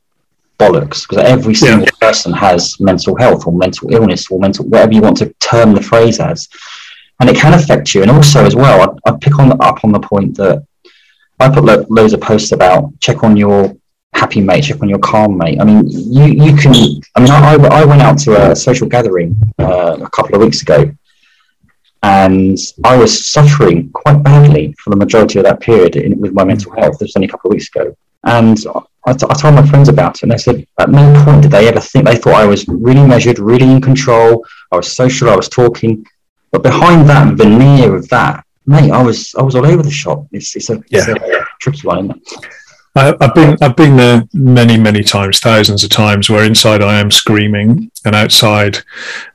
bollocks 0.59 1.07
because 1.07 1.23
every 1.23 1.55
single 1.55 1.87
person 1.99 2.31
has 2.33 2.79
mental 2.79 3.15
health 3.15 3.47
or 3.47 3.53
mental 3.53 3.91
illness 3.91 4.29
or 4.29 4.39
mental 4.39 4.65
whatever 4.65 4.93
you 4.93 5.01
want 5.01 5.17
to 5.17 5.33
term 5.39 5.73
the 5.73 5.81
phrase 5.81 6.19
as, 6.19 6.47
and 7.19 7.29
it 7.29 7.37
can 7.37 7.53
affect 7.53 7.95
you. 7.95 8.01
And 8.01 8.11
also, 8.11 8.45
as 8.45 8.55
well, 8.55 8.99
I, 9.05 9.09
I 9.09 9.17
pick 9.19 9.39
on 9.39 9.51
up 9.61 9.83
on 9.83 9.91
the 9.91 9.99
point 9.99 10.37
that 10.37 10.63
I 11.39 11.49
put 11.49 11.63
lo- 11.63 11.85
loads 11.89 12.13
of 12.13 12.21
posts 12.21 12.51
about 12.51 12.99
check 12.99 13.23
on 13.23 13.37
your 13.37 13.75
happy 14.13 14.41
mate, 14.41 14.65
check 14.65 14.81
on 14.81 14.89
your 14.89 14.99
calm 14.99 15.37
mate. 15.37 15.59
I 15.61 15.63
mean, 15.63 15.83
you 15.87 16.25
you 16.25 16.55
can. 16.55 16.73
I 17.15 17.19
mean, 17.21 17.31
I, 17.31 17.55
I 17.81 17.85
went 17.85 18.01
out 18.01 18.17
to 18.19 18.51
a 18.51 18.55
social 18.55 18.87
gathering 18.87 19.35
uh, 19.57 19.97
a 20.01 20.09
couple 20.09 20.35
of 20.35 20.41
weeks 20.41 20.61
ago, 20.61 20.91
and 22.03 22.57
I 22.83 22.97
was 22.97 23.27
suffering 23.27 23.89
quite 23.91 24.21
badly 24.23 24.75
for 24.79 24.89
the 24.89 24.97
majority 24.97 25.39
of 25.39 25.45
that 25.45 25.61
period 25.61 25.95
in, 25.95 26.19
with 26.19 26.33
my 26.33 26.43
mental 26.43 26.73
health. 26.73 26.99
This 26.99 27.09
was 27.09 27.15
only 27.15 27.27
a 27.27 27.31
couple 27.31 27.49
of 27.49 27.55
weeks 27.55 27.69
ago, 27.69 27.95
and 28.25 28.57
I, 29.05 29.13
t- 29.13 29.25
I 29.29 29.33
told 29.33 29.55
my 29.55 29.65
friends 29.65 29.89
about 29.89 30.17
it, 30.17 30.23
and 30.23 30.31
they 30.31 30.37
said 30.37 30.67
at 30.79 30.89
no 30.89 31.23
point 31.23 31.41
did 31.41 31.51
they 31.51 31.67
ever 31.67 31.79
think 31.79 32.05
they 32.05 32.15
thought 32.15 32.35
I 32.35 32.45
was 32.45 32.67
really 32.67 33.05
measured, 33.05 33.39
really 33.39 33.69
in 33.71 33.81
control. 33.81 34.45
I 34.71 34.77
was 34.77 34.91
social, 34.95 35.29
I 35.29 35.35
was 35.35 35.49
talking, 35.49 36.05
but 36.51 36.63
behind 36.63 37.07
that 37.09 37.35
veneer 37.35 37.95
of 37.95 38.07
that, 38.09 38.45
mate, 38.65 38.91
I 38.91 39.01
was 39.01 39.33
I 39.35 39.41
was 39.41 39.55
all 39.55 39.65
over 39.65 39.83
the 39.83 39.91
shop. 39.91 40.27
It's 40.31 40.55
it's 40.55 40.69
a, 40.69 40.83
it's 40.91 41.07
a 41.07 41.45
tricky 41.59 41.87
one. 41.87 42.05
Isn't 42.05 42.11
it? 42.11 42.45
I, 42.95 43.15
I've 43.21 43.35
been 43.35 43.57
I've 43.61 43.75
been 43.75 43.95
there 43.95 44.23
many 44.33 44.77
many 44.77 45.03
times, 45.03 45.39
thousands 45.39 45.83
of 45.83 45.89
times, 45.89 46.29
where 46.29 46.43
inside 46.43 46.81
I 46.81 46.99
am 46.99 47.11
screaming, 47.11 47.91
and 48.05 48.15
outside, 48.15 48.79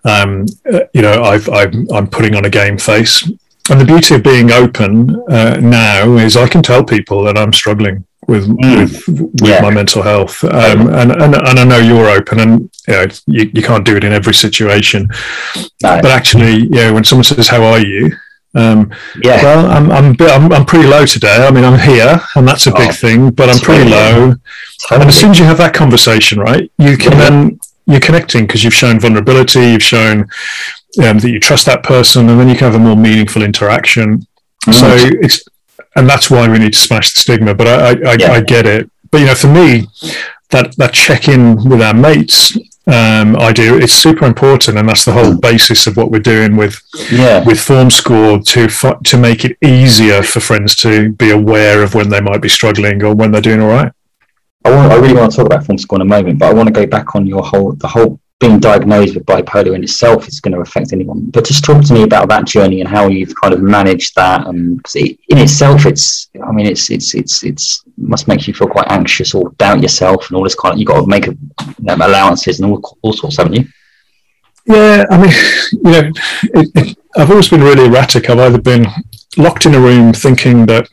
um, 0.04 0.46
uh, 0.70 0.80
you 0.92 1.02
know, 1.02 1.22
I've, 1.22 1.48
I'm 1.48 1.90
I'm 1.92 2.06
putting 2.08 2.34
on 2.34 2.44
a 2.44 2.50
game 2.50 2.78
face. 2.78 3.28
And 3.70 3.80
the 3.80 3.86
beauty 3.86 4.16
of 4.16 4.22
being 4.22 4.50
open 4.50 5.22
uh, 5.30 5.56
now 5.58 6.16
is 6.18 6.36
I 6.36 6.48
can 6.48 6.62
tell 6.62 6.84
people 6.84 7.22
that 7.24 7.38
I'm 7.38 7.52
struggling 7.52 8.04
with 8.28 8.46
Mm. 8.48 8.78
with, 8.80 9.08
with 9.08 9.48
Yeah. 9.50 9.60
my 9.62 9.70
mental 9.70 10.02
health, 10.02 10.42
um, 10.44 10.88
and, 11.00 11.10
and 11.12 11.34
and 11.34 11.58
I 11.58 11.64
know 11.64 11.78
you're 11.78 12.08
open, 12.10 12.40
and 12.40 12.70
you 12.88 12.94
know 12.94 13.06
you, 13.26 13.50
you 13.52 13.62
can't 13.62 13.84
do 13.84 13.96
it 13.96 14.04
in 14.04 14.12
every 14.12 14.34
situation, 14.34 15.08
No. 15.82 16.00
but 16.02 16.06
actually, 16.06 16.66
know, 16.68 16.92
when 16.94 17.04
someone 17.04 17.24
says, 17.24 17.48
"How 17.48 17.62
are 17.64 17.80
you?" 17.80 18.12
Um, 18.56 18.90
Yeah. 19.22 19.42
well, 19.42 19.66
I'm 19.70 19.90
I'm, 19.90 20.12
bit- 20.14 20.30
I'm 20.30 20.52
I'm 20.52 20.64
pretty 20.64 20.86
low 20.88 21.04
today. 21.06 21.44
I 21.46 21.50
mean, 21.50 21.64
I'm 21.64 21.78
here, 21.78 22.20
and 22.36 22.46
that's 22.46 22.66
a 22.66 22.72
big 22.72 22.90
Oh, 22.90 22.92
thing. 22.92 23.30
But 23.30 23.48
I'm 23.50 23.58
pretty 23.58 23.88
low. 23.90 24.36
And 24.90 25.02
as 25.02 25.16
soon 25.16 25.30
as 25.32 25.38
you 25.38 25.44
have 25.46 25.58
that 25.58 25.74
conversation, 25.74 26.38
right, 26.38 26.70
you 26.78 26.96
can 26.96 27.12
Yeah. 27.12 27.18
then 27.30 27.58
you're 27.86 28.00
connecting 28.08 28.46
because 28.46 28.62
you've 28.64 28.74
shown 28.82 28.98
vulnerability, 29.00 29.60
you've 29.72 29.82
shown 29.82 30.26
um, 31.02 31.18
that 31.18 31.30
you 31.30 31.40
trust 31.40 31.66
that 31.66 31.82
person, 31.82 32.28
and 32.30 32.38
then 32.38 32.48
you 32.48 32.54
can 32.54 32.70
have 32.70 32.76
a 32.80 32.84
more 32.88 32.96
meaningful 32.96 33.42
interaction. 33.42 34.26
So 34.72 34.86
it's 35.24 35.42
and 35.96 36.08
that's 36.08 36.30
why 36.30 36.48
we 36.48 36.58
need 36.58 36.72
to 36.72 36.78
smash 36.78 37.12
the 37.12 37.20
stigma. 37.20 37.54
But 37.54 37.68
I 37.68 37.72
I, 37.72 37.90
I, 37.90 38.16
Yeah. 38.18 38.32
I 38.32 38.40
get 38.40 38.66
it. 38.66 38.90
But 39.10 39.20
you 39.20 39.26
know, 39.26 39.34
for 39.34 39.48
me, 39.48 39.86
that 40.50 40.76
that 40.76 40.92
check 40.92 41.28
in 41.28 41.68
with 41.68 41.82
our 41.82 41.94
mates 41.94 42.56
um, 42.86 43.36
idea 43.36 43.74
is 43.74 43.94
super 43.94 44.26
important, 44.26 44.76
and 44.76 44.88
that's 44.88 45.04
the 45.04 45.12
whole 45.12 45.36
basis 45.36 45.86
of 45.86 45.96
what 45.96 46.10
we're 46.10 46.18
doing 46.18 46.56
with 46.56 46.80
yeah. 47.10 47.42
with 47.44 47.58
FormScore 47.58 48.44
to 48.52 49.00
to 49.04 49.16
make 49.16 49.44
it 49.44 49.56
easier 49.62 50.22
for 50.22 50.40
friends 50.40 50.76
to 50.76 51.10
be 51.12 51.30
aware 51.30 51.82
of 51.82 51.94
when 51.94 52.10
they 52.10 52.20
might 52.20 52.42
be 52.42 52.48
struggling 52.48 53.02
or 53.02 53.14
when 53.14 53.30
they're 53.30 53.40
doing 53.40 53.62
all 53.62 53.68
right. 53.68 53.92
I, 54.66 54.74
want, 54.74 54.92
I 54.92 54.96
really 54.96 55.14
want 55.14 55.30
to 55.30 55.36
talk 55.36 55.46
about 55.46 55.64
FormScore 55.64 55.96
in 55.96 56.02
a 56.02 56.06
moment, 56.06 56.38
but 56.38 56.48
I 56.48 56.52
want 56.52 56.68
to 56.68 56.72
go 56.72 56.86
back 56.86 57.14
on 57.14 57.26
your 57.26 57.42
whole 57.42 57.72
the 57.72 57.88
whole 57.88 58.20
being 58.40 58.58
diagnosed 58.58 59.14
with 59.14 59.24
bipolar 59.26 59.74
in 59.74 59.84
itself 59.84 60.28
is 60.28 60.40
going 60.40 60.54
to 60.54 60.60
affect 60.60 60.92
anyone. 60.92 61.30
But 61.30 61.46
just 61.46 61.64
talk 61.64 61.84
to 61.84 61.94
me 61.94 62.02
about 62.02 62.28
that 62.28 62.46
journey 62.46 62.80
and 62.80 62.88
how 62.88 63.08
you've 63.08 63.34
kind 63.40 63.54
of 63.54 63.62
managed 63.62 64.14
that. 64.16 64.46
And 64.46 64.80
it, 64.94 65.18
in 65.28 65.38
itself, 65.38 65.86
it's 65.86 66.30
I 66.42 66.52
mean, 66.52 66.66
it's 66.66 66.90
it's 66.90 67.14
it's 67.14 67.42
it's 67.44 67.84
must 67.96 68.28
make 68.28 68.46
you 68.46 68.54
feel 68.54 68.68
quite 68.68 68.90
anxious 68.90 69.34
or 69.34 69.50
doubt 69.58 69.82
yourself 69.82 70.28
and 70.28 70.36
all 70.36 70.44
this 70.44 70.54
kind 70.54 70.74
of. 70.74 70.80
You 70.80 70.86
got 70.86 71.00
to 71.00 71.06
make 71.06 71.26
know, 71.26 71.92
um, 71.92 72.02
allowances 72.02 72.60
and 72.60 72.70
all 72.70 72.98
all 73.02 73.12
sorts, 73.12 73.36
haven't 73.36 73.54
you? 73.54 73.64
Yeah, 74.66 75.04
I 75.10 75.18
mean, 75.18 75.32
you 75.72 75.90
know, 75.90 76.12
it, 76.60 76.70
it, 76.74 76.98
I've 77.16 77.30
always 77.30 77.48
been 77.48 77.62
really 77.62 77.86
erratic. 77.86 78.30
I've 78.30 78.38
either 78.38 78.60
been 78.60 78.86
locked 79.36 79.66
in 79.66 79.74
a 79.74 79.80
room 79.80 80.12
thinking 80.12 80.66
that 80.66 80.88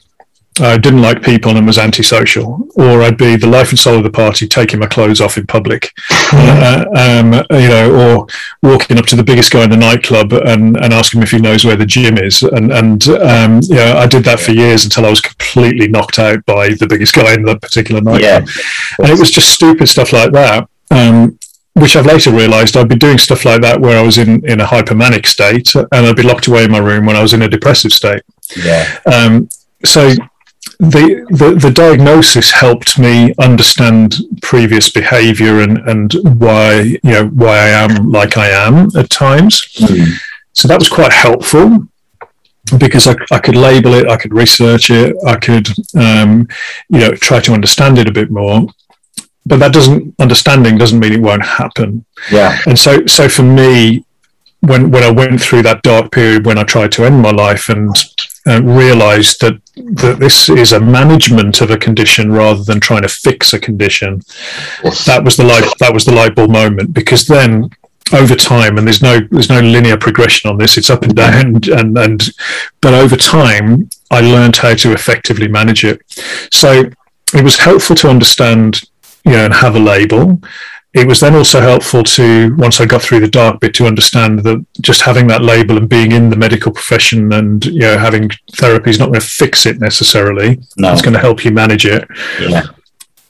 I 0.60 0.78
didn't 0.78 1.02
like 1.02 1.24
people 1.24 1.56
and 1.56 1.66
was 1.66 1.78
antisocial, 1.78 2.68
or 2.76 3.02
I'd 3.02 3.18
be 3.18 3.38
the 3.38 3.48
life 3.48 3.70
and 3.70 3.80
soul 3.80 3.98
of 3.98 4.04
the 4.04 4.10
party, 4.12 4.48
taking 4.48 4.80
my 4.82 4.86
clothes 4.86 5.22
off 5.22 5.38
in 5.38 5.48
public, 5.48 5.92
uh, 6.34 6.86
um, 6.94 7.34
you 7.52 7.70
know, 7.70 7.96
or 7.96 8.28
walking 8.62 8.98
up 9.00 9.06
to 9.08 9.16
the 9.16 9.24
biggest 9.24 9.52
guy 9.52 9.64
in 9.64 9.70
the 9.70 9.78
nightclub 9.78 10.34
and, 10.34 10.76
and 10.78 10.94
asking 10.94 11.20
him 11.20 11.24
if 11.24 11.32
he 11.32 11.40
knows 11.40 11.64
where 11.64 11.78
the 11.78 11.86
gym 11.86 12.18
is. 12.18 12.42
And, 12.44 12.72
and 12.72 13.08
um, 13.08 13.62
you 13.64 13.76
know, 13.76 13.96
I 13.98 14.08
did 14.08 14.26
that 14.26 14.42
for 14.42 14.52
years 14.52 14.84
until 14.84 15.06
I 15.06 15.10
was 15.10 15.22
completely 15.22 15.88
knocked 15.88 16.20
out 16.20 16.46
by 16.46 16.70
the 16.70 16.88
biggest 16.88 17.14
guy 17.16 17.34
in 17.34 17.44
that 17.46 17.62
particular 17.62 18.02
nightclub 18.02 18.22
Yeah. 18.22 18.54
and 19.00 19.10
it 19.10 19.20
was 19.20 19.32
just 19.32 19.50
stupid 19.52 19.88
stuff 19.88 20.12
like 20.12 20.34
that. 20.34 20.68
Um, 20.92 21.40
which 21.76 21.96
I've 21.96 22.06
later 22.06 22.32
realised 22.32 22.76
I'd 22.76 22.90
be 22.90 22.98
doing 22.98 23.18
stuff 23.18 23.46
like 23.46 23.62
that 23.62 23.80
where 23.80 23.98
I 23.98 24.02
was 24.02 24.18
in, 24.18 24.46
in 24.46 24.60
a 24.60 24.66
hypomanic 24.66 25.26
state, 25.26 25.74
and 25.74 25.88
I'd 26.06 26.18
be 26.18 26.22
locked 26.24 26.48
away 26.48 26.66
in 26.66 26.72
my 26.72 26.80
room 26.80 27.06
when 27.06 27.16
I 27.16 27.22
was 27.22 27.32
in 27.34 27.42
a 27.44 27.48
depressive 27.48 27.94
state. 27.94 28.22
Yeah. 28.58 29.00
Um, 29.06 29.48
so 29.86 30.12
the, 30.80 31.26
the 31.30 31.58
the 31.60 31.72
diagnosis 31.72 32.52
helped 32.52 32.98
me 32.98 33.34
understand 33.40 34.16
previous 34.42 34.90
behaviour 34.90 35.60
and 35.60 35.78
and 35.90 36.14
why 36.40 36.82
you 36.82 37.00
know 37.04 37.28
why 37.28 37.58
I 37.58 37.70
am 37.70 38.12
like 38.12 38.38
I 38.38 38.50
am 38.50 38.90
at 38.96 39.10
times. 39.10 39.62
Mm. 39.78 40.14
So 40.54 40.68
that 40.68 40.80
was 40.80 40.90
quite 40.90 41.14
helpful 41.14 41.88
because 42.78 43.08
I, 43.08 43.16
I 43.32 43.40
could 43.40 43.56
label 43.56 43.94
it, 43.94 44.08
I 44.08 44.18
could 44.18 44.34
research 44.34 44.90
it, 44.90 45.16
I 45.26 45.36
could, 45.36 45.68
um, 45.96 46.48
you 46.90 47.00
know, 47.00 47.12
try 47.12 47.40
to 47.42 47.54
understand 47.54 47.98
it 47.98 48.08
a 48.08 48.12
bit 48.12 48.32
more. 48.32 48.68
But 49.46 49.60
that 49.60 49.74
doesn't 49.74 50.14
understanding 50.20 50.78
doesn't 50.78 51.00
mean 51.00 51.14
it 51.14 51.22
won't 51.22 51.44
happen. 51.44 52.06
Yeah. 52.32 52.58
And 52.68 52.78
so, 52.78 53.06
so 53.08 53.28
for 53.28 53.44
me, 53.44 54.06
when 54.62 54.92
when 54.92 55.04
I 55.04 55.12
went 55.12 55.42
through 55.42 55.64
that 55.64 55.82
dark 55.82 56.12
period 56.12 56.46
when 56.46 56.58
I 56.58 56.64
tried 56.64 56.92
to 56.94 57.06
end 57.06 57.22
my 57.22 57.32
life 57.32 57.70
and 57.70 57.94
uh, 58.48 58.62
realized 58.64 59.42
that 59.42 59.62
that 59.76 60.18
this 60.20 60.50
is 60.50 60.72
a 60.72 60.80
management 60.80 61.62
of 61.62 61.72
a 61.72 61.78
condition 61.78 62.32
rather 62.32 62.64
than 62.64 62.80
trying 62.80 63.02
to 63.02 63.08
fix 63.08 63.54
a 63.54 63.60
condition, 63.60 64.22
that 65.06 65.22
was 65.24 65.38
the 65.38 65.44
light 65.44 65.72
that 65.80 65.94
was 65.94 66.06
the 66.06 66.14
light 66.14 66.36
bulb 66.36 66.52
moment. 66.52 66.94
Because 66.94 67.28
then 67.28 67.70
over 68.14 68.36
time 68.36 68.78
and 68.78 68.88
there's 68.88 69.02
no 69.02 69.20
there's 69.32 69.50
no 69.50 69.62
linear 69.62 69.96
progression 69.96 70.50
on 70.50 70.58
this 70.58 70.78
it's 70.78 70.90
up 70.90 71.04
and 71.04 71.16
down 71.16 71.34
and 71.34 71.68
and, 71.70 71.98
and 71.98 72.30
but 72.82 72.94
over 72.94 73.16
time 73.16 73.88
i 74.10 74.20
learned 74.20 74.58
how 74.58 74.74
to 74.74 74.92
effectively 74.92 75.48
manage 75.48 75.84
it. 75.84 76.02
So 76.52 76.84
it 77.34 77.44
was 77.44 77.58
helpful 77.58 77.96
to 77.98 78.10
understand 78.10 78.82
you 79.26 79.32
know 79.32 79.46
and 79.46 79.54
have 79.54 79.76
a 79.76 79.80
label 79.80 80.42
it 80.94 81.08
was 81.08 81.22
then 81.22 81.36
also 81.36 81.62
helpful 81.62 82.04
to 82.04 82.54
once 82.58 82.82
i 82.82 82.86
got 82.86 83.02
through 83.02 83.20
the 83.20 83.28
dark 83.28 83.60
bit 83.62 83.74
to 83.74 83.86
understand 83.86 84.40
that 84.40 84.64
just 84.82 85.02
having 85.02 85.28
that 85.28 85.42
label 85.42 85.78
and 85.78 85.88
being 85.88 86.12
in 86.12 86.30
the 86.30 86.36
medical 86.36 86.72
profession 86.72 87.32
and 87.34 87.66
you 87.66 87.80
know 87.80 87.98
having 87.98 88.30
therapy 88.54 88.90
is 88.90 89.00
not 89.00 89.08
going 89.08 89.20
to 89.20 89.26
fix 89.26 89.66
it 89.66 89.80
necessarily. 89.80 90.60
No. 90.78 90.92
it's 90.92 91.02
going 91.02 91.14
to 91.14 91.20
help 91.20 91.44
you 91.46 91.52
manage 91.52 91.86
it. 91.86 92.08
Yeah. 92.40 92.64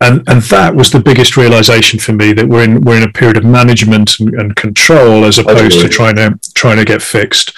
and 0.01 0.23
and 0.27 0.41
that 0.43 0.75
was 0.75 0.91
the 0.91 0.99
biggest 0.99 1.37
realization 1.37 1.99
for 1.99 2.13
me 2.13 2.33
that 2.33 2.47
we're 2.47 2.63
in 2.63 2.81
we're 2.81 2.97
in 2.97 3.09
a 3.09 3.11
period 3.11 3.37
of 3.37 3.45
management 3.45 4.19
and, 4.19 4.33
and 4.33 4.55
control 4.55 5.25
as 5.25 5.37
opposed 5.37 5.79
to 5.81 5.89
trying 5.89 6.15
to 6.15 6.39
trying 6.53 6.77
to 6.77 6.85
get 6.85 7.01
fixed. 7.01 7.53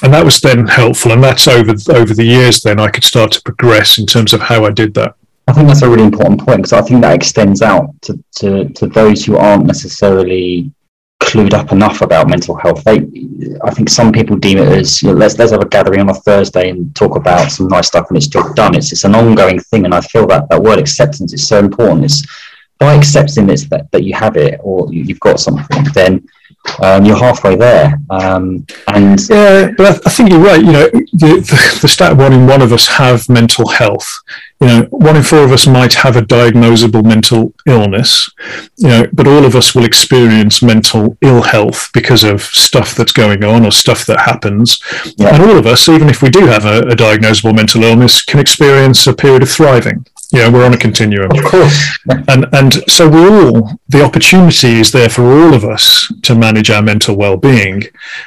And 0.00 0.14
that 0.14 0.24
was 0.24 0.40
then 0.40 0.68
helpful 0.68 1.10
and 1.10 1.22
that's 1.24 1.48
over 1.48 1.74
over 1.90 2.14
the 2.14 2.24
years 2.24 2.62
then 2.62 2.78
i 2.78 2.88
could 2.88 3.02
start 3.02 3.32
to 3.32 3.42
progress 3.42 3.98
in 3.98 4.06
terms 4.06 4.32
of 4.32 4.40
how 4.40 4.64
i 4.64 4.70
did 4.70 4.94
that 4.94 5.16
I 5.48 5.52
think 5.52 5.66
that's 5.66 5.82
a 5.82 5.88
really 5.88 6.04
important 6.04 6.40
point 6.40 6.58
because 6.58 6.74
I 6.74 6.82
think 6.82 7.00
that 7.00 7.14
extends 7.14 7.62
out 7.62 7.90
to, 8.02 8.22
to, 8.36 8.68
to 8.68 8.86
those 8.86 9.24
who 9.24 9.36
aren't 9.36 9.64
necessarily 9.64 10.70
clued 11.20 11.54
up 11.54 11.72
enough 11.72 12.02
about 12.02 12.28
mental 12.28 12.54
health. 12.54 12.84
They, 12.84 12.98
I 13.64 13.70
think 13.70 13.88
some 13.88 14.12
people 14.12 14.36
deem 14.36 14.58
it 14.58 14.68
as 14.68 15.02
you 15.02 15.08
know, 15.08 15.14
let's 15.14 15.38
let's 15.38 15.52
have 15.52 15.62
a 15.62 15.68
gathering 15.68 16.00
on 16.00 16.10
a 16.10 16.14
Thursday 16.14 16.68
and 16.68 16.94
talk 16.94 17.16
about 17.16 17.50
some 17.50 17.68
nice 17.68 17.88
stuff 17.88 18.08
and 18.08 18.18
it's 18.18 18.26
job 18.26 18.54
done. 18.54 18.74
It's 18.74 18.92
it's 18.92 19.04
an 19.04 19.14
ongoing 19.14 19.58
thing, 19.58 19.86
and 19.86 19.94
I 19.94 20.02
feel 20.02 20.26
that 20.26 20.48
that 20.50 20.62
word 20.62 20.78
acceptance 20.78 21.32
is 21.32 21.48
so 21.48 21.58
important. 21.58 22.04
It's 22.04 22.26
by 22.78 22.94
accepting 22.94 23.46
this 23.46 23.64
that, 23.70 23.90
that 23.90 24.04
you 24.04 24.14
have 24.14 24.36
it 24.36 24.60
or 24.62 24.92
you've 24.92 25.20
got 25.20 25.40
something, 25.40 25.84
then 25.94 26.28
um, 26.82 27.04
you're 27.04 27.16
halfway 27.16 27.56
there. 27.56 28.00
Um, 28.10 28.66
and 28.88 29.18
yeah, 29.28 29.70
but 29.76 29.86
I, 29.86 29.90
I, 30.06 30.10
think 30.10 30.30
you're 30.30 30.40
right. 30.40 30.60
You 30.60 30.72
know, 30.72 30.88
the, 30.88 31.40
the, 31.40 31.78
the, 31.82 31.88
stat 31.88 32.16
one 32.16 32.32
in 32.32 32.46
one 32.46 32.62
of 32.62 32.72
us 32.72 32.86
have 32.86 33.28
mental 33.28 33.68
health. 33.68 34.08
You 34.60 34.66
know, 34.66 34.82
one 34.90 35.16
in 35.16 35.22
four 35.22 35.44
of 35.44 35.52
us 35.52 35.66
might 35.68 35.94
have 35.94 36.16
a 36.16 36.22
diagnosable 36.22 37.04
mental 37.04 37.54
illness. 37.66 38.28
You 38.76 38.88
know, 38.88 39.06
but 39.12 39.28
all 39.28 39.44
of 39.44 39.54
us 39.54 39.74
will 39.74 39.84
experience 39.84 40.62
mental 40.62 41.16
ill 41.20 41.42
health 41.42 41.90
because 41.92 42.24
of 42.24 42.42
stuff 42.42 42.94
that's 42.96 43.12
going 43.12 43.44
on 43.44 43.64
or 43.64 43.70
stuff 43.70 44.04
that 44.06 44.20
happens. 44.20 44.80
Yeah. 45.16 45.34
And 45.34 45.42
all 45.42 45.58
of 45.58 45.66
us, 45.66 45.88
even 45.88 46.08
if 46.08 46.22
we 46.22 46.30
do 46.30 46.46
have 46.46 46.64
a, 46.64 46.80
a 46.88 46.96
diagnosable 46.96 47.54
mental 47.54 47.84
illness, 47.84 48.24
can 48.24 48.40
experience 48.40 49.06
a 49.06 49.14
period 49.14 49.42
of 49.42 49.50
thriving. 49.50 50.04
Yeah, 50.32 50.50
we're 50.50 50.66
on 50.66 50.74
a 50.74 50.78
continuum. 50.78 51.30
Of 51.30 51.44
course. 51.44 51.98
And 52.28 52.46
and 52.52 52.74
so 52.90 53.08
we're 53.08 53.46
all 53.46 53.78
the 53.88 54.04
opportunity 54.04 54.80
is 54.80 54.92
there 54.92 55.08
for 55.08 55.22
all 55.22 55.54
of 55.54 55.64
us 55.64 56.12
to 56.22 56.34
manage 56.34 56.70
our 56.70 56.82
mental 56.82 57.16
well-being. 57.16 57.84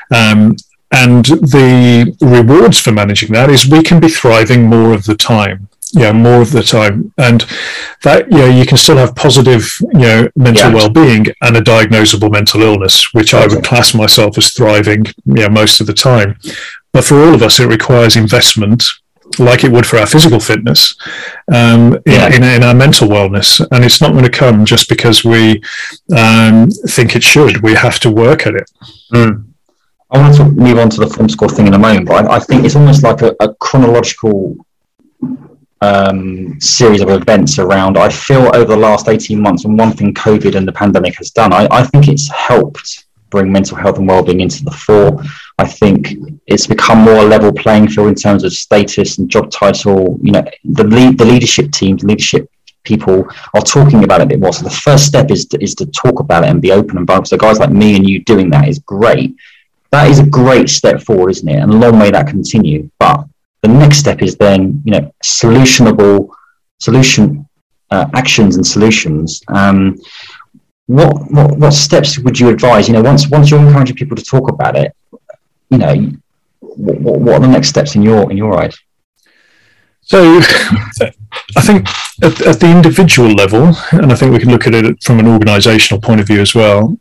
Um, 0.10 0.56
and 0.92 1.26
the 1.26 2.16
rewards 2.20 2.80
for 2.82 2.92
managing 2.92 3.32
that 3.34 3.50
is 3.50 3.68
we 3.68 3.84
can 3.84 4.00
be 4.00 4.10
thriving 4.10 4.66
more 4.66 4.94
of 4.94 5.06
the 5.06 5.16
time 5.16 5.70
yeah 5.94 6.12
more 6.12 6.42
of 6.42 6.52
the 6.52 6.64
time 6.64 7.14
and 7.18 7.46
that 8.04 8.30
you 8.32 8.38
know 8.38 8.46
you 8.46 8.66
can 8.66 8.78
still 8.78 8.98
have 8.98 9.16
positive 9.16 9.76
you 9.94 10.00
know 10.00 10.28
mental 10.36 10.70
yeah. 10.70 10.76
well-being 10.76 11.26
and 11.42 11.58
a 11.58 11.62
diagnosable 11.62 12.32
mental 12.32 12.62
illness 12.62 13.14
which 13.14 13.34
i 13.34 13.46
would 13.46 13.64
class 13.64 13.94
myself 13.94 14.38
as 14.38 14.52
thriving 14.54 15.06
you 15.26 15.36
know 15.36 15.50
most 15.50 15.82
of 15.82 15.88
the 15.88 15.94
time 15.94 16.38
but 16.94 17.04
for 17.04 17.22
all 17.24 17.34
of 17.34 17.42
us 17.42 17.60
it 17.60 17.68
requires 17.68 18.16
investment 18.16 18.84
like 19.40 19.64
it 19.64 19.72
would 19.72 19.86
for 19.86 19.98
our 19.98 20.06
physical 20.06 20.40
fitness, 20.40 20.94
um, 21.54 21.96
in, 21.96 22.02
yeah. 22.06 22.36
in, 22.36 22.44
in, 22.44 22.64
our 22.64 22.74
mental 22.74 23.08
wellness. 23.08 23.66
And 23.72 23.86
it's 23.86 24.02
not 24.02 24.12
going 24.12 24.26
to 24.26 24.30
come 24.30 24.66
just 24.66 24.90
because 24.90 25.24
we 25.24 25.62
um, 26.16 26.70
think 26.70 27.16
it 27.16 27.24
should. 27.24 27.62
We 27.62 27.74
have 27.74 28.00
to 28.02 28.12
work 28.12 28.46
at 28.46 28.56
it. 28.56 28.70
Mm. 29.14 29.46
I 30.12 30.20
want 30.20 30.36
to 30.36 30.46
move 30.46 30.78
on 30.78 30.90
to 30.90 31.00
the 31.00 31.06
FormScore 31.06 31.56
thing 31.56 31.68
in 31.68 31.74
a 31.74 31.80
moment, 31.80 32.08
but 32.08 32.26
I, 32.26 32.36
I 32.36 32.40
think 32.40 32.66
it's 32.66 32.76
almost 32.76 33.04
like 33.04 33.22
a, 33.22 33.34
a 33.40 33.54
chronological 33.56 34.58
um, 35.82 36.60
series 36.60 37.02
of 37.02 37.10
events 37.10 37.60
around. 37.60 37.98
I 37.98 38.10
feel 38.10 38.56
over 38.56 38.66
the 38.66 38.78
last 38.78 39.08
18 39.08 39.42
months, 39.42 39.66
and 39.66 39.78
one 39.78 39.92
thing 39.92 40.14
COVID 40.14 40.56
and 40.56 40.68
the 40.68 40.72
pandemic 40.72 41.16
has 41.16 41.32
done, 41.32 41.54
I, 41.54 41.68
I 41.72 41.84
think 41.84 42.08
it's 42.08 42.30
helped 42.32 43.06
bring 43.30 43.52
mental 43.52 43.78
health 43.78 43.98
and 43.98 44.08
well-being 44.08 44.42
into 44.42 44.64
the 44.64 44.72
fore. 44.72 45.24
I 45.58 45.66
think 45.66 46.16
it's 46.48 46.68
become 46.68 47.00
more 47.00 47.16
a 47.16 47.24
level 47.24 47.52
playing 47.52 47.88
field 47.88 48.10
in 48.10 48.16
terms 48.16 48.44
of 48.44 48.54
status 48.54 49.18
and 49.18 49.30
job 49.30 49.50
title. 49.50 50.20
You 50.22 50.34
know, 50.34 50.44
the 50.66 50.84
lead, 50.84 51.18
the 51.18 51.26
leadership 51.26 51.72
teams, 51.72 52.04
leadership 52.04 52.50
people 52.84 53.28
are 53.54 53.62
talking 53.62 54.04
about 54.04 54.22
it 54.22 54.26
a 54.26 54.28
bit 54.28 54.40
more. 54.40 54.54
So 54.54 54.64
the 54.64 54.70
first 54.70 55.06
step 55.06 55.32
is 55.32 55.46
to, 55.48 55.64
is 55.64 55.76
to 55.76 55.86
talk 55.88 56.20
about 56.20 56.44
it 56.44 56.50
and 56.50 56.62
be 56.62 56.72
open 56.72 56.98
and 56.98 57.08
bold. 57.08 57.28
So 57.28 57.38
guys 57.38 57.60
like 57.60 57.72
me 57.72 57.96
and 57.96 58.08
you 58.08 58.24
doing 58.24 58.50
that 58.52 58.68
is 58.68 58.80
great. 58.80 59.36
That 59.92 60.10
is 60.10 60.20
a 60.20 60.26
great 60.26 60.70
step 60.70 61.02
forward, 61.02 61.32
isn't 61.32 61.48
it? 61.48 61.58
And 61.58 61.80
long 61.80 61.98
may 61.98 62.12
that 62.12 62.28
continue. 62.28 62.90
But 62.98 63.26
the 63.62 63.68
next 63.68 63.98
step 63.98 64.22
is 64.22 64.36
then, 64.38 64.82
you 64.86 64.92
know, 64.92 65.14
solutionable 65.24 66.30
solution 66.80 67.48
uh, 67.92 68.08
actions 68.14 68.56
and 68.56 68.66
solutions. 68.66 69.42
Um, 69.50 70.00
what, 70.88 71.32
what 71.32 71.58
what 71.58 71.74
steps 71.74 72.18
would 72.20 72.40
you 72.40 72.50
advise? 72.50 72.88
You 72.88 72.96
know, 72.96 73.02
once 73.02 73.30
once 73.30 73.50
you're 73.50 73.60
encouraging 73.60 73.96
people 73.96 74.18
to 74.18 74.24
talk 74.24 74.50
about 74.50 74.76
it, 74.76 74.96
you 75.70 75.78
know, 75.78 76.12
what, 76.60 77.00
what 77.00 77.34
are 77.36 77.40
the 77.40 77.48
next 77.48 77.70
steps 77.70 77.96
in 77.96 78.02
your 78.02 78.30
in 78.32 78.38
your 78.38 78.60
eyes? 78.60 78.78
So, 80.02 80.40
I 81.56 81.62
think 81.62 81.88
at, 82.24 82.42
at, 82.42 82.60
the 82.60 82.70
individual 82.70 83.30
level, 83.30 83.74
and 83.92 84.12
I 84.12 84.16
think 84.16 84.34
we 84.34 84.40
can 84.40 84.50
look 84.50 84.68
at 84.68 84.74
it 84.74 85.02
from 85.04 85.20
an 85.20 85.28
organisational 85.28 86.02
point 86.04 86.20
of 86.20 86.28
view 86.28 86.42
as 86.42 86.56
well. 86.56 86.98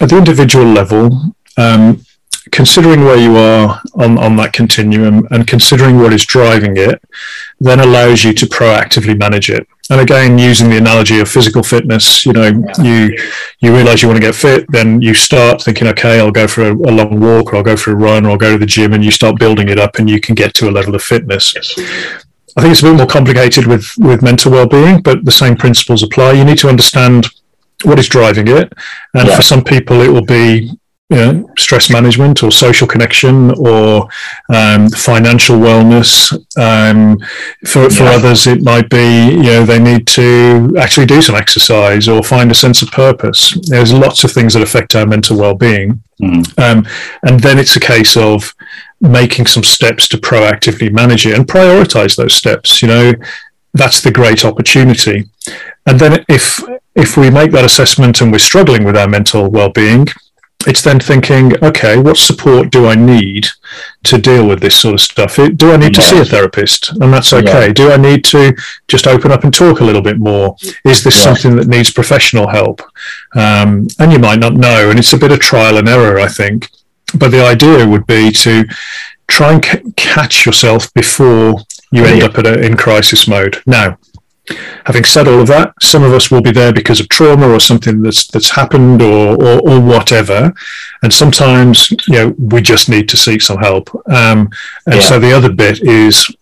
At 0.00 0.10
the 0.10 0.18
individual 0.18 0.66
level, 0.66 1.34
um, 1.56 2.04
considering 2.52 3.02
where 3.02 3.16
you 3.16 3.34
are 3.36 3.80
on, 3.94 4.18
on 4.18 4.36
that 4.36 4.52
continuum 4.52 5.26
and 5.30 5.46
considering 5.46 5.98
what 5.98 6.12
is 6.12 6.24
driving 6.24 6.76
it, 6.76 7.02
then 7.58 7.80
allows 7.80 8.22
you 8.22 8.32
to 8.34 8.46
proactively 8.46 9.18
manage 9.18 9.50
it. 9.50 9.66
And 9.90 10.00
again, 10.00 10.38
using 10.38 10.68
the 10.68 10.76
analogy 10.76 11.18
of 11.18 11.28
physical 11.28 11.62
fitness, 11.62 12.24
you 12.24 12.32
know, 12.32 12.48
you 12.80 13.16
you 13.60 13.74
realize 13.74 14.02
you 14.02 14.08
want 14.08 14.20
to 14.20 14.26
get 14.26 14.34
fit, 14.34 14.66
then 14.70 15.02
you 15.02 15.14
start 15.14 15.62
thinking, 15.62 15.88
okay, 15.88 16.20
I'll 16.20 16.30
go 16.30 16.46
for 16.46 16.62
a, 16.68 16.72
a 16.72 16.92
long 16.92 17.18
walk, 17.20 17.52
or 17.52 17.56
I'll 17.56 17.62
go 17.62 17.76
for 17.76 17.92
a 17.92 17.96
run, 17.96 18.26
or 18.26 18.30
I'll 18.30 18.36
go 18.36 18.52
to 18.52 18.58
the 18.58 18.66
gym, 18.66 18.92
and 18.92 19.04
you 19.04 19.10
start 19.10 19.38
building 19.38 19.68
it 19.68 19.78
up, 19.78 19.98
and 19.98 20.08
you 20.08 20.20
can 20.20 20.34
get 20.34 20.54
to 20.54 20.68
a 20.68 20.72
level 20.72 20.94
of 20.94 21.02
fitness. 21.02 21.54
I 22.56 22.60
think 22.60 22.72
it's 22.72 22.82
a 22.82 22.84
bit 22.84 22.96
more 22.96 23.06
complicated 23.06 23.66
with 23.66 23.86
with 23.98 24.22
mental 24.22 24.52
well-being, 24.52 25.00
but 25.00 25.24
the 25.24 25.32
same 25.32 25.56
principles 25.56 26.02
apply. 26.02 26.32
You 26.32 26.44
need 26.44 26.58
to 26.58 26.68
understand 26.68 27.28
what 27.84 27.98
is 27.98 28.08
driving 28.08 28.48
it, 28.48 28.72
and 29.14 29.28
yeah. 29.28 29.36
for 29.36 29.42
some 29.42 29.64
people, 29.64 30.00
it 30.02 30.08
will 30.08 30.24
be 30.24 30.70
you 31.10 31.16
know, 31.16 31.50
stress 31.58 31.90
management 31.90 32.42
or 32.42 32.50
social 32.50 32.86
connection 32.86 33.50
or 33.58 34.08
um, 34.48 34.88
financial 34.88 35.56
wellness. 35.56 36.32
Um, 36.56 37.18
for, 37.66 37.90
for 37.90 38.04
yeah. 38.04 38.12
others, 38.12 38.46
it 38.46 38.62
might 38.62 38.88
be, 38.88 39.30
you 39.30 39.42
know, 39.42 39.64
they 39.64 39.78
need 39.78 40.06
to 40.08 40.74
actually 40.78 41.06
do 41.06 41.20
some 41.20 41.34
exercise 41.34 42.08
or 42.08 42.22
find 42.22 42.50
a 42.50 42.54
sense 42.54 42.80
of 42.80 42.90
purpose. 42.90 43.54
There's 43.68 43.92
lots 43.92 44.24
of 44.24 44.32
things 44.32 44.54
that 44.54 44.62
affect 44.62 44.94
our 44.94 45.06
mental 45.06 45.38
well-being. 45.38 46.02
Mm. 46.22 46.58
Um, 46.58 46.86
and 47.22 47.40
then 47.40 47.58
it's 47.58 47.76
a 47.76 47.80
case 47.80 48.16
of 48.16 48.54
making 49.00 49.46
some 49.46 49.64
steps 49.64 50.08
to 50.08 50.16
proactively 50.16 50.90
manage 50.90 51.26
it 51.26 51.36
and 51.36 51.46
prioritize 51.46 52.16
those 52.16 52.34
steps. 52.34 52.80
You 52.80 52.88
know, 52.88 53.12
that's 53.74 54.00
the 54.00 54.12
great 54.12 54.44
opportunity. 54.44 55.28
And 55.86 55.98
then 55.98 56.24
if 56.28 56.62
if 56.94 57.16
we 57.16 57.30
make 57.30 57.52
that 57.52 57.64
assessment 57.64 58.20
and 58.20 58.30
we're 58.30 58.38
struggling 58.38 58.84
with 58.84 58.96
our 58.96 59.08
mental 59.08 59.50
well-being, 59.50 60.06
it's 60.66 60.82
then 60.82 61.00
thinking, 61.00 61.52
okay, 61.64 61.98
what 61.98 62.16
support 62.16 62.70
do 62.70 62.86
I 62.86 62.94
need 62.94 63.46
to 64.04 64.18
deal 64.18 64.46
with 64.46 64.60
this 64.60 64.76
sort 64.76 64.94
of 64.94 65.00
stuff? 65.00 65.36
Do 65.36 65.72
I 65.72 65.76
need 65.76 65.94
to 65.94 66.02
see 66.02 66.20
a 66.20 66.24
therapist? 66.24 66.90
And 67.00 67.12
that's 67.12 67.32
okay. 67.32 67.68
Yeah. 67.68 67.72
Do 67.72 67.92
I 67.92 67.96
need 67.96 68.24
to 68.26 68.54
just 68.88 69.06
open 69.06 69.32
up 69.32 69.44
and 69.44 69.54
talk 69.54 69.80
a 69.80 69.84
little 69.84 70.02
bit 70.02 70.18
more? 70.18 70.56
Is 70.84 71.04
this 71.04 71.16
yeah. 71.16 71.24
something 71.24 71.56
that 71.56 71.68
needs 71.68 71.92
professional 71.92 72.48
help? 72.48 72.82
Um, 73.34 73.88
and 73.98 74.12
you 74.12 74.18
might 74.18 74.38
not 74.38 74.54
know. 74.54 74.90
And 74.90 74.98
it's 74.98 75.12
a 75.12 75.18
bit 75.18 75.32
of 75.32 75.40
trial 75.40 75.76
and 75.76 75.88
error, 75.88 76.18
I 76.18 76.28
think. 76.28 76.70
But 77.16 77.30
the 77.30 77.44
idea 77.44 77.86
would 77.86 78.06
be 78.06 78.30
to 78.30 78.64
try 79.28 79.52
and 79.52 79.64
c- 79.64 79.92
catch 79.96 80.46
yourself 80.46 80.92
before 80.94 81.56
you 81.90 82.04
end 82.04 82.22
up 82.22 82.38
a, 82.38 82.64
in 82.64 82.76
crisis 82.76 83.28
mode. 83.28 83.62
Now, 83.66 83.98
Having 84.86 85.04
said 85.04 85.28
all 85.28 85.40
of 85.40 85.46
that, 85.48 85.74
some 85.80 86.02
of 86.02 86.12
us 86.12 86.30
will 86.30 86.42
be 86.42 86.52
there 86.52 86.72
because 86.72 87.00
of 87.00 87.08
trauma 87.08 87.48
or 87.48 87.60
something 87.60 88.02
that's 88.02 88.26
that's 88.26 88.50
happened 88.50 89.02
or, 89.02 89.42
or, 89.42 89.60
or 89.68 89.80
whatever, 89.80 90.52
and 91.02 91.12
sometimes 91.12 91.90
you 91.90 92.14
know 92.14 92.34
we 92.38 92.60
just 92.60 92.88
need 92.88 93.08
to 93.08 93.16
seek 93.16 93.42
some 93.42 93.58
help. 93.58 93.94
Um, 94.08 94.50
and 94.86 94.96
yeah. 94.96 95.00
so 95.00 95.18
the 95.18 95.32
other 95.32 95.52
bit 95.52 95.82
is 95.82 96.34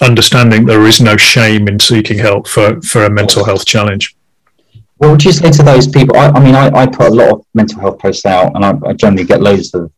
understanding 0.00 0.64
there 0.64 0.86
is 0.86 1.00
no 1.00 1.16
shame 1.16 1.66
in 1.68 1.78
seeking 1.78 2.18
help 2.18 2.48
for 2.48 2.80
for 2.82 3.04
a 3.04 3.10
mental 3.10 3.44
health 3.44 3.64
challenge. 3.66 4.14
What 4.98 5.10
would 5.10 5.24
you 5.24 5.32
say 5.32 5.50
to 5.50 5.62
those 5.62 5.86
people? 5.86 6.16
I, 6.16 6.28
I 6.28 6.40
mean, 6.40 6.56
I, 6.56 6.66
I, 6.74 6.86
put 6.86 7.06
a 7.06 7.14
lot 7.14 7.30
of 7.30 7.46
mental 7.54 7.80
health 7.80 8.00
posts 8.00 8.26
out, 8.26 8.56
and 8.56 8.64
I, 8.64 8.74
I 8.84 8.92
generally 8.94 9.24
get 9.24 9.40
loads 9.40 9.72
of 9.74 9.92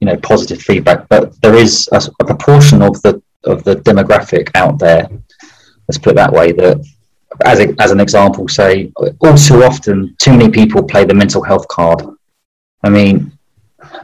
you 0.00 0.06
know 0.06 0.16
positive 0.16 0.60
feedback. 0.60 1.08
But 1.08 1.40
there 1.40 1.54
is 1.54 1.88
a, 1.92 2.02
a 2.20 2.24
proportion 2.24 2.82
of 2.82 3.00
the 3.02 3.22
of 3.44 3.64
the 3.64 3.76
demographic 3.76 4.50
out 4.54 4.78
there 4.78 5.08
let's 5.90 5.98
put 5.98 6.12
it 6.12 6.16
that 6.16 6.32
way, 6.32 6.52
that 6.52 6.78
as, 7.44 7.60
a, 7.60 7.74
as 7.80 7.90
an 7.90 8.00
example, 8.00 8.48
say, 8.48 8.92
all 8.96 9.36
too 9.36 9.62
often, 9.62 10.14
too 10.18 10.32
many 10.32 10.50
people 10.50 10.82
play 10.82 11.04
the 11.04 11.14
mental 11.14 11.42
health 11.42 11.66
card. 11.68 12.02
I 12.82 12.90
mean, 12.90 13.32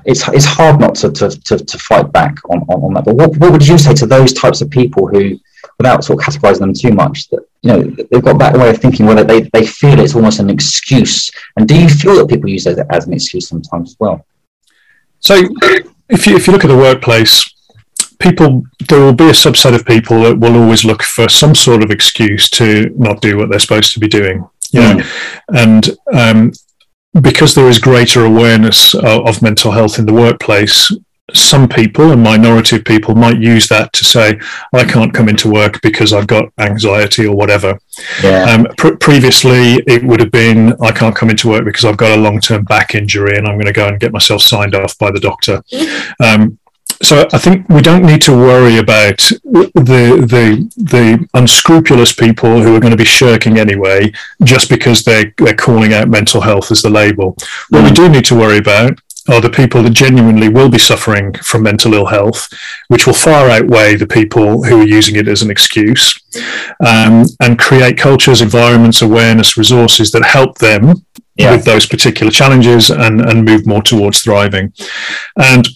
it's 0.05 0.27
it's 0.29 0.45
hard 0.45 0.81
not 0.81 0.95
to, 0.97 1.11
to, 1.13 1.31
to, 1.31 1.59
to 1.59 1.79
fight 1.79 2.13
back 2.13 2.37
on, 2.49 2.61
on, 2.69 2.83
on, 2.83 2.95
that. 2.95 3.05
But 3.05 3.17
what, 3.17 3.37
what 3.39 3.53
would 3.53 3.67
you 3.67 3.79
say 3.79 3.95
to 3.95 4.07
those 4.07 4.33
types 4.33 4.61
of 4.61 4.71
people 4.71 5.07
who, 5.07 5.39
without 5.79 6.05
sort 6.05 6.21
of 6.21 6.25
categorizing 6.25 6.61
them 6.61 6.75
too 6.75 6.93
much, 6.93 7.29
that 7.29 7.45
you 7.63 7.71
know 7.71 7.83
they've 8.11 8.23
got 8.23 8.39
that 8.39 8.57
way 8.57 8.71
of 8.71 8.79
thinking 8.79 9.07
where 9.07 9.23
they, 9.25 9.43
they 9.53 9.67
feel 9.67 9.99
it's 9.99 10.15
almost 10.15 10.41
an 10.41 10.51
excuse. 10.51 11.31
And 11.57 11.69
do 11.69 11.81
you 11.81 11.89
feel 11.89 12.17
that 12.17 12.29
people 12.29 12.49
use 12.49 12.65
that 12.65 12.87
as 12.91 13.07
an 13.07 13.13
excuse 13.13 13.49
sometimes 13.49 13.91
as 13.91 13.97
well? 13.99 14.25
So 15.21 15.35
if 16.09 16.27
you 16.27 16.37
if 16.37 16.47
you 16.47 16.53
look 16.53 16.65
at 16.65 16.69
the 16.69 16.77
workplace, 16.77 17.53
people 18.19 18.65
there 18.89 19.01
will 19.01 19.15
be 19.15 19.29
a 19.29 19.33
subset 19.33 19.75
of 19.75 19.85
people 19.85 20.23
that 20.23 20.39
will 20.39 20.57
always 20.57 20.85
look 20.85 21.03
for 21.03 21.29
some 21.29 21.55
sort 21.55 21.83
of 21.83 21.91
excuse 21.91 22.49
to 22.49 22.91
not 22.97 23.21
do 23.21 23.37
what 23.37 23.51
they're 23.51 23.59
supposed 23.59 23.93
to 23.93 24.01
be 24.01 24.09
doing 24.09 24.45
you 24.71 24.81
know 24.81 24.97
mm. 24.97 25.07
and 25.55 25.97
um, 26.13 26.53
because 27.21 27.55
there 27.55 27.69
is 27.69 27.79
greater 27.79 28.25
awareness 28.25 28.95
of, 28.95 29.27
of, 29.27 29.41
mental 29.41 29.73
health 29.73 29.99
in 29.99 30.05
the 30.05 30.13
workplace 30.13 30.93
some 31.35 31.69
people, 31.69 32.13
a 32.13 32.17
minority 32.17 32.77
of 32.77 32.85
people, 32.85 33.15
might 33.15 33.39
use 33.41 33.69
that 33.69 33.93
to 33.95 34.05
say, 34.05 34.39
I 34.73 34.85
can't 34.85 35.13
come 35.13 35.29
into 35.29 35.51
work 35.51 35.81
because 35.83 36.13
I've 36.13 36.29
got 36.29 36.53
anxiety 36.59 37.27
or 37.27 37.35
whatever. 37.35 37.79
Yeah. 38.23 38.45
Um, 38.45 38.67
pr- 38.79 38.97
previously, 38.97 39.83
it 39.87 40.05
would 40.05 40.21
have 40.21 40.31
been, 40.31 40.75
I 40.81 40.93
can't 40.93 41.17
come 41.17 41.31
into 41.31 41.49
work 41.49 41.65
because 41.65 41.85
I've 41.85 41.97
got 41.97 42.17
a 42.17 42.21
long 42.21 42.41
term 42.41 42.63
back 42.65 42.95
injury 42.95 43.37
and 43.37 43.47
I'm 43.47 43.57
going 43.57 43.67
to 43.67 43.73
go 43.73 43.89
and 43.89 43.99
get 43.99 44.13
myself 44.13 44.43
signed 44.43 44.77
off 44.77 44.97
by 44.99 45.11
the 45.11 45.21
doctor. 45.21 45.63
Um, 46.21 46.59
so 47.03 47.27
I 47.33 47.39
think 47.39 47.69
we 47.69 47.83
don't 47.83 48.05
need 48.05 48.23
to 48.23 48.33
worry 48.37 48.79
about 48.79 49.19
the 49.45 50.27
the 50.35 50.71
the 50.77 51.29
unscrupulous 51.35 52.13
people 52.13 52.63
who 52.63 52.75
are 52.75 52.81
going 52.81 52.91
to 52.93 52.97
be 52.97 53.05
shirking 53.05 53.59
anyway, 53.59 54.13
just 54.45 54.69
because 54.69 55.03
they're 55.05 55.33
they're 55.39 55.55
calling 55.55 55.93
out 55.95 56.09
mental 56.09 56.41
health 56.41 56.71
as 56.71 56.83
the 56.83 56.91
label. 56.91 57.37
What 57.71 57.85
we 57.85 57.91
do 57.93 58.09
need 58.09 58.25
to 58.27 58.35
worry 58.39 58.59
about 58.59 58.99
are 59.29 59.41
the 59.41 59.51
people 59.51 59.83
that 59.83 59.91
genuinely 59.91 60.49
will 60.49 60.69
be 60.69 60.79
suffering 60.79 61.35
from 61.35 61.65
mental 61.65 61.95
ill 61.95 62.07
health, 62.07 62.49
which 62.89 63.07
will 63.07 63.15
far 63.15 63.51
outweigh 63.51 63.97
the 63.97 64.07
people 64.07 64.63
who 64.63 64.81
are 64.83 64.87
using 64.87 65.17
it 65.17 65.27
as 65.27 65.43
an 65.43 65.51
excuse, 65.51 66.17
um, 66.87 67.25
and 67.41 67.59
create 67.59 67.99
cultures, 67.99 68.41
environments, 68.41 69.03
awareness, 69.03 69.57
resources 69.57 70.13
that 70.13 70.25
help 70.25 70.59
them 70.59 71.05
Yeah. 71.37 71.51
with 71.57 71.65
those 71.65 71.87
particular 71.87 72.31
challenges 72.31 72.89
and, 72.91 73.21
and 73.21 73.45
move 73.45 73.67
more 73.67 73.83
towards 73.83 74.21
thriving. 74.21 74.73
And 75.37 75.67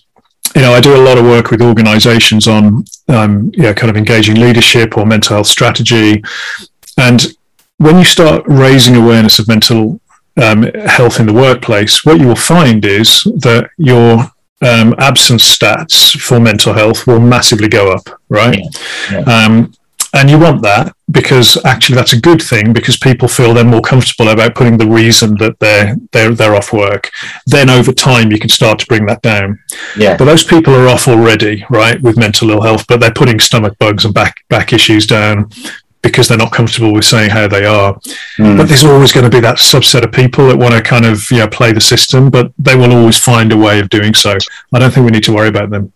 you 0.55 0.63
know, 0.63 0.73
I 0.73 0.81
do 0.81 0.97
a 0.97 1.05
lot 1.05 1.19
of 1.19 1.25
work 1.25 1.51
with 1.51 1.63
organizations 1.63 2.49
on, 2.49 2.85
um, 3.09 3.51
you 3.55 3.63
know, 3.63 3.75
kind 3.75 3.91
of 3.91 3.97
engaging 3.97 4.37
leadership 4.37 4.97
or 4.97 5.07
mental 5.07 5.37
health 5.37 5.47
strategy. 5.47 6.23
And 6.97 7.27
when 7.79 7.99
you 7.99 8.05
start 8.05 8.43
raising 8.47 8.97
awareness 8.97 9.39
of 9.39 9.49
mental 9.49 10.01
um, 10.43 10.63
health 10.63 11.21
in 11.21 11.27
the 11.27 11.33
workplace, 11.33 12.05
what 12.05 12.21
you 12.21 12.27
will 12.27 12.37
find 12.37 12.85
is 12.85 13.23
that 13.37 13.71
your 13.79 14.31
um, 14.63 14.95
absence 14.99 15.57
stats 15.57 16.19
for 16.21 16.39
mental 16.41 16.75
health 16.75 17.07
will 17.07 17.21
massively 17.21 17.69
go 17.69 17.93
up, 17.93 18.09
right? 18.29 18.61
Yeah. 19.11 19.21
Um, 19.21 19.73
and 20.13 20.29
you 20.29 20.39
want 20.39 20.63
that 20.63 20.95
because 21.11 21.63
actually 21.65 21.97
that's 21.97 22.13
a 22.13 22.21
good 22.21 22.43
thing 22.43 22.73
because 22.73 22.97
people 22.97 23.29
feel 23.29 23.55
they're 23.55 23.65
more 23.65 23.81
comfortable 23.81 24.29
about 24.29 24.55
putting 24.55 24.77
the 24.77 24.87
reason 24.87 25.37
that 25.37 25.59
they're 25.61 25.97
they're 26.13 26.35
they're 26.35 26.55
off 26.55 26.73
work. 26.73 27.11
Then 27.47 27.71
over 27.71 27.93
time 27.93 28.33
you 28.33 28.39
can 28.39 28.49
start 28.49 28.79
to 28.81 28.87
bring 28.87 29.07
that 29.07 29.23
down. 29.23 29.59
Yeah. 29.97 30.17
But 30.17 30.25
those 30.25 30.45
people 30.45 30.75
are 30.75 30.89
off 30.89 31.07
already, 31.07 31.65
right, 31.71 32.01
with 32.03 32.19
mental 32.19 32.51
ill 32.51 32.63
health, 32.63 32.87
but 32.89 33.01
they're 33.01 33.13
putting 33.13 33.41
stomach 33.41 33.79
bugs 33.79 34.05
and 34.05 34.15
back 34.15 34.45
back 34.49 34.73
issues 34.73 35.07
down 35.07 35.51
because 36.03 36.29
they're 36.29 36.39
not 36.39 36.53
comfortable 36.53 36.95
with 36.95 37.05
saying 37.05 37.31
how 37.31 37.47
they 37.47 37.65
are. 37.65 37.95
Mm. 38.39 38.57
But 38.57 38.69
there's 38.69 38.85
always 38.85 39.13
going 39.13 39.31
to 39.31 39.37
be 39.37 39.41
that 39.41 39.59
subset 39.59 40.03
of 40.03 40.13
people 40.13 40.49
that 40.49 40.57
want 40.57 40.75
to 40.75 40.83
kind 40.83 41.05
of 41.05 41.31
you 41.31 41.39
know 41.39 41.49
play 41.49 41.73
the 41.73 41.81
system, 41.81 42.31
but 42.31 42.53
they 42.59 42.77
will 42.77 42.93
always 42.93 43.19
find 43.19 43.53
a 43.53 43.57
way 43.57 43.81
of 43.81 43.91
doing 43.91 44.15
so. 44.15 44.37
I 44.73 44.79
don't 44.79 44.93
think 44.93 45.05
we 45.05 45.13
need 45.13 45.25
to 45.25 45.35
worry 45.35 45.49
about 45.49 45.71
them. 45.71 45.93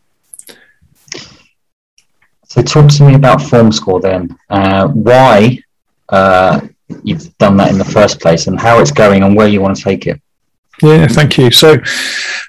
So 2.55 2.63
talk 2.63 2.89
to 2.89 3.03
me 3.05 3.15
about 3.17 3.41
FormScore 3.41 4.01
then. 4.01 4.39
Uh, 4.49 4.87
why 4.87 5.59
uh, 6.09 6.61
you've 7.03 7.37
done 7.39 7.57
that 7.57 7.73
in 7.73 7.79
the 7.79 7.85
first 7.85 8.21
place 8.21 8.47
and 8.47 8.61
how 8.61 8.79
it's 8.79 8.93
going 8.93 9.25
and 9.25 9.35
where 9.35 9.49
you 9.49 9.61
want 9.61 9.77
to 9.77 9.83
take 9.83 10.07
it. 10.07 10.21
Yeah, 10.81 11.09
thank 11.09 11.37
you. 11.37 11.51
So, 11.51 11.79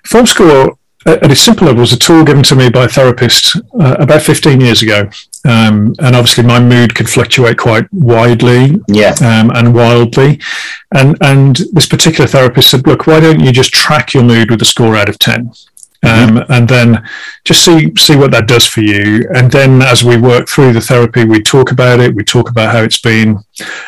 FormScore 0.06 0.78
at 1.08 1.32
its 1.32 1.42
simple 1.42 1.66
level 1.66 1.82
was 1.82 1.92
a 1.92 1.98
tool 1.98 2.24
given 2.24 2.44
to 2.44 2.56
me 2.56 2.70
by 2.70 2.84
a 2.84 2.88
therapist 2.88 3.56
uh, 3.80 3.96
about 3.98 4.22
15 4.22 4.62
years 4.62 4.84
ago. 4.84 5.10
Um, 5.44 5.96
and 5.98 6.16
obviously, 6.16 6.44
my 6.44 6.60
mood 6.60 6.94
can 6.94 7.08
fluctuate 7.08 7.58
quite 7.58 7.92
widely 7.92 8.80
Yeah. 8.88 9.16
um, 9.22 9.50
and 9.56 9.74
wildly. 9.74 10.40
And 10.94 11.18
and 11.22 11.56
this 11.74 11.88
particular 11.88 12.28
therapist 12.28 12.70
said, 12.70 12.86
"Look, 12.86 13.08
why 13.08 13.22
don't 13.22 13.40
you 13.40 13.52
just 13.52 13.74
track 13.74 14.14
your 14.14 14.24
mood 14.24 14.52
with 14.52 14.62
a 14.62 14.66
score 14.66 14.96
out 14.96 15.10
of 15.10 15.18
10? 15.18 15.52
Um, 16.06 16.44
and 16.50 16.68
then 16.68 17.08
just 17.44 17.66
see 17.66 17.92
see 17.98 18.16
what 18.16 18.32
that 18.32 18.48
does 18.48 18.66
for 18.68 18.82
you. 18.82 19.28
And 19.34 19.52
then 19.52 19.82
as 19.82 20.04
we 20.04 20.18
work 20.18 20.48
through 20.48 20.74
the 20.74 20.82
therapy, 20.82 21.26
we 21.26 21.42
talk 21.42 21.72
about 21.72 22.00
it. 22.00 22.14
We 22.14 22.24
talk 22.24 22.50
about 22.50 22.74
how 22.74 22.84
it's 22.84 23.02
been. 23.02 23.40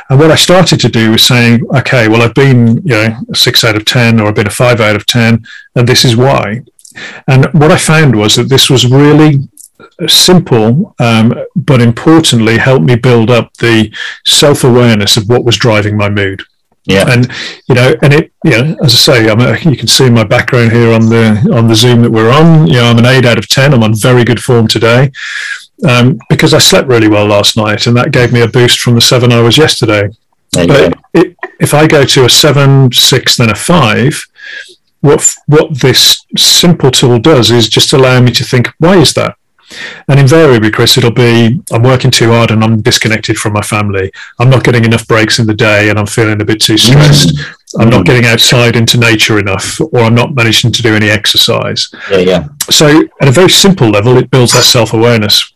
And 0.10 0.19
what 0.19 0.32
I 0.32 0.36
started 0.36 0.80
to 0.82 0.89
do 0.89 1.12
was 1.12 1.23
saying, 1.23 1.67
okay, 1.75 2.08
well, 2.08 2.21
I've 2.21 2.34
been 2.34 2.77
you 2.77 2.93
know 2.95 3.17
a 3.32 3.36
six 3.36 3.63
out 3.63 3.75
of 3.75 3.86
ten, 3.86 4.19
or 4.19 4.27
I've 4.27 4.36
been 4.36 4.47
a 4.47 4.51
five 4.51 4.80
out 4.80 4.95
of 4.95 5.06
ten, 5.06 5.45
and 5.75 5.88
this 5.88 6.06
is 6.06 6.15
why. 6.15 6.63
And 7.27 7.45
what 7.53 7.71
I 7.71 7.77
found 7.77 8.15
was 8.15 8.36
that 8.38 8.49
this 8.49 8.69
was 8.69 8.91
really 8.91 9.47
simple, 10.08 10.95
um, 10.99 11.34
but 11.56 11.82
importantly, 11.82 12.58
helped 12.58 12.86
me 12.86 12.95
build 12.95 13.30
up 13.30 13.53
the 13.58 13.93
self 14.25 14.63
awareness 14.63 15.17
of 15.17 15.30
what 15.30 15.45
was 15.45 15.58
driving 15.58 15.95
my 15.95 16.10
mood 16.10 16.43
Yeah. 16.88 17.12
and 17.12 17.30
you 17.67 17.76
know 17.76 17.95
and 18.02 18.13
it 18.13 18.32
you 18.45 18.52
know 18.52 18.78
as 18.82 18.93
i 18.93 18.97
say 18.97 19.30
i'm 19.30 19.41
a, 19.41 19.60
you 19.60 19.76
can 19.76 19.88
see 19.88 20.10
my 20.10 20.23
background 20.23 20.71
here 20.71 20.93
on 20.93 21.10
the 21.10 21.52
on 21.54 21.67
the 21.67 21.76
zoom 21.76 22.02
that 22.04 22.12
we're 22.12 22.32
on. 22.32 22.65
You 22.67 22.76
know 22.76 22.86
i'm 22.86 22.97
an 22.97 23.06
8 23.06 23.26
out 23.26 23.38
of 23.38 23.50
10 23.50 23.73
i'm 23.73 23.84
on 23.84 23.93
very 23.93 24.23
good 24.23 24.41
form 24.41 24.67
today 24.67 25.12
um, 25.88 26.17
because 26.30 26.54
i 26.54 26.60
slept 26.60 26.88
really 26.88 27.10
well 27.10 27.26
last 27.26 27.58
night 27.58 27.88
and 27.88 27.97
that 27.97 28.12
gave 28.13 28.32
me 28.32 28.41
a 28.41 28.47
boost 28.47 28.80
from 28.80 28.95
the 28.95 29.02
seven 29.02 29.32
i 29.32 29.41
was 29.41 29.58
yesterday. 29.58 30.10
But 30.54 30.97
it, 31.13 31.36
if 31.60 31.73
i 31.73 31.88
go 31.88 32.06
to 32.06 32.26
a 32.26 32.30
seven 32.30 32.91
six 32.93 33.36
then 33.38 33.50
a 33.50 33.56
five 33.56 34.23
what 35.02 35.30
what 35.47 35.80
this 35.80 36.26
simple 36.38 36.89
tool 36.91 37.19
does 37.19 37.52
is 37.52 37.67
just 37.67 37.93
allow 37.93 38.21
me 38.21 38.32
to 38.32 38.43
think 38.43 38.69
why 38.80 38.97
is 38.97 39.13
that 39.13 39.36
and 40.08 40.19
invariably, 40.19 40.71
Chris, 40.71 40.97
it'll 40.97 41.12
be 41.12 41.60
I'm 41.71 41.84
working 41.84 42.12
too 42.12 42.32
hard 42.32 42.51
and 42.51 42.63
I'm 42.63 42.82
disconnected 42.82 43.38
from 43.38 43.53
my 43.53 43.62
family. 43.62 44.12
I'm 44.39 44.49
not 44.49 44.63
getting 44.63 44.86
enough 44.86 45.08
breaks 45.08 45.39
in 45.39 45.47
the 45.47 45.53
day 45.53 45.89
and 45.89 45.99
I'm 45.99 46.06
feeling 46.06 46.41
a 46.41 46.45
bit 46.45 46.62
too 46.62 46.75
mm. 46.75 46.80
stressed. 46.80 47.38
I'm 47.77 47.89
not 47.89 48.03
mm. 48.03 48.06
getting 48.06 48.25
outside 48.25 48.75
into 48.75 48.97
nature 48.97 49.39
enough, 49.39 49.82
or 49.82 49.99
I'm 49.99 50.15
not 50.15 50.34
managing 50.34 50.71
to 50.71 50.82
do 50.82 50.95
any 50.95 51.10
exercise. 51.10 51.89
Yeah, 52.10 52.17
yeah. 52.17 52.47
So, 52.69 53.03
at 53.21 53.27
a 53.27 53.32
very 53.32 53.49
simple 53.49 53.89
level, 53.89 54.17
it 54.17 54.32
builds 54.32 54.53
that 54.53 54.63
self 54.63 54.93
awareness. 54.93 55.51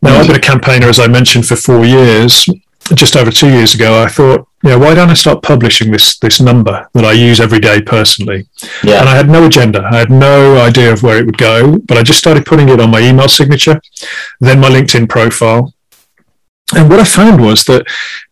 Now, 0.00 0.16
mm. 0.16 0.20
I've 0.20 0.26
been 0.28 0.36
a 0.36 0.40
campaigner, 0.40 0.86
as 0.86 1.00
I 1.00 1.08
mentioned, 1.08 1.46
for 1.46 1.56
four 1.56 1.84
years. 1.84 2.48
Just 2.94 3.16
over 3.16 3.30
two 3.30 3.48
years 3.48 3.74
ago, 3.74 4.02
I 4.02 4.08
thought, 4.08 4.48
you 4.62 4.70
know, 4.70 4.78
why 4.78 4.94
don't 4.94 5.10
I 5.10 5.14
start 5.14 5.42
publishing 5.42 5.90
this 5.90 6.18
this 6.18 6.40
number 6.40 6.88
that 6.94 7.04
I 7.04 7.12
use 7.12 7.40
every 7.40 7.60
day 7.60 7.80
personally? 7.80 8.46
Yeah. 8.82 9.00
And 9.00 9.08
I 9.08 9.14
had 9.16 9.28
no 9.28 9.46
agenda. 9.46 9.88
I 9.90 9.98
had 9.98 10.10
no 10.10 10.60
idea 10.60 10.92
of 10.92 11.02
where 11.02 11.18
it 11.18 11.26
would 11.26 11.38
go, 11.38 11.78
but 11.78 11.96
I 11.96 12.02
just 12.02 12.18
started 12.18 12.44
putting 12.44 12.68
it 12.68 12.80
on 12.80 12.90
my 12.90 13.00
email 13.00 13.28
signature, 13.28 13.80
then 14.40 14.60
my 14.60 14.68
LinkedIn 14.68 15.08
profile. 15.08 15.72
And 16.76 16.88
what 16.88 17.00
I 17.00 17.04
found 17.04 17.40
was 17.40 17.64
that 17.64 17.86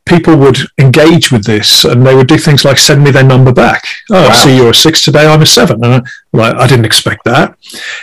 people 0.06 0.36
would 0.36 0.58
engage 0.78 1.30
with 1.30 1.44
this 1.44 1.84
and 1.84 2.06
they 2.06 2.14
would 2.14 2.28
do 2.28 2.38
things 2.38 2.64
like 2.64 2.78
send 2.78 3.04
me 3.04 3.10
their 3.10 3.24
number 3.24 3.52
back. 3.52 3.84
Oh, 4.10 4.16
I 4.16 4.28
Wow. 4.28 4.34
see 4.34 4.56
you're 4.56 4.70
a 4.70 4.74
six 4.74 5.02
today, 5.02 5.26
I'm 5.26 5.42
a 5.42 5.46
seven. 5.46 5.84
And 5.84 5.94
I, 5.94 6.00
like, 6.32 6.54
I 6.56 6.66
didn't 6.66 6.86
expect 6.86 7.24
that. 7.24 7.56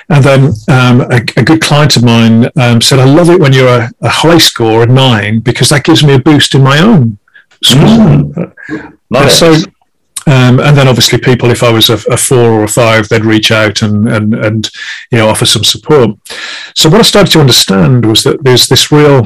And 0.10 0.24
then 0.24 0.54
um, 0.68 1.02
a, 1.02 1.22
a 1.38 1.44
good 1.44 1.62
client 1.62 1.96
of 1.98 2.04
mine 2.04 2.50
um, 2.58 2.82
said, 2.82 3.00
I 3.00 3.06
love 3.06 3.30
it 3.30 3.40
when 3.40 3.54
you're 3.54 3.68
a, 3.68 3.92
a 4.02 4.10
high 4.10 4.38
score, 4.38 4.84
a 4.84 4.86
nine, 4.86 5.40
because 5.40 5.70
that 5.70 5.84
gives 5.84 6.04
me 6.04 6.14
a 6.14 6.20
boost 6.20 6.54
in 6.54 6.64
my 6.64 6.80
own 6.80 7.18
score. 7.64 7.82
Mm. 7.82 8.98
Love 9.10 9.32
so, 9.32 9.54
um, 10.28 10.60
and 10.60 10.76
then 10.76 10.88
obviously 10.88 11.20
people, 11.20 11.52
if 11.52 11.62
I 11.64 11.72
was 11.72 11.90
a, 11.90 12.00
a 12.12 12.18
four 12.18 12.52
or 12.52 12.64
a 12.64 12.68
five, 12.68 13.08
they'd 13.10 13.26
reach 13.26 13.52
out 13.52 13.82
and, 13.82 14.08
and, 14.08 14.34
and, 14.34 14.70
you 15.12 15.18
know, 15.20 15.30
offer 15.30 15.46
some 15.46 15.64
support. 15.64 16.18
So 16.76 16.90
what 16.90 17.00
I 17.00 17.04
started 17.04 17.32
to 17.34 17.40
understand 17.40 18.06
was 18.06 18.24
that 18.24 18.44
there's 18.44 18.68
this 18.68 18.92
real 18.92 19.24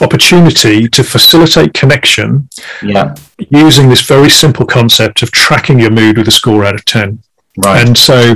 opportunity 0.00 0.88
to 0.88 1.04
facilitate 1.04 1.74
connection 1.74 2.48
yeah. 2.82 3.14
using 3.50 3.88
this 3.88 4.02
very 4.02 4.30
simple 4.30 4.66
concept 4.66 5.22
of 5.22 5.30
tracking 5.30 5.78
your 5.78 5.90
mood 5.90 6.18
with 6.18 6.28
a 6.28 6.32
score 6.32 6.64
out 6.64 6.74
of 6.74 6.84
10. 6.84 7.22
Right. 7.58 7.86
And 7.86 7.96
so 7.96 8.34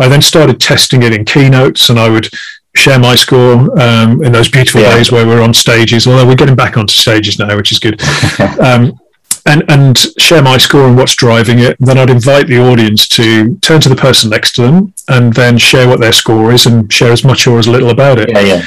I 0.00 0.08
then 0.08 0.22
started 0.22 0.60
testing 0.60 1.02
it 1.02 1.12
in 1.12 1.24
keynotes 1.24 1.90
and 1.90 1.98
I 1.98 2.08
would 2.08 2.30
share 2.76 2.98
my 2.98 3.14
score 3.14 3.78
um, 3.80 4.22
in 4.24 4.32
those 4.32 4.48
beautiful 4.48 4.80
Yeah. 4.80 4.96
days 4.96 5.12
where 5.12 5.26
we're 5.26 5.42
on 5.42 5.54
stages, 5.54 6.06
although 6.06 6.26
we're 6.26 6.34
getting 6.34 6.56
back 6.56 6.76
onto 6.76 6.94
stages 6.94 7.38
now, 7.38 7.54
which 7.56 7.72
is 7.72 7.78
good. 7.78 8.00
um, 8.60 8.98
and, 9.46 9.62
and 9.68 9.98
share 10.18 10.42
my 10.42 10.56
score 10.56 10.86
and 10.86 10.96
what's 10.96 11.14
driving 11.14 11.58
it. 11.58 11.76
Then 11.78 11.98
I'd 11.98 12.08
invite 12.10 12.46
the 12.46 12.58
audience 12.60 13.06
to 13.08 13.56
turn 13.56 13.80
to 13.82 13.88
the 13.88 13.96
person 13.96 14.30
next 14.30 14.54
to 14.54 14.62
them 14.62 14.94
and 15.08 15.34
then 15.34 15.58
share 15.58 15.86
what 15.86 16.00
their 16.00 16.12
score 16.12 16.52
is 16.52 16.66
and 16.66 16.90
share 16.90 17.12
as 17.12 17.24
much 17.24 17.46
or 17.46 17.58
as 17.58 17.68
little 17.68 17.90
about 17.90 18.18
it 18.18 18.30
yeah, 18.30 18.40
yeah. 18.40 18.62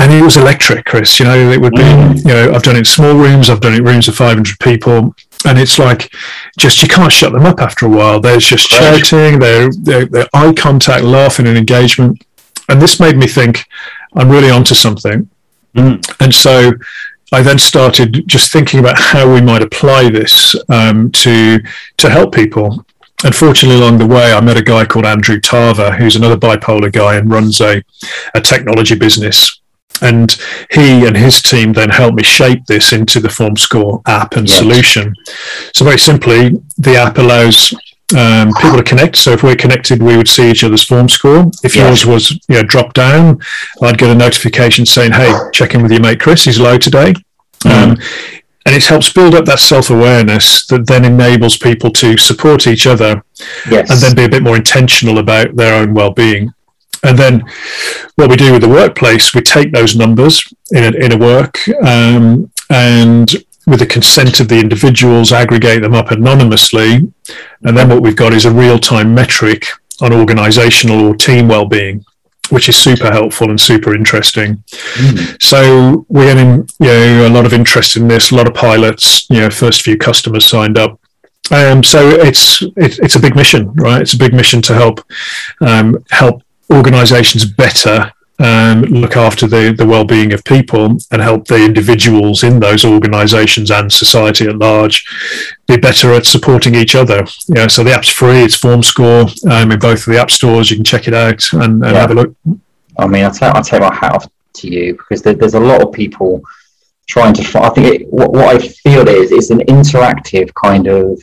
And 0.00 0.12
it 0.12 0.22
was 0.22 0.36
electric, 0.36 0.84
Chris. 0.86 1.18
You 1.20 1.26
know, 1.26 1.50
it 1.50 1.60
would 1.60 1.74
be, 1.74 1.82
Mm. 1.82 2.18
you 2.26 2.32
know, 2.34 2.52
I've 2.54 2.62
done 2.62 2.76
it 2.76 2.80
in 2.80 2.84
small 2.84 3.14
rooms, 3.14 3.50
I've 3.50 3.60
done 3.60 3.74
it 3.74 3.78
in 3.80 3.84
rooms 3.84 4.08
of 4.08 4.16
500 4.16 4.58
people, 4.60 5.14
and 5.44 5.58
it's 5.58 5.78
like 5.78 6.10
just 6.58 6.82
you 6.82 6.88
can't 6.88 7.12
shut 7.12 7.32
them 7.32 7.46
up 7.46 7.60
after 7.60 7.86
a 7.86 7.88
while. 7.88 8.20
There's 8.20 8.44
just 8.44 8.70
Right. 8.72 9.04
shouting, 9.06 9.38
they're, 9.38 9.70
they're, 9.82 10.06
they're 10.06 10.28
eye 10.34 10.52
contact, 10.52 11.04
laughing, 11.04 11.46
and 11.46 11.56
engagement. 11.58 12.24
And 12.68 12.80
this 12.80 12.98
made 13.00 13.16
me 13.16 13.26
think 13.26 13.64
I'm 14.16 14.28
really 14.30 14.50
onto 14.50 14.74
something. 14.74 15.28
Mm. 15.76 16.02
And 16.20 16.34
so 16.34 16.72
I 17.32 17.42
then 17.42 17.58
started 17.58 18.24
just 18.26 18.52
thinking 18.52 18.80
about 18.80 18.98
how 18.98 19.32
we 19.32 19.40
might 19.40 19.62
apply 19.62 20.10
this 20.10 20.54
um, 20.68 21.10
to 21.12 21.60
to 21.98 22.10
help 22.10 22.34
people. 22.34 22.84
Unfortunately, 23.22 23.76
along 23.78 23.98
the 23.98 24.06
way, 24.06 24.32
I 24.32 24.40
met 24.40 24.56
a 24.56 24.62
guy 24.62 24.84
called 24.86 25.04
Andrew 25.04 25.38
Tarver, 25.38 25.92
who's 25.92 26.16
another 26.16 26.36
bipolar 26.38 26.90
guy 26.90 27.16
and 27.16 27.30
runs 27.30 27.60
a, 27.60 27.82
a 28.34 28.40
technology 28.40 28.94
business. 28.96 29.60
And 30.02 30.36
he 30.70 31.06
and 31.06 31.16
his 31.16 31.42
team 31.42 31.72
then 31.72 31.90
helped 31.90 32.16
me 32.16 32.22
shape 32.22 32.64
this 32.66 32.92
into 32.92 33.20
the 33.20 33.28
FormScore 33.28 34.00
app 34.06 34.36
and 34.36 34.48
Yes. 34.48 34.58
solution. 34.58 35.14
So, 35.74 35.84
very 35.84 35.98
simply, 35.98 36.52
the 36.78 36.96
app 36.96 37.18
allows 37.18 37.74
um, 38.16 38.52
people 38.60 38.76
to 38.76 38.82
connect. 38.82 39.16
So 39.16 39.30
if 39.30 39.44
we're 39.44 39.54
connected, 39.54 40.02
we 40.02 40.16
would 40.16 40.26
see 40.26 40.50
each 40.50 40.64
other's 40.64 40.84
FormScore. 40.84 41.52
If 41.62 41.76
Yeah. 41.76 41.86
yours 41.86 42.04
was 42.04 42.32
you 42.48 42.56
know, 42.56 42.62
dropped 42.64 42.96
down, 42.96 43.38
I'd 43.82 43.98
get 43.98 44.10
a 44.10 44.14
notification 44.16 44.84
saying, 44.84 45.12
"Hey, 45.12 45.32
check 45.52 45.74
in 45.74 45.82
with 45.82 45.92
your 45.92 46.00
mate 46.00 46.18
Chris. 46.18 46.42
He's 46.44 46.58
low 46.58 46.76
today." 46.76 47.14
Um, 47.64 47.96
and 48.66 48.74
it 48.74 48.84
helps 48.84 49.10
build 49.12 49.34
up 49.36 49.44
that 49.44 49.60
self 49.60 49.90
awareness 49.90 50.66
that 50.66 50.88
then 50.88 51.04
enables 51.04 51.56
people 51.56 51.90
to 51.92 52.16
support 52.18 52.66
each 52.66 52.84
other 52.84 53.22
Yes. 53.70 53.90
and 53.90 54.00
then 54.00 54.14
be 54.16 54.24
a 54.24 54.28
bit 54.28 54.42
more 54.42 54.56
intentional 54.56 55.18
about 55.18 55.54
their 55.54 55.74
own 55.80 55.94
well-being. 55.94 56.50
And 57.02 57.18
then 57.18 57.44
what 58.16 58.30
we 58.30 58.36
do 58.36 58.52
with 58.52 58.62
the 58.62 58.68
workplace, 58.68 59.34
we 59.34 59.40
take 59.40 59.72
those 59.72 59.96
numbers 59.96 60.42
in 60.72 60.94
a, 60.94 60.96
in 60.98 61.12
a 61.12 61.18
work 61.18 61.58
um, 61.84 62.50
and 62.68 63.34
with 63.66 63.80
the 63.80 63.86
consent 63.86 64.40
of 64.40 64.48
the 64.48 64.58
individuals, 64.58 65.32
aggregate 65.32 65.82
them 65.82 65.94
up 65.94 66.10
anonymously. 66.10 66.96
And 67.62 67.76
then 67.76 67.88
what 67.88 68.02
we've 68.02 68.16
got 68.16 68.32
is 68.32 68.44
a 68.44 68.50
real-time 68.50 69.14
metric 69.14 69.66
on 70.00 70.12
organizational 70.12 71.06
or 71.06 71.14
team 71.14 71.48
well-being, 71.48 72.04
which 72.50 72.68
is 72.68 72.76
super 72.76 73.10
helpful 73.10 73.50
and 73.50 73.60
super 73.60 73.94
interesting. 73.94 74.62
Mm. 74.94 75.42
So 75.42 76.04
we're 76.08 76.34
getting 76.34 76.68
you 76.80 76.86
know 76.86 77.28
a 77.28 77.30
lot 77.30 77.46
of 77.46 77.52
interest 77.52 77.96
in 77.96 78.08
this, 78.08 78.30
a 78.30 78.34
lot 78.34 78.48
of 78.48 78.54
pilots. 78.54 79.28
You 79.30 79.40
know, 79.40 79.50
first 79.50 79.82
few 79.82 79.96
customers 79.96 80.46
signed 80.46 80.78
up. 80.78 80.98
Um, 81.52 81.82
so 81.84 82.08
it's 82.08 82.62
it, 82.62 82.98
it's 82.98 83.16
a 83.16 83.20
big 83.20 83.36
mission, 83.36 83.72
right? 83.74 84.00
It's 84.00 84.14
a 84.14 84.18
big 84.18 84.34
mission 84.34 84.62
to 84.62 84.74
help 84.74 85.04
um, 85.60 86.02
help 86.10 86.42
organisations 86.72 87.44
better 87.44 88.12
um, 88.38 88.82
look 88.82 89.16
after 89.18 89.46
the 89.46 89.74
the 89.76 89.84
well 89.86 90.04
being 90.04 90.32
of 90.32 90.42
people 90.44 90.96
and 91.10 91.20
help 91.20 91.46
the 91.46 91.62
individuals 91.62 92.42
in 92.42 92.58
those 92.58 92.86
organisations 92.86 93.70
and 93.70 93.92
society 93.92 94.46
at 94.46 94.56
large 94.56 95.04
be 95.66 95.76
better 95.76 96.14
at 96.14 96.24
supporting 96.24 96.74
each 96.74 96.94
other. 96.94 97.26
Yeah, 97.48 97.66
so 97.66 97.84
the 97.84 97.92
app's 97.92 98.08
free. 98.08 98.42
It's 98.42 98.56
FormScore 98.56 99.50
um, 99.50 99.72
in 99.72 99.78
both 99.78 100.06
of 100.06 100.12
the 100.14 100.18
app 100.18 100.30
stores. 100.30 100.70
You 100.70 100.76
can 100.78 100.84
check 100.84 101.06
it 101.06 101.12
out 101.14 101.52
and, 101.52 101.84
and 101.84 101.92
Yeah. 101.92 102.00
have 102.00 102.10
a 102.12 102.14
look. 102.14 102.34
I 102.98 103.06
mean, 103.06 103.24
I 103.24 103.30
take 103.30 103.54
I 103.54 103.60
take 103.60 103.82
my 103.82 103.94
hat 103.94 104.14
off 104.14 104.28
to 104.54 104.68
you 104.68 104.94
because 104.94 105.20
there, 105.22 105.34
there's 105.34 105.54
a 105.54 105.60
lot 105.60 105.82
of 105.82 105.92
people 105.92 106.42
trying 107.06 107.34
to. 107.34 107.60
I 107.60 107.68
think 107.70 107.86
it, 107.94 108.08
what, 108.08 108.32
what 108.32 108.56
I 108.56 108.58
feel 108.58 109.06
is 109.06 109.32
it's 109.32 109.50
an 109.50 109.60
interactive 109.60 110.50
kind 110.54 110.86
of. 110.86 111.20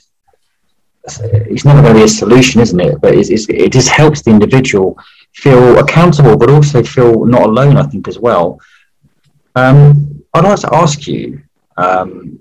It's 1.24 1.64
not 1.66 1.82
going 1.82 1.86
to 1.86 1.94
be 1.94 2.04
a 2.04 2.08
solution, 2.08 2.62
isn't 2.62 2.80
it? 2.80 3.00
But 3.02 3.16
it's, 3.16 3.30
it's, 3.30 3.48
it 3.50 3.72
just 3.72 3.88
helps 3.88 4.22
the 4.22 4.30
individual 4.30 5.00
feel 5.44 5.78
accountable, 5.80 6.36
but 6.36 6.50
also 6.50 6.84
feel 6.84 7.26
not 7.26 7.44
alone. 7.44 7.78
I 7.78 7.84
think 7.84 8.08
as 8.08 8.20
well. 8.20 8.60
Um, 9.56 10.24
I'd 10.34 10.44
like 10.44 10.60
to 10.62 10.76
ask 10.76 11.08
you 11.08 11.42
um, 11.78 12.40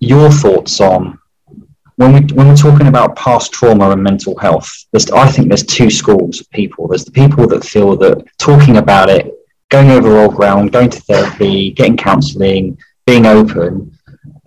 your 0.00 0.30
thoughts 0.30 0.80
on 0.80 1.18
when 1.96 2.12
we 2.12 2.20
when 2.34 2.48
we're 2.48 2.56
talking 2.56 2.88
about 2.88 3.16
past 3.16 3.52
trauma 3.52 3.90
and 3.90 4.02
mental 4.02 4.36
health, 4.38 4.70
there's, 4.92 5.10
I 5.10 5.30
think 5.30 5.48
there's 5.48 5.64
two 5.64 5.90
schools 5.90 6.40
of 6.40 6.50
people. 6.50 6.88
There's 6.88 7.06
the 7.06 7.10
people 7.10 7.46
that 7.48 7.64
feel 7.64 7.96
that 7.96 8.22
talking 8.38 8.76
about 8.76 9.08
it, 9.08 9.32
going 9.70 9.90
over 9.90 10.18
old 10.18 10.34
ground, 10.34 10.72
going 10.72 10.90
to 10.90 11.00
therapy, 11.00 11.70
getting 11.70 11.96
counselling, 11.96 12.78
being 13.06 13.24
open 13.24 13.95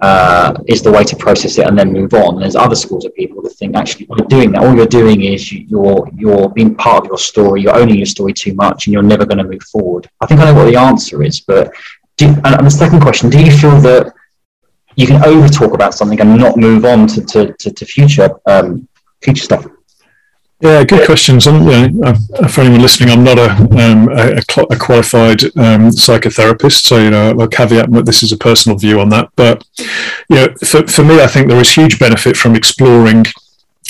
uh, 0.02 0.54
is 0.68 0.82
the 0.82 0.92
way 0.92 1.04
to 1.04 1.16
process 1.16 1.58
it 1.58 1.68
and 1.68 1.78
then 1.78 1.92
move 1.92 2.14
on. 2.14 2.40
There's 2.40 2.56
other 2.56 2.76
schools 2.76 3.06
of 3.06 3.14
people 3.16 3.42
that 3.44 3.52
think 3.52 3.76
actually 3.76 4.06
by 4.06 4.18
doing 4.28 4.52
that, 4.52 4.64
all 4.64 4.76
you're 4.76 4.86
doing 4.86 5.24
is 5.24 5.52
you, 5.52 5.66
you're 5.68 6.10
you're 6.16 6.50
being 6.50 6.76
part 6.76 7.04
of 7.04 7.08
your 7.08 7.18
story. 7.18 7.62
You're 7.62 7.76
owning 7.76 7.98
your 7.98 8.06
story 8.06 8.34
too 8.34 8.54
much, 8.54 8.88
and 8.88 8.94
you're 8.94 9.04
never 9.04 9.26
going 9.26 9.40
to 9.40 9.44
move 9.44 9.64
forward. 9.64 10.10
I 10.22 10.26
think 10.26 10.40
I 10.40 10.46
know 10.46 10.54
what 10.54 10.72
the 10.72 10.78
answer 10.78 11.24
is, 11.24 11.42
but 11.42 11.74
do, 12.18 12.28
and 12.28 12.66
the 12.66 12.70
second 12.70 13.02
question: 13.02 13.30
Do 13.30 13.44
you 13.44 13.52
feel 13.52 13.80
that 13.82 14.14
you 14.96 15.08
can 15.08 15.24
over 15.24 15.48
talk 15.48 15.74
about 15.74 15.94
something 15.94 16.20
and 16.20 16.38
not 16.38 16.58
move 16.58 16.84
on 16.84 17.08
to, 17.08 17.24
to, 17.24 17.54
to, 17.54 17.72
to 17.72 17.86
future 17.86 18.30
um, 18.46 18.88
future 19.22 19.44
stuff. 19.44 19.66
Yeah, 20.62 20.84
good 20.84 21.06
questions. 21.06 21.48
And 21.48 21.66
you 21.66 21.90
know, 21.90 22.14
for 22.50 22.62
anyone 22.62 22.82
listening, 22.82 23.12
I'm 23.12 23.24
not 23.24 23.38
a 23.38 23.52
um, 23.52 24.10
a, 24.10 24.36
a 24.36 24.64
a 24.70 24.76
qualified 24.78 25.44
um, 25.56 25.90
psychotherapist, 25.90 26.84
so 26.84 26.98
you 26.98 27.12
know, 27.12 27.34
I'll 27.40 27.48
caveat 27.48 27.92
that 27.92 28.06
this 28.06 28.24
is 28.24 28.34
a 28.34 28.38
personal 28.38 28.78
view 28.78 29.00
on 29.00 29.08
that. 29.10 29.30
But 29.38 29.66
you 30.30 30.36
know, 30.36 30.48
for 30.66 30.86
for 30.88 31.04
me, 31.06 31.22
I 31.22 31.28
think 31.28 31.48
there 31.48 31.62
is 31.62 31.74
huge 31.74 31.98
benefit 31.98 32.36
from 32.36 32.56
exploring. 32.56 33.26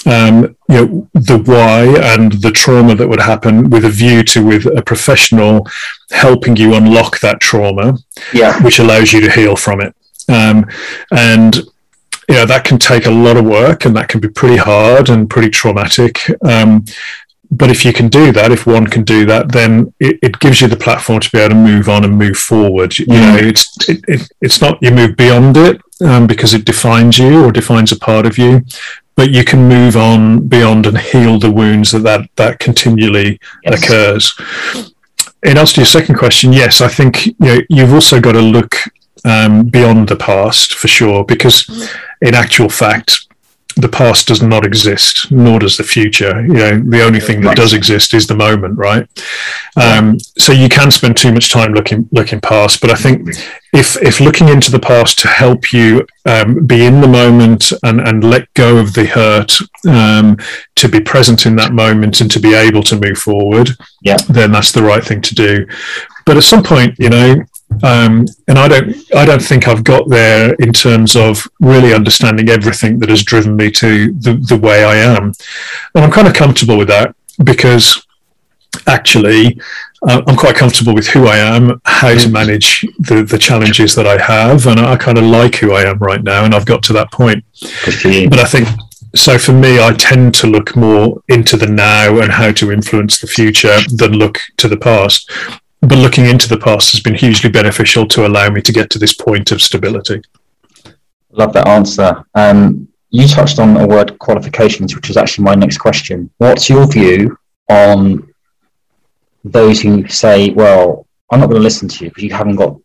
Um, 0.06 0.56
you 0.70 0.76
know 0.76 1.10
the 1.14 1.40
why 1.40 1.82
and 2.14 2.32
the 2.32 2.52
trauma 2.52 2.96
that 2.96 3.10
would 3.10 3.20
happen 3.20 3.70
with 3.70 3.84
a 3.84 3.90
view 3.90 4.24
to 4.24 4.46
with 4.46 4.66
a 4.66 4.82
professional 4.82 5.68
helping 6.12 6.56
you 6.56 6.74
unlock 6.74 7.20
that 7.20 7.42
trauma 7.42 7.98
Yeah, 8.32 8.64
which 8.64 8.80
allows 8.80 9.12
you 9.12 9.20
to 9.20 9.30
heal 9.30 9.58
from 9.58 9.82
it. 9.82 9.94
Um, 10.30 10.68
and 11.12 11.60
you 12.30 12.36
know 12.36 12.46
that 12.46 12.64
can 12.64 12.78
take 12.78 13.08
a 13.08 13.12
lot 13.12 13.38
of 13.38 13.46
work, 13.46 13.86
and 13.86 13.96
that 13.96 14.08
can 14.08 14.22
be 14.22 14.30
pretty 14.30 14.58
hard 14.58 15.10
and 15.10 15.30
pretty 15.30 15.50
traumatic. 15.50 16.22
Um, 16.44 16.86
but 17.52 17.72
if 17.72 17.84
you 17.84 17.92
can 17.92 18.10
do 18.10 18.32
that, 18.32 18.52
if 18.52 18.68
one 18.68 18.86
can 18.86 19.04
do 19.04 19.26
that, 19.26 19.52
then 19.52 19.92
it, 20.00 20.20
it 20.22 20.40
gives 20.40 20.62
you 20.62 20.68
the 20.68 20.78
platform 20.78 21.20
to 21.20 21.32
be 21.32 21.40
able 21.40 21.50
to 21.50 21.56
move 21.56 21.90
on 21.90 22.06
and 22.06 22.16
move 22.16 22.38
forward. 22.38 22.98
You 23.00 23.08
know, 23.08 23.38
it's 23.42 23.90
it, 23.90 24.04
it, 24.08 24.32
it's 24.42 24.62
not 24.62 24.78
you 24.82 24.92
move 24.92 25.18
beyond 25.18 25.58
it 25.58 25.82
um, 26.06 26.28
because 26.28 26.54
it 26.54 26.66
defines 26.66 27.18
you 27.18 27.44
or 27.44 27.52
defines 27.52 27.92
a 27.92 27.98
part 27.98 28.28
of 28.28 28.38
you, 28.38 28.64
but 29.16 29.32
you 29.32 29.44
can 29.44 29.68
move 29.68 29.98
on 29.98 30.48
beyond 30.48 30.86
and 30.86 31.00
heal 31.00 31.40
the 31.40 31.52
wounds 31.52 31.92
that 31.92 32.04
that, 32.04 32.30
that 32.36 32.60
continually 32.60 33.40
yes. 33.64 33.84
occurs. 33.84 34.92
In 35.42 35.58
answer 35.58 35.76
to 35.76 35.82
your 35.82 35.88
second 35.88 36.16
question, 36.16 36.54
yes, 36.54 36.82
I 36.82 36.88
think 36.88 37.26
you 37.26 37.34
know 37.40 37.60
you've 37.70 37.94
also 37.94 38.22
got 38.22 38.34
to 38.34 38.42
look 38.42 38.76
um, 39.26 39.66
beyond 39.66 40.08
the 40.10 40.16
past 40.16 40.74
for 40.74 40.88
sure, 40.88 41.24
because 41.24 41.90
in 42.22 42.36
actual 42.36 42.70
fact, 42.70 43.26
the 43.76 43.88
past 43.88 44.28
does 44.28 44.42
not 44.42 44.66
exist, 44.66 45.32
nor 45.32 45.60
does 45.60 45.78
the 45.78 45.84
future. 45.84 46.42
You 46.42 46.54
know, 46.54 46.80
the 46.80 47.02
only 47.04 47.22
thing 47.22 47.40
that 47.42 47.56
does 47.56 47.72
exist 47.72 48.14
is 48.14 48.28
the 48.28 48.36
moment, 48.36 48.78
right? 48.78 49.08
Um, 49.78 50.20
so 50.38 50.52
you 50.52 50.68
can 50.68 50.92
spend 50.92 51.16
too 51.16 51.32
much 51.32 51.50
time 51.50 51.74
looking 51.74 52.10
looking 52.12 52.42
past, 52.42 52.82
but 52.82 52.90
I 52.90 52.96
think 52.96 53.30
if 53.72 53.96
if 54.02 54.20
looking 54.20 54.50
into 54.50 54.70
the 54.72 54.80
past 54.80 55.20
to 55.20 55.28
help 55.30 55.72
you 55.72 56.06
um, 56.26 56.66
be 56.66 56.84
in 56.86 57.00
the 57.00 57.08
moment 57.08 57.72
and 57.84 58.02
and 58.02 58.22
let 58.24 58.54
go 58.54 58.78
of 58.78 58.94
the 58.96 59.06
hurt, 59.06 59.54
um, 59.88 60.36
to 60.76 60.90
be 60.90 61.00
present 61.00 61.46
in 61.46 61.56
that 61.56 61.72
moment 61.72 62.20
and 62.20 62.30
to 62.32 62.40
be 62.40 62.54
able 62.56 62.84
to 62.84 63.00
move 63.00 63.20
forward, 63.20 63.70
Yeah. 64.02 64.18
then 64.28 64.52
that's 64.52 64.74
the 64.74 64.84
right 64.84 65.04
thing 65.04 65.22
to 65.22 65.36
do. 65.36 65.66
But 66.26 66.36
at 66.38 66.44
some 66.44 66.64
point, 66.64 66.96
you 67.00 67.10
know, 67.10 67.44
um, 67.84 68.26
and 68.48 68.58
I 68.58 68.68
don't, 68.68 68.96
I 69.16 69.26
don't 69.26 69.42
think 69.42 69.68
I've 69.68 69.84
got 69.84 70.10
there 70.10 70.54
in 70.56 70.74
terms 70.74 71.16
of 71.16 71.48
really 71.60 71.94
understanding 71.94 72.50
everything 72.50 73.00
that 73.00 73.10
has 73.10 73.24
driven 73.24 73.56
me 73.56 73.72
to 73.72 74.14
the, 74.14 74.34
the 74.34 74.58
way 74.58 74.84
I 74.84 74.96
am, 74.96 75.34
and 75.96 76.06
I'm 76.06 76.12
kind 76.12 76.28
of 76.28 76.34
comfortable 76.34 76.78
with 76.78 76.88
that 76.88 77.16
because 77.44 78.06
actually 78.88 79.60
uh, 80.08 80.22
I'm 80.28 80.36
quite 80.36 80.56
comfortable 80.56 80.94
with 80.94 81.08
who 81.08 81.28
I 81.28 81.38
am, 81.38 81.82
how 81.86 82.16
to 82.16 82.30
manage 82.30 82.86
the, 83.00 83.24
the 83.24 83.38
challenges 83.38 83.96
that 83.96 84.08
I 84.08 84.18
have, 84.22 84.68
and 84.68 84.80
I 84.80 84.96
kind 84.96 85.18
of 85.18 85.24
like 85.24 85.56
who 85.56 85.74
I 85.74 85.84
am 85.84 85.98
right 86.00 86.24
now, 86.24 86.46
and 86.46 86.54
I've 86.54 86.66
got 86.66 86.84
to 86.84 86.94
that 86.94 87.12
point. 87.12 87.44
Good 87.86 87.96
for 87.96 88.08
you. 88.10 88.30
But 88.30 88.40
I 88.40 88.46
think 88.46 88.68
so 89.16 89.38
for 89.38 89.54
me, 89.54 89.80
I 89.80 89.94
tend 89.94 90.36
to 90.36 90.48
look 90.48 90.76
more 90.76 91.22
into 91.28 91.58
the 91.58 91.68
now 91.68 92.20
and 92.20 92.32
how 92.32 92.52
to 92.52 92.72
influence 92.72 93.20
the 93.20 93.28
future 93.28 93.78
than 93.96 94.14
look 94.14 94.40
to 94.58 94.68
the 94.68 94.78
past. 94.78 95.30
But 95.82 95.98
looking 95.98 96.26
into 96.26 96.50
the 96.50 96.58
past 96.58 96.92
has 96.92 97.02
been 97.02 97.16
hugely 97.16 97.50
beneficial 97.50 98.06
to 98.08 98.28
allow 98.28 98.50
me 98.50 98.62
to 98.62 98.72
get 98.72 98.90
to 98.92 99.00
this 99.00 99.14
point 99.14 99.52
of 99.52 99.62
stability. 99.62 100.22
Love 101.32 101.54
that 101.54 101.68
answer. 101.68 102.24
Um, 102.36 102.88
you 103.12 103.28
touched 103.28 103.60
on 103.60 103.78
a 103.78 103.88
word 103.88 104.20
qualifications, 104.20 104.96
which 104.96 105.08
was 105.08 105.18
actually 105.18 105.46
my 105.46 105.56
next 105.56 105.78
question. 105.78 106.30
What's 106.38 106.70
your 106.70 106.86
view 106.86 107.38
on 107.70 108.28
those 109.44 109.82
who 109.82 110.08
say, 110.08 110.50
well, 110.50 111.08
I'm 111.32 111.40
not 111.40 111.48
going 111.48 111.60
to 111.60 111.64
listen 111.64 111.88
to 111.88 112.04
you 112.04 112.10
because 112.10 112.24
you 112.24 112.34
haven't 112.34 112.58
got 112.58 112.76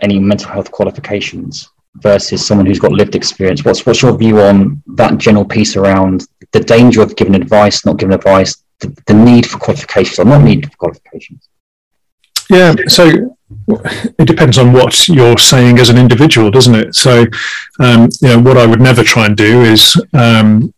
any 0.00 0.18
mental 0.18 0.50
health 0.50 0.70
qualifications 0.72 1.70
versus 1.96 2.44
someone 2.44 2.66
who's 2.66 2.80
got 2.80 2.92
lived 2.92 3.14
experience? 3.14 3.64
What's, 3.64 3.86
what's 3.86 4.02
your 4.02 4.16
view 4.16 4.40
on 4.40 4.82
that 4.96 5.18
general 5.18 5.44
piece 5.44 5.76
around 5.76 6.26
the 6.52 6.60
danger 6.60 7.02
of 7.02 7.14
giving 7.16 7.34
advice, 7.34 7.86
not 7.86 7.98
giving 7.98 8.14
advice, 8.14 8.64
the, 8.80 8.94
the 9.06 9.14
need 9.14 9.46
for 9.46 9.58
qualifications 9.58 10.18
or 10.18 10.24
not 10.24 10.42
need 10.42 10.64
for 10.70 10.76
qualifications? 10.76 11.48
Yeah, 12.50 12.74
so 12.86 13.36
it 14.18 14.26
depends 14.26 14.58
on 14.58 14.72
what 14.72 15.08
you're 15.08 15.38
saying 15.38 15.78
as 15.78 15.88
an 15.88 15.98
individual, 15.98 16.50
doesn't 16.50 16.74
it? 16.74 16.94
So, 16.94 17.26
um, 17.80 18.08
you 18.20 18.28
know, 18.28 18.40
what 18.40 18.56
I 18.56 18.66
would 18.66 18.80
never 18.80 19.02
try 19.02 19.26
and 19.26 19.36
do 19.36 19.62
is 19.62 20.00
um, 20.12 20.72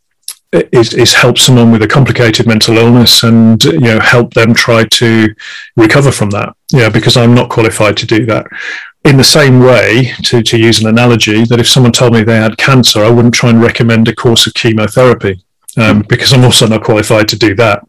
is, 0.52 0.94
is 0.94 1.12
help 1.12 1.38
someone 1.38 1.70
with 1.70 1.82
a 1.82 1.88
complicated 1.88 2.46
mental 2.46 2.78
illness 2.78 3.22
and 3.22 3.62
you 3.64 3.80
know 3.80 4.00
help 4.00 4.32
them 4.32 4.54
try 4.54 4.84
to 4.84 5.28
recover 5.76 6.10
from 6.10 6.30
that. 6.30 6.54
Yeah, 6.72 6.88
because 6.88 7.16
I'm 7.16 7.34
not 7.34 7.50
qualified 7.50 7.96
to 7.98 8.06
do 8.06 8.24
that. 8.26 8.46
In 9.04 9.16
the 9.16 9.24
same 9.24 9.60
way, 9.60 10.12
to, 10.24 10.42
to 10.42 10.58
use 10.58 10.80
an 10.80 10.88
analogy, 10.88 11.44
that 11.44 11.60
if 11.60 11.68
someone 11.68 11.92
told 11.92 12.12
me 12.14 12.22
they 12.22 12.36
had 12.36 12.58
cancer, 12.58 13.04
I 13.04 13.10
wouldn't 13.10 13.34
try 13.34 13.50
and 13.50 13.62
recommend 13.62 14.08
a 14.08 14.14
course 14.14 14.46
of 14.46 14.54
chemotherapy 14.54 15.42
um, 15.76 16.04
because 16.08 16.32
I'm 16.32 16.44
also 16.44 16.66
not 16.66 16.82
qualified 16.82 17.28
to 17.28 17.38
do 17.38 17.54
that. 17.54 17.86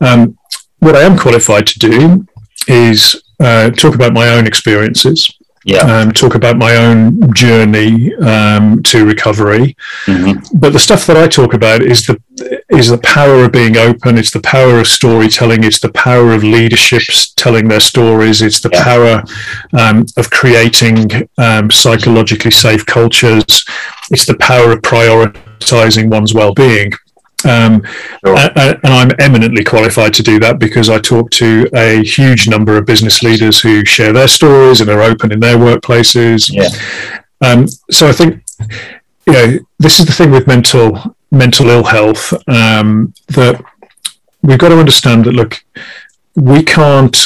Um, 0.00 0.38
what 0.78 0.96
I 0.96 1.02
am 1.02 1.18
qualified 1.18 1.66
to 1.66 1.78
do 1.78 2.26
is 2.66 3.22
uh, 3.40 3.70
talk 3.70 3.94
about 3.94 4.12
my 4.12 4.28
own 4.28 4.46
experiences 4.46 5.30
Yeah. 5.64 5.84
Um, 5.94 6.12
talk 6.12 6.34
about 6.34 6.56
my 6.56 6.74
own 6.76 7.00
journey 7.34 8.14
um, 8.34 8.82
to 8.84 9.04
recovery. 9.04 9.76
Mhm. 10.06 10.34
But 10.62 10.72
the 10.72 10.78
stuff 10.78 11.04
that 11.06 11.16
I 11.16 11.26
talk 11.28 11.52
about 11.52 11.80
is 11.82 12.06
the 12.06 12.16
is 12.80 12.86
the 12.88 12.98
power 13.16 13.44
of 13.44 13.52
being 13.52 13.76
open. 13.76 14.16
It's 14.18 14.30
the 14.30 14.40
power 14.56 14.74
of 14.80 14.86
storytelling. 14.86 15.64
It's 15.64 15.80
the 15.80 15.92
power 15.92 16.32
of 16.36 16.42
leaderships 16.54 17.32
telling 17.36 17.68
their 17.68 17.80
stories. 17.92 18.40
It's 18.40 18.60
the 18.60 18.70
Yeah. 18.72 18.84
power 18.90 19.14
um, 19.82 19.96
of 20.20 20.30
creating 20.30 21.28
um, 21.46 21.70
psychologically 21.70 22.52
safe 22.66 22.84
cultures. 22.86 23.44
It's 24.14 24.26
the 24.26 24.36
power 24.50 24.68
of 24.72 24.80
prioritizing 24.92 26.06
one's 26.16 26.32
well-being. 26.34 26.92
Um, 27.44 27.82
Sure. 28.24 28.36
and 28.56 28.78
I'm 28.84 29.12
eminently 29.20 29.62
qualified 29.64 30.12
to 30.14 30.22
do 30.22 30.40
that 30.40 30.58
because 30.58 30.90
I 30.90 30.98
talk 30.98 31.30
to 31.32 31.68
a 31.74 32.02
huge 32.02 32.48
number 32.48 32.76
of 32.76 32.84
business 32.86 33.22
leaders 33.22 33.60
who 33.60 33.84
share 33.84 34.12
their 34.12 34.26
stories 34.28 34.80
and 34.80 34.90
are 34.90 35.02
open 35.02 35.30
in 35.32 35.38
their 35.40 35.56
workplaces. 35.56 36.50
Yeah. 36.52 36.68
Um, 37.40 37.68
so 37.90 38.08
I 38.08 38.12
think 38.12 38.42
you 39.26 39.32
know 39.32 39.58
this 39.78 40.00
is 40.00 40.06
the 40.06 40.12
thing 40.12 40.30
with 40.32 40.46
mental 40.48 41.14
mental 41.30 41.68
ill 41.68 41.84
health 41.84 42.32
um, 42.48 43.14
that 43.28 43.62
we've 44.42 44.58
got 44.58 44.70
to 44.70 44.78
understand 44.80 45.24
that 45.26 45.32
look 45.32 45.62
we 46.34 46.62
can't 46.62 47.16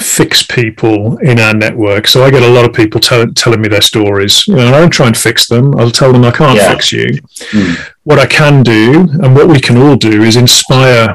fix 0.00 0.42
people 0.42 1.16
in 1.18 1.40
our 1.40 1.52
network 1.54 2.06
so 2.06 2.22
i 2.24 2.30
get 2.30 2.42
a 2.42 2.48
lot 2.48 2.64
of 2.68 2.72
people 2.74 3.00
tell, 3.00 3.26
telling 3.32 3.60
me 3.60 3.68
their 3.68 3.80
stories 3.80 4.46
you 4.46 4.54
know, 4.54 4.68
i 4.68 4.70
don't 4.72 4.90
try 4.90 5.06
and 5.06 5.16
fix 5.16 5.48
them 5.48 5.74
i'll 5.78 5.90
tell 5.90 6.12
them 6.12 6.24
i 6.24 6.30
can't 6.30 6.56
Yeah. 6.56 6.72
fix 6.72 6.92
you 6.92 7.06
Mm. 7.52 7.76
What 8.08 8.18
i 8.18 8.26
can 8.40 8.54
do 8.62 8.82
and 9.22 9.30
what 9.36 9.48
we 9.54 9.60
can 9.66 9.76
all 9.82 9.96
do 9.96 10.16
is 10.28 10.34
inspire 10.36 11.06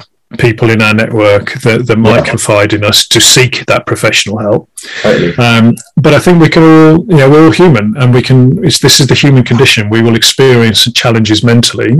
people 0.47 0.69
in 0.75 0.81
our 0.81 0.95
network 1.01 1.45
that, 1.65 1.79
that 1.87 1.97
might 2.07 2.23
Yeah. 2.25 2.31
confide 2.33 2.71
in 2.77 2.83
us 2.91 2.99
to 3.13 3.19
seek 3.33 3.53
that 3.71 3.85
professional 3.91 4.37
help 4.47 4.61
Totally. 5.03 5.31
um, 5.45 5.65
but 6.05 6.13
I 6.17 6.19
think 6.23 6.35
we 6.41 6.49
can 6.55 6.63
all, 6.73 6.91
you 7.11 7.17
know, 7.19 7.29
we're 7.31 7.45
all 7.45 7.51
human, 7.63 7.85
and 7.99 8.07
we 8.17 8.21
can. 8.27 8.37
It's, 8.67 8.79
this 8.85 8.99
is 9.01 9.05
the 9.07 9.19
human 9.23 9.43
condition. 9.51 9.89
We 9.95 10.01
will 10.05 10.15
experience 10.21 10.79
challenges 11.01 11.39
mentally, 11.43 11.91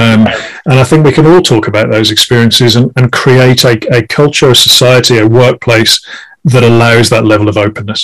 um, 0.00 0.20
and 0.68 0.76
I 0.82 0.84
think 0.88 1.00
we 1.06 1.12
can 1.18 1.26
all 1.30 1.40
talk 1.52 1.64
about 1.68 1.86
those 1.94 2.10
experiences 2.16 2.74
and, 2.78 2.86
and 2.96 3.06
create 3.22 3.62
a, 3.64 3.74
a 3.98 4.00
culture, 4.18 4.50
a 4.50 4.54
society, 4.68 5.16
a 5.18 5.26
workplace 5.42 5.94
that 6.52 6.64
allows 6.70 7.06
that 7.10 7.24
level 7.32 7.48
of 7.48 7.56
openness. 7.56 8.02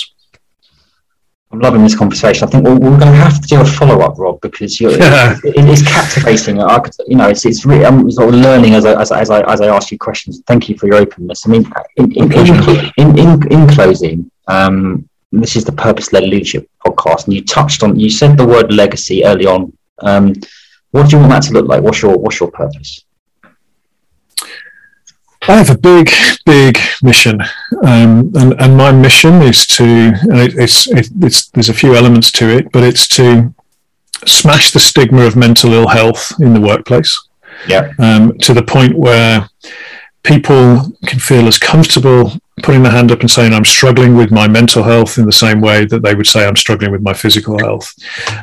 I'm 1.55 1.61
loving 1.61 1.83
this 1.83 1.95
conversation. 1.95 2.45
I 2.45 2.51
think 2.51 2.65
we're, 2.65 2.73
we're 2.73 2.99
going 2.99 3.13
to 3.13 3.17
have 3.27 3.39
to 3.39 3.47
do 3.47 3.61
a 3.61 3.65
follow 3.65 4.01
up, 4.01 4.17
Rob, 4.19 4.41
because 4.41 4.81
you're, 4.81 4.91
Yeah. 4.91 5.37
it, 5.45 5.53
it's 5.55 5.81
captivating. 5.87 6.61
I, 6.61 6.81
you 7.07 7.15
know, 7.15 7.29
it's 7.29 7.45
it's 7.45 7.65
really 7.65 7.85
I'm 7.85 8.11
sort 8.11 8.33
of 8.33 8.41
learning 8.41 8.73
as 8.73 8.83
I 8.85 8.99
as, 8.99 9.09
I- 9.11 9.21
as 9.21 9.29
I 9.29 9.39
as 9.53 9.61
I 9.61 9.67
ask 9.67 9.89
you 9.89 9.97
questions. 9.97 10.41
Thank 10.47 10.67
you 10.67 10.77
for 10.77 10.87
your 10.87 10.97
openness. 10.97 11.47
I 11.47 11.49
mean, 11.51 11.65
in 11.95 12.11
in 12.11 12.33
in, 12.33 12.91
in, 12.97 13.17
in, 13.19 13.51
in 13.53 13.67
closing, 13.69 14.29
um, 14.49 15.07
this 15.31 15.55
is 15.55 15.63
the 15.63 15.71
purpose 15.71 16.11
led 16.11 16.23
leadership 16.23 16.69
podcast, 16.85 17.25
and 17.25 17.33
you 17.33 17.41
touched 17.45 17.83
on 17.83 17.97
you 17.97 18.09
said 18.09 18.37
the 18.37 18.45
word 18.45 18.73
legacy 18.73 19.23
early 19.23 19.45
on. 19.45 19.71
Um, 19.99 20.33
what 20.91 21.09
do 21.09 21.15
you 21.15 21.19
want 21.21 21.31
that 21.31 21.43
to 21.43 21.53
look 21.53 21.67
like? 21.69 21.81
What's 21.83 22.01
your 22.01 22.17
what's 22.17 22.37
your 22.41 22.51
purpose? 22.51 23.04
I 25.47 25.57
have 25.57 25.69
a 25.69 25.77
big, 25.77 26.09
big 26.45 26.77
mission, 27.03 27.39
um, 27.83 28.31
and 28.35 28.59
and 28.59 28.75
my 28.75 28.91
mission 28.91 29.41
is 29.41 29.67
to. 29.67 29.83
And 29.83 30.37
it, 30.39 30.55
it's 30.55 30.87
it, 30.87 31.09
it's 31.21 31.49
there's 31.49 31.69
a 31.69 31.73
few 31.73 31.95
elements 31.95 32.31
to 32.33 32.49
it, 32.49 32.71
but 32.71 32.83
it's 32.83 33.07
to 33.09 33.53
smash 34.25 34.71
the 34.71 34.79
stigma 34.79 35.21
of 35.21 35.35
mental 35.35 35.73
ill 35.73 35.87
health 35.87 36.33
in 36.39 36.53
the 36.53 36.61
workplace. 36.61 37.27
Yeah. 37.67 37.93
um, 37.99 38.37
to 38.39 38.53
the 38.53 38.63
point 38.63 38.97
where 38.97 39.49
people 40.25 40.91
can 41.05 41.19
feel 41.19 41.47
as 41.47 41.57
comfortable 41.57 42.31
putting 42.63 42.83
their 42.83 42.91
hand 42.91 43.11
up 43.11 43.19
and 43.19 43.29
saying, 43.29 43.53
I'm 43.53 43.65
struggling 43.65 44.15
with 44.15 44.31
my 44.31 44.47
mental 44.47 44.81
health 44.81 45.17
in 45.17 45.25
the 45.25 45.31
same 45.31 45.59
way 45.61 45.85
that 45.85 46.01
they 46.01 46.15
would 46.15 46.25
say, 46.25 46.47
I'm 46.47 46.55
struggling 46.55 46.91
with 46.91 47.01
my 47.01 47.13
physical 47.13 47.59
health. 47.59 47.93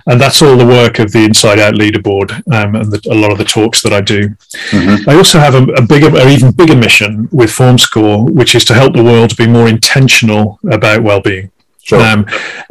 And 0.06 0.20
that's 0.20 0.42
all 0.42 0.56
the 0.56 0.66
work 0.66 0.98
of 0.98 1.12
the 1.12 1.24
Inside 1.24 1.58
Out 1.58 1.74
Leaderboard 1.74 2.30
um, 2.52 2.74
and 2.74 2.92
the, 2.92 3.00
a 3.10 3.14
lot 3.14 3.32
of 3.32 3.38
the 3.38 3.44
talks 3.44 3.82
that 3.82 3.92
I 3.92 4.00
do. 4.02 4.28
Mhm. 4.70 5.08
I 5.08 5.16
also 5.16 5.38
have 5.38 5.54
a, 5.54 5.62
a 5.72 5.82
bigger, 5.82 6.14
or 6.14 6.28
even 6.28 6.52
bigger 6.52 6.76
mission 6.76 7.28
with 7.32 7.50
FormScore, 7.50 8.30
which 8.30 8.54
is 8.54 8.64
to 8.66 8.74
help 8.74 8.94
the 8.94 9.02
world 9.02 9.36
be 9.36 9.46
more 9.46 9.68
intentional 9.68 10.60
about 10.70 11.02
well-being. 11.02 11.50
Sure. 11.84 12.00
Um, 12.00 12.26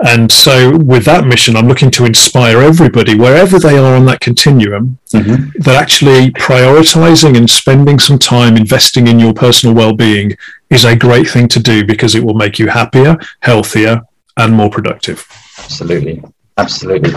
and 0.08 0.32
so, 0.32 0.78
with 0.78 1.04
that 1.06 1.26
mission, 1.26 1.58
I'm 1.58 1.68
looking 1.68 1.92
to 1.92 2.06
inspire 2.06 2.62
everybody, 2.62 3.14
wherever 3.16 3.60
they 3.60 3.78
are 3.78 3.96
on 3.96 4.06
that 4.06 4.22
continuum, 4.22 5.00
Mhm. 5.14 5.52
that 5.64 5.76
actually 5.76 6.32
prioritizing 6.32 7.36
and 7.36 7.50
spending 7.50 8.00
some 8.00 8.18
time 8.18 8.56
investing 8.56 9.08
in 9.08 9.20
your 9.20 9.34
personal 9.34 9.76
well-being 9.76 10.38
is 10.70 10.86
a 10.86 10.96
great 10.96 11.30
thing 11.30 11.50
to 11.50 11.60
do 11.60 11.84
because 11.84 12.16
it 12.16 12.24
will 12.24 12.36
make 12.36 12.58
you 12.58 12.68
happier, 12.68 13.18
healthier, 13.42 14.02
and 14.38 14.54
more 14.54 14.70
productive. 14.70 15.26
Absolutely. 15.60 16.24
Absolutely. 16.58 17.12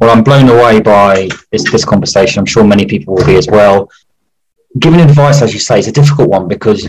Well, 0.00 0.10
I'm 0.10 0.24
blown 0.24 0.48
away 0.48 0.80
by 0.80 1.28
this, 1.52 1.70
this 1.70 1.84
conversation. 1.84 2.40
I'm 2.40 2.46
sure 2.46 2.64
many 2.64 2.86
people 2.86 3.14
will 3.14 3.24
be 3.26 3.36
as 3.36 3.46
well. 3.46 3.88
Giving 4.80 5.00
advice, 5.00 5.42
as 5.42 5.52
you 5.54 5.60
say, 5.60 5.78
is 5.78 5.86
a 5.86 5.92
difficult 5.92 6.28
one 6.28 6.48
because 6.48 6.88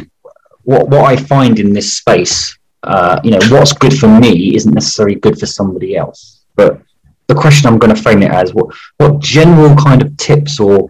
what, 0.64 0.90
what 0.90 1.06
I 1.06 1.16
find 1.16 1.60
in 1.60 1.74
this 1.74 1.98
space, 1.98 2.57
uh, 2.88 3.20
you 3.24 3.32
know, 3.32 3.40
what's 3.50 3.74
good 3.74 3.98
for 3.98 4.08
me 4.08 4.56
isn't 4.56 4.74
necessarily 4.74 5.16
good 5.16 5.40
for 5.40 5.46
somebody 5.46 5.96
else. 5.96 6.46
But 6.56 6.82
the 7.28 7.36
question 7.36 7.68
I'm 7.68 7.78
going 7.78 7.94
to 7.94 8.02
frame 8.02 8.24
it 8.24 8.32
as 8.32 8.54
what, 8.54 8.74
what 8.98 9.20
general 9.20 9.76
kind 9.76 10.02
of 10.02 10.16
tips 10.18 10.60
or, 10.60 10.90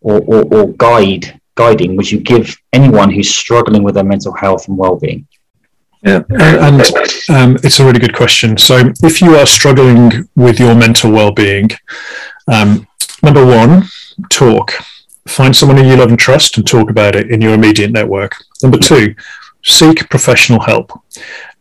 or, 0.00 0.20
or, 0.22 0.42
or 0.54 0.72
guide 0.72 1.40
guiding 1.56 1.96
would 1.96 2.10
you 2.10 2.20
give 2.20 2.56
anyone 2.72 3.10
who's 3.10 3.34
struggling 3.34 3.82
with 3.82 3.94
their 3.94 4.04
mental 4.04 4.32
health 4.34 4.68
and 4.68 4.76
well-being? 4.76 5.26
Yeah, 6.02 6.22
and 6.30 6.82
um, 7.30 7.56
it's 7.64 7.80
a 7.80 7.84
really 7.84 7.98
good 7.98 8.14
question. 8.14 8.58
So, 8.58 8.92
if 9.02 9.20
you 9.20 9.34
are 9.34 9.46
struggling 9.46 10.28
with 10.36 10.60
your 10.60 10.74
mental 10.74 11.10
well-being, 11.10 11.70
um, 12.46 12.86
number 13.22 13.44
one, 13.44 13.84
talk. 14.30 14.72
Find 15.26 15.56
someone 15.56 15.78
who 15.78 15.88
you 15.88 15.96
love 15.96 16.10
and 16.10 16.18
trust, 16.18 16.58
and 16.58 16.66
talk 16.66 16.90
about 16.90 17.16
it 17.16 17.30
in 17.30 17.40
your 17.40 17.54
immediate 17.54 17.90
network. 17.90 18.36
Number 18.62 18.78
two, 18.78 19.16
seek 19.66 20.08
professional 20.08 20.60
help. 20.60 20.92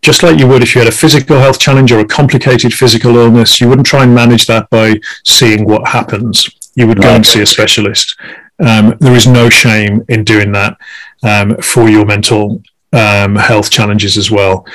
Just 0.01 0.23
like 0.23 0.37
you 0.37 0.47
would 0.47 0.61
if 0.61 0.75
you 0.75 0.81
had 0.81 0.87
a 0.87 0.95
physical 0.95 1.39
health 1.39 1.59
challenge 1.59 1.91
or 1.91 1.99
a 1.99 2.05
complicated 2.05 2.73
physical 2.73 3.17
illness, 3.17 3.59
you 3.59 3.67
wouldn't 3.67 3.87
try 3.87 4.03
and 4.03 4.13
manage 4.13 4.45
that 4.45 4.69
by 4.69 4.95
seeing 5.25 5.65
what 5.65 5.87
happens. 5.87 6.47
You 6.75 6.87
would 6.87 7.01
go 7.01 7.15
and 7.15 7.25
see 7.25 7.41
a 7.41 7.45
specialist. 7.45 8.15
Um, 8.59 8.95
there 8.99 9.15
is 9.15 9.27
no 9.27 9.49
shame 9.49 10.05
in 10.07 10.23
doing 10.23 10.51
that 10.51 10.77
um, 11.23 11.57
for 11.57 11.89
your 11.89 12.05
mental 12.05 12.61
um, 12.93 13.35
health 13.35 13.71
challenges 13.71 14.17
as 14.17 14.29
well. 14.29 14.65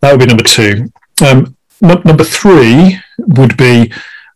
That 0.00 0.10
would 0.10 0.20
be 0.20 0.26
number 0.26 0.42
two. 0.42 0.92
Um, 1.24 1.56
number 1.80 2.24
three 2.24 2.98
would 3.18 3.56
be 3.56 3.92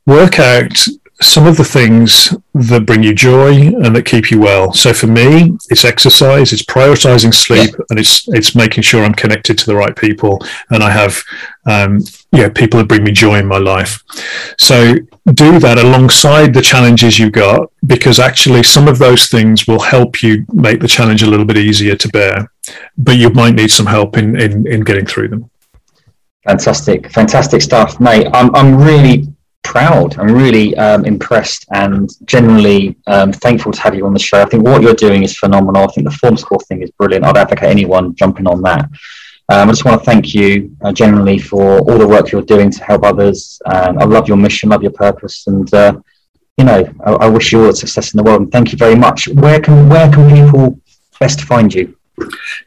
work 0.06 0.38
out 0.38 0.86
some 1.22 1.46
of 1.46 1.56
the 1.56 1.64
things 1.64 2.34
that 2.54 2.86
bring 2.86 3.02
you 3.02 3.14
joy 3.14 3.52
and 3.52 3.94
that 3.94 4.04
keep 4.04 4.30
you 4.30 4.40
well. 4.40 4.72
So 4.72 4.92
for 4.92 5.06
me, 5.06 5.56
it's 5.70 5.84
exercise, 5.84 6.52
it's 6.52 6.64
prioritizing 6.64 7.32
sleep, 7.32 7.74
and 7.90 7.98
it's 7.98 8.26
it's 8.28 8.54
making 8.54 8.82
sure 8.82 9.04
I'm 9.04 9.14
connected 9.14 9.56
to 9.58 9.66
the 9.66 9.76
right 9.76 9.94
people, 9.94 10.44
and 10.70 10.82
I 10.82 10.90
have 10.90 11.22
um, 11.66 12.00
yeah 12.32 12.48
people 12.48 12.78
that 12.78 12.88
bring 12.88 13.04
me 13.04 13.12
joy 13.12 13.38
in 13.38 13.46
my 13.46 13.58
life. 13.58 14.02
So 14.58 14.94
do 15.32 15.58
that 15.60 15.78
alongside 15.78 16.52
the 16.52 16.60
challenges 16.62 17.18
you 17.18 17.30
got, 17.30 17.70
because 17.86 18.18
actually 18.18 18.62
some 18.62 18.88
of 18.88 18.98
those 18.98 19.28
things 19.28 19.66
will 19.66 19.80
help 19.80 20.22
you 20.22 20.44
make 20.52 20.80
the 20.80 20.88
challenge 20.88 21.22
a 21.22 21.26
little 21.26 21.46
bit 21.46 21.56
easier 21.56 21.96
to 21.96 22.08
bear, 22.08 22.52
but 22.98 23.16
you 23.16 23.30
might 23.30 23.54
need 23.54 23.70
some 23.70 23.86
help 23.86 24.16
in 24.16 24.38
in, 24.40 24.66
in 24.66 24.80
getting 24.80 25.06
through 25.06 25.28
them. 25.28 25.50
Fantastic, 26.44 27.10
fantastic 27.10 27.62
stuff, 27.62 27.98
mate. 28.00 28.26
I'm, 28.34 28.54
I'm 28.54 28.76
really 28.76 29.28
proud. 29.64 30.16
I'm 30.18 30.32
really 30.32 30.76
um, 30.76 31.04
impressed 31.04 31.66
and 31.72 32.08
generally 32.26 32.96
um, 33.06 33.32
thankful 33.32 33.72
to 33.72 33.80
have 33.80 33.94
you 33.94 34.06
on 34.06 34.12
the 34.12 34.20
show. 34.20 34.40
I 34.40 34.44
think 34.44 34.64
what 34.64 34.82
you're 34.82 34.94
doing 34.94 35.22
is 35.24 35.36
phenomenal. 35.36 35.82
I 35.82 35.86
think 35.88 36.06
the 36.08 36.16
FormScore 36.22 36.64
thing 36.66 36.82
is 36.82 36.90
brilliant. 36.92 37.24
I'd 37.24 37.36
advocate 37.36 37.70
anyone 37.70 38.14
jumping 38.14 38.46
on 38.46 38.62
that. 38.62 38.84
Um, 39.52 39.68
I 39.68 39.72
just 39.72 39.84
want 39.84 40.00
to 40.00 40.04
thank 40.04 40.34
you 40.34 40.74
uh, 40.82 40.92
generally 40.92 41.38
for 41.38 41.80
all 41.80 41.98
the 41.98 42.06
work 42.06 42.30
you're 42.30 42.42
doing 42.42 42.70
to 42.70 42.84
help 42.84 43.04
others. 43.04 43.60
Um, 43.66 43.98
I 43.98 44.04
love 44.04 44.28
your 44.28 44.38
mission, 44.38 44.70
love 44.70 44.82
your 44.82 44.92
purpose, 44.92 45.46
and 45.46 45.72
uh, 45.74 45.94
you 46.56 46.64
know, 46.64 46.84
I, 47.04 47.12
I 47.12 47.28
wish 47.28 47.52
you 47.52 47.60
all 47.60 47.66
the 47.66 47.76
success 47.76 48.14
in 48.14 48.18
the 48.18 48.22
world. 48.22 48.42
And 48.42 48.52
thank 48.52 48.72
you 48.72 48.78
very 48.78 48.94
much. 48.94 49.28
Where 49.28 49.60
can 49.60 49.88
where 49.88 50.10
can 50.10 50.30
people 50.30 50.80
best 51.20 51.42
find 51.42 51.74
you? 51.74 51.96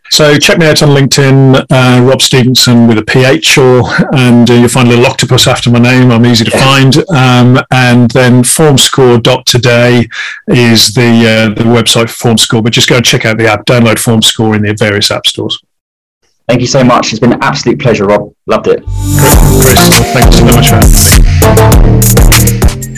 So 0.09 0.37
check 0.37 0.57
me 0.57 0.65
out 0.65 0.81
on 0.83 0.89
LinkedIn, 0.89 1.65
uh, 1.69 2.03
Rob 2.03 2.21
Stephenson 2.21 2.87
with 2.87 2.97
a 2.97 3.03
PH, 3.03 3.57
or 3.57 3.83
and 4.13 4.49
uh, 4.49 4.53
you'll 4.53 4.69
find 4.69 4.87
a 4.87 4.91
little 4.91 5.05
octopus 5.05 5.47
after 5.47 5.69
my 5.69 5.79
name. 5.79 6.11
I'm 6.11 6.25
easy 6.25 6.45
to 6.45 6.51
find. 6.51 6.97
Um, 7.09 7.59
and 7.71 8.09
then 8.11 8.43
formscore.today 8.43 10.07
is 10.47 10.93
the 10.93 11.27
uh, 11.27 11.53
the 11.53 11.63
website 11.63 12.09
for 12.09 12.29
FormScore. 12.29 12.63
But 12.63 12.73
just 12.73 12.89
go 12.89 12.97
and 12.97 13.05
check 13.05 13.25
out 13.25 13.37
the 13.37 13.47
app. 13.47 13.65
Download 13.65 13.95
FormScore 13.95 14.55
in 14.55 14.63
the 14.63 14.75
various 14.77 15.11
app 15.11 15.27
stores. 15.27 15.61
Thank 16.47 16.61
you 16.61 16.67
so 16.67 16.83
much. 16.83 17.11
It's 17.11 17.19
been 17.19 17.33
an 17.33 17.43
absolute 17.43 17.79
pleasure, 17.79 18.05
Rob. 18.05 18.33
Loved 18.45 18.67
it. 18.67 18.83
Chris, 19.61 19.99
thank 20.13 20.27
you 20.27 20.31
so 20.31 20.45
much 20.45 20.69
for 20.69 20.75
having 20.75 20.91
me. 20.91 22.07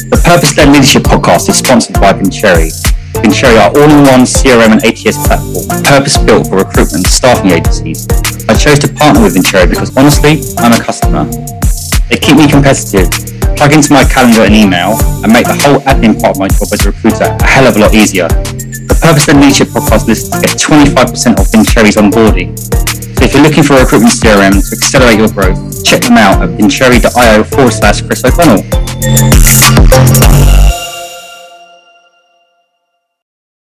The 0.10 0.22
Purpose 0.24 0.56
Led 0.58 0.70
Leadership 0.70 1.04
Podcast 1.04 1.50
is 1.50 1.58
sponsored 1.58 2.00
by 2.00 2.14
Vincere. 2.14 2.70
Vincere 3.18 3.58
our 3.58 3.70
all-in-one 3.74 4.24
CRM 4.30 4.78
and 4.78 4.82
ATS 4.86 5.18
platform, 5.26 5.66
purpose-built 5.84 6.48
for 6.48 6.58
recruitment 6.62 7.06
and 7.06 7.08
staffing 7.08 7.52
agencies. 7.52 8.08
I 8.48 8.54
chose 8.54 8.80
to 8.80 8.88
partner 8.94 9.24
with 9.24 9.34
Vincere 9.34 9.68
because 9.68 9.96
honestly, 9.98 10.42
I'm 10.58 10.74
a 10.74 10.82
customer. 10.84 11.26
They 12.10 12.18
keep 12.18 12.38
me 12.38 12.48
competitive, 12.50 13.10
plug 13.58 13.74
into 13.74 13.94
my 13.94 14.04
calendar 14.06 14.46
and 14.46 14.56
email, 14.56 14.98
and 15.22 15.34
make 15.34 15.46
the 15.46 15.58
whole 15.62 15.80
admin 15.86 16.20
part 16.22 16.38
of 16.38 16.40
my 16.40 16.48
job 16.48 16.70
as 16.74 16.86
a 16.86 16.92
recruiter 16.92 17.26
a 17.26 17.46
hell 17.46 17.68
of 17.68 17.76
a 17.76 17.80
lot 17.80 17.94
easier. 17.94 18.28
The 18.30 18.98
Purpose 19.02 19.28
Led 19.28 19.38
Leadership 19.38 19.70
podcast 19.70 20.08
listeners 20.08 20.42
get 20.42 20.58
25% 20.58 21.38
off 21.38 21.52
Vincere's 21.52 21.98
onboarding. 21.98 22.58
So 23.20 23.26
if 23.26 23.34
you're 23.34 23.44
looking 23.44 23.64
for 23.64 23.74
a 23.76 23.84
recruitment 23.84 24.14
CRM 24.14 24.58
to 24.58 24.72
accelerate 24.74 25.20
your 25.20 25.30
growth, 25.30 25.84
check 25.84 26.02
them 26.02 26.18
out 26.18 26.42
at 26.42 26.50
vincere.io 26.58 27.44
forward 27.44 27.74
slash 27.74 28.02
Chris 28.02 28.24
O'Connell. 28.24 28.64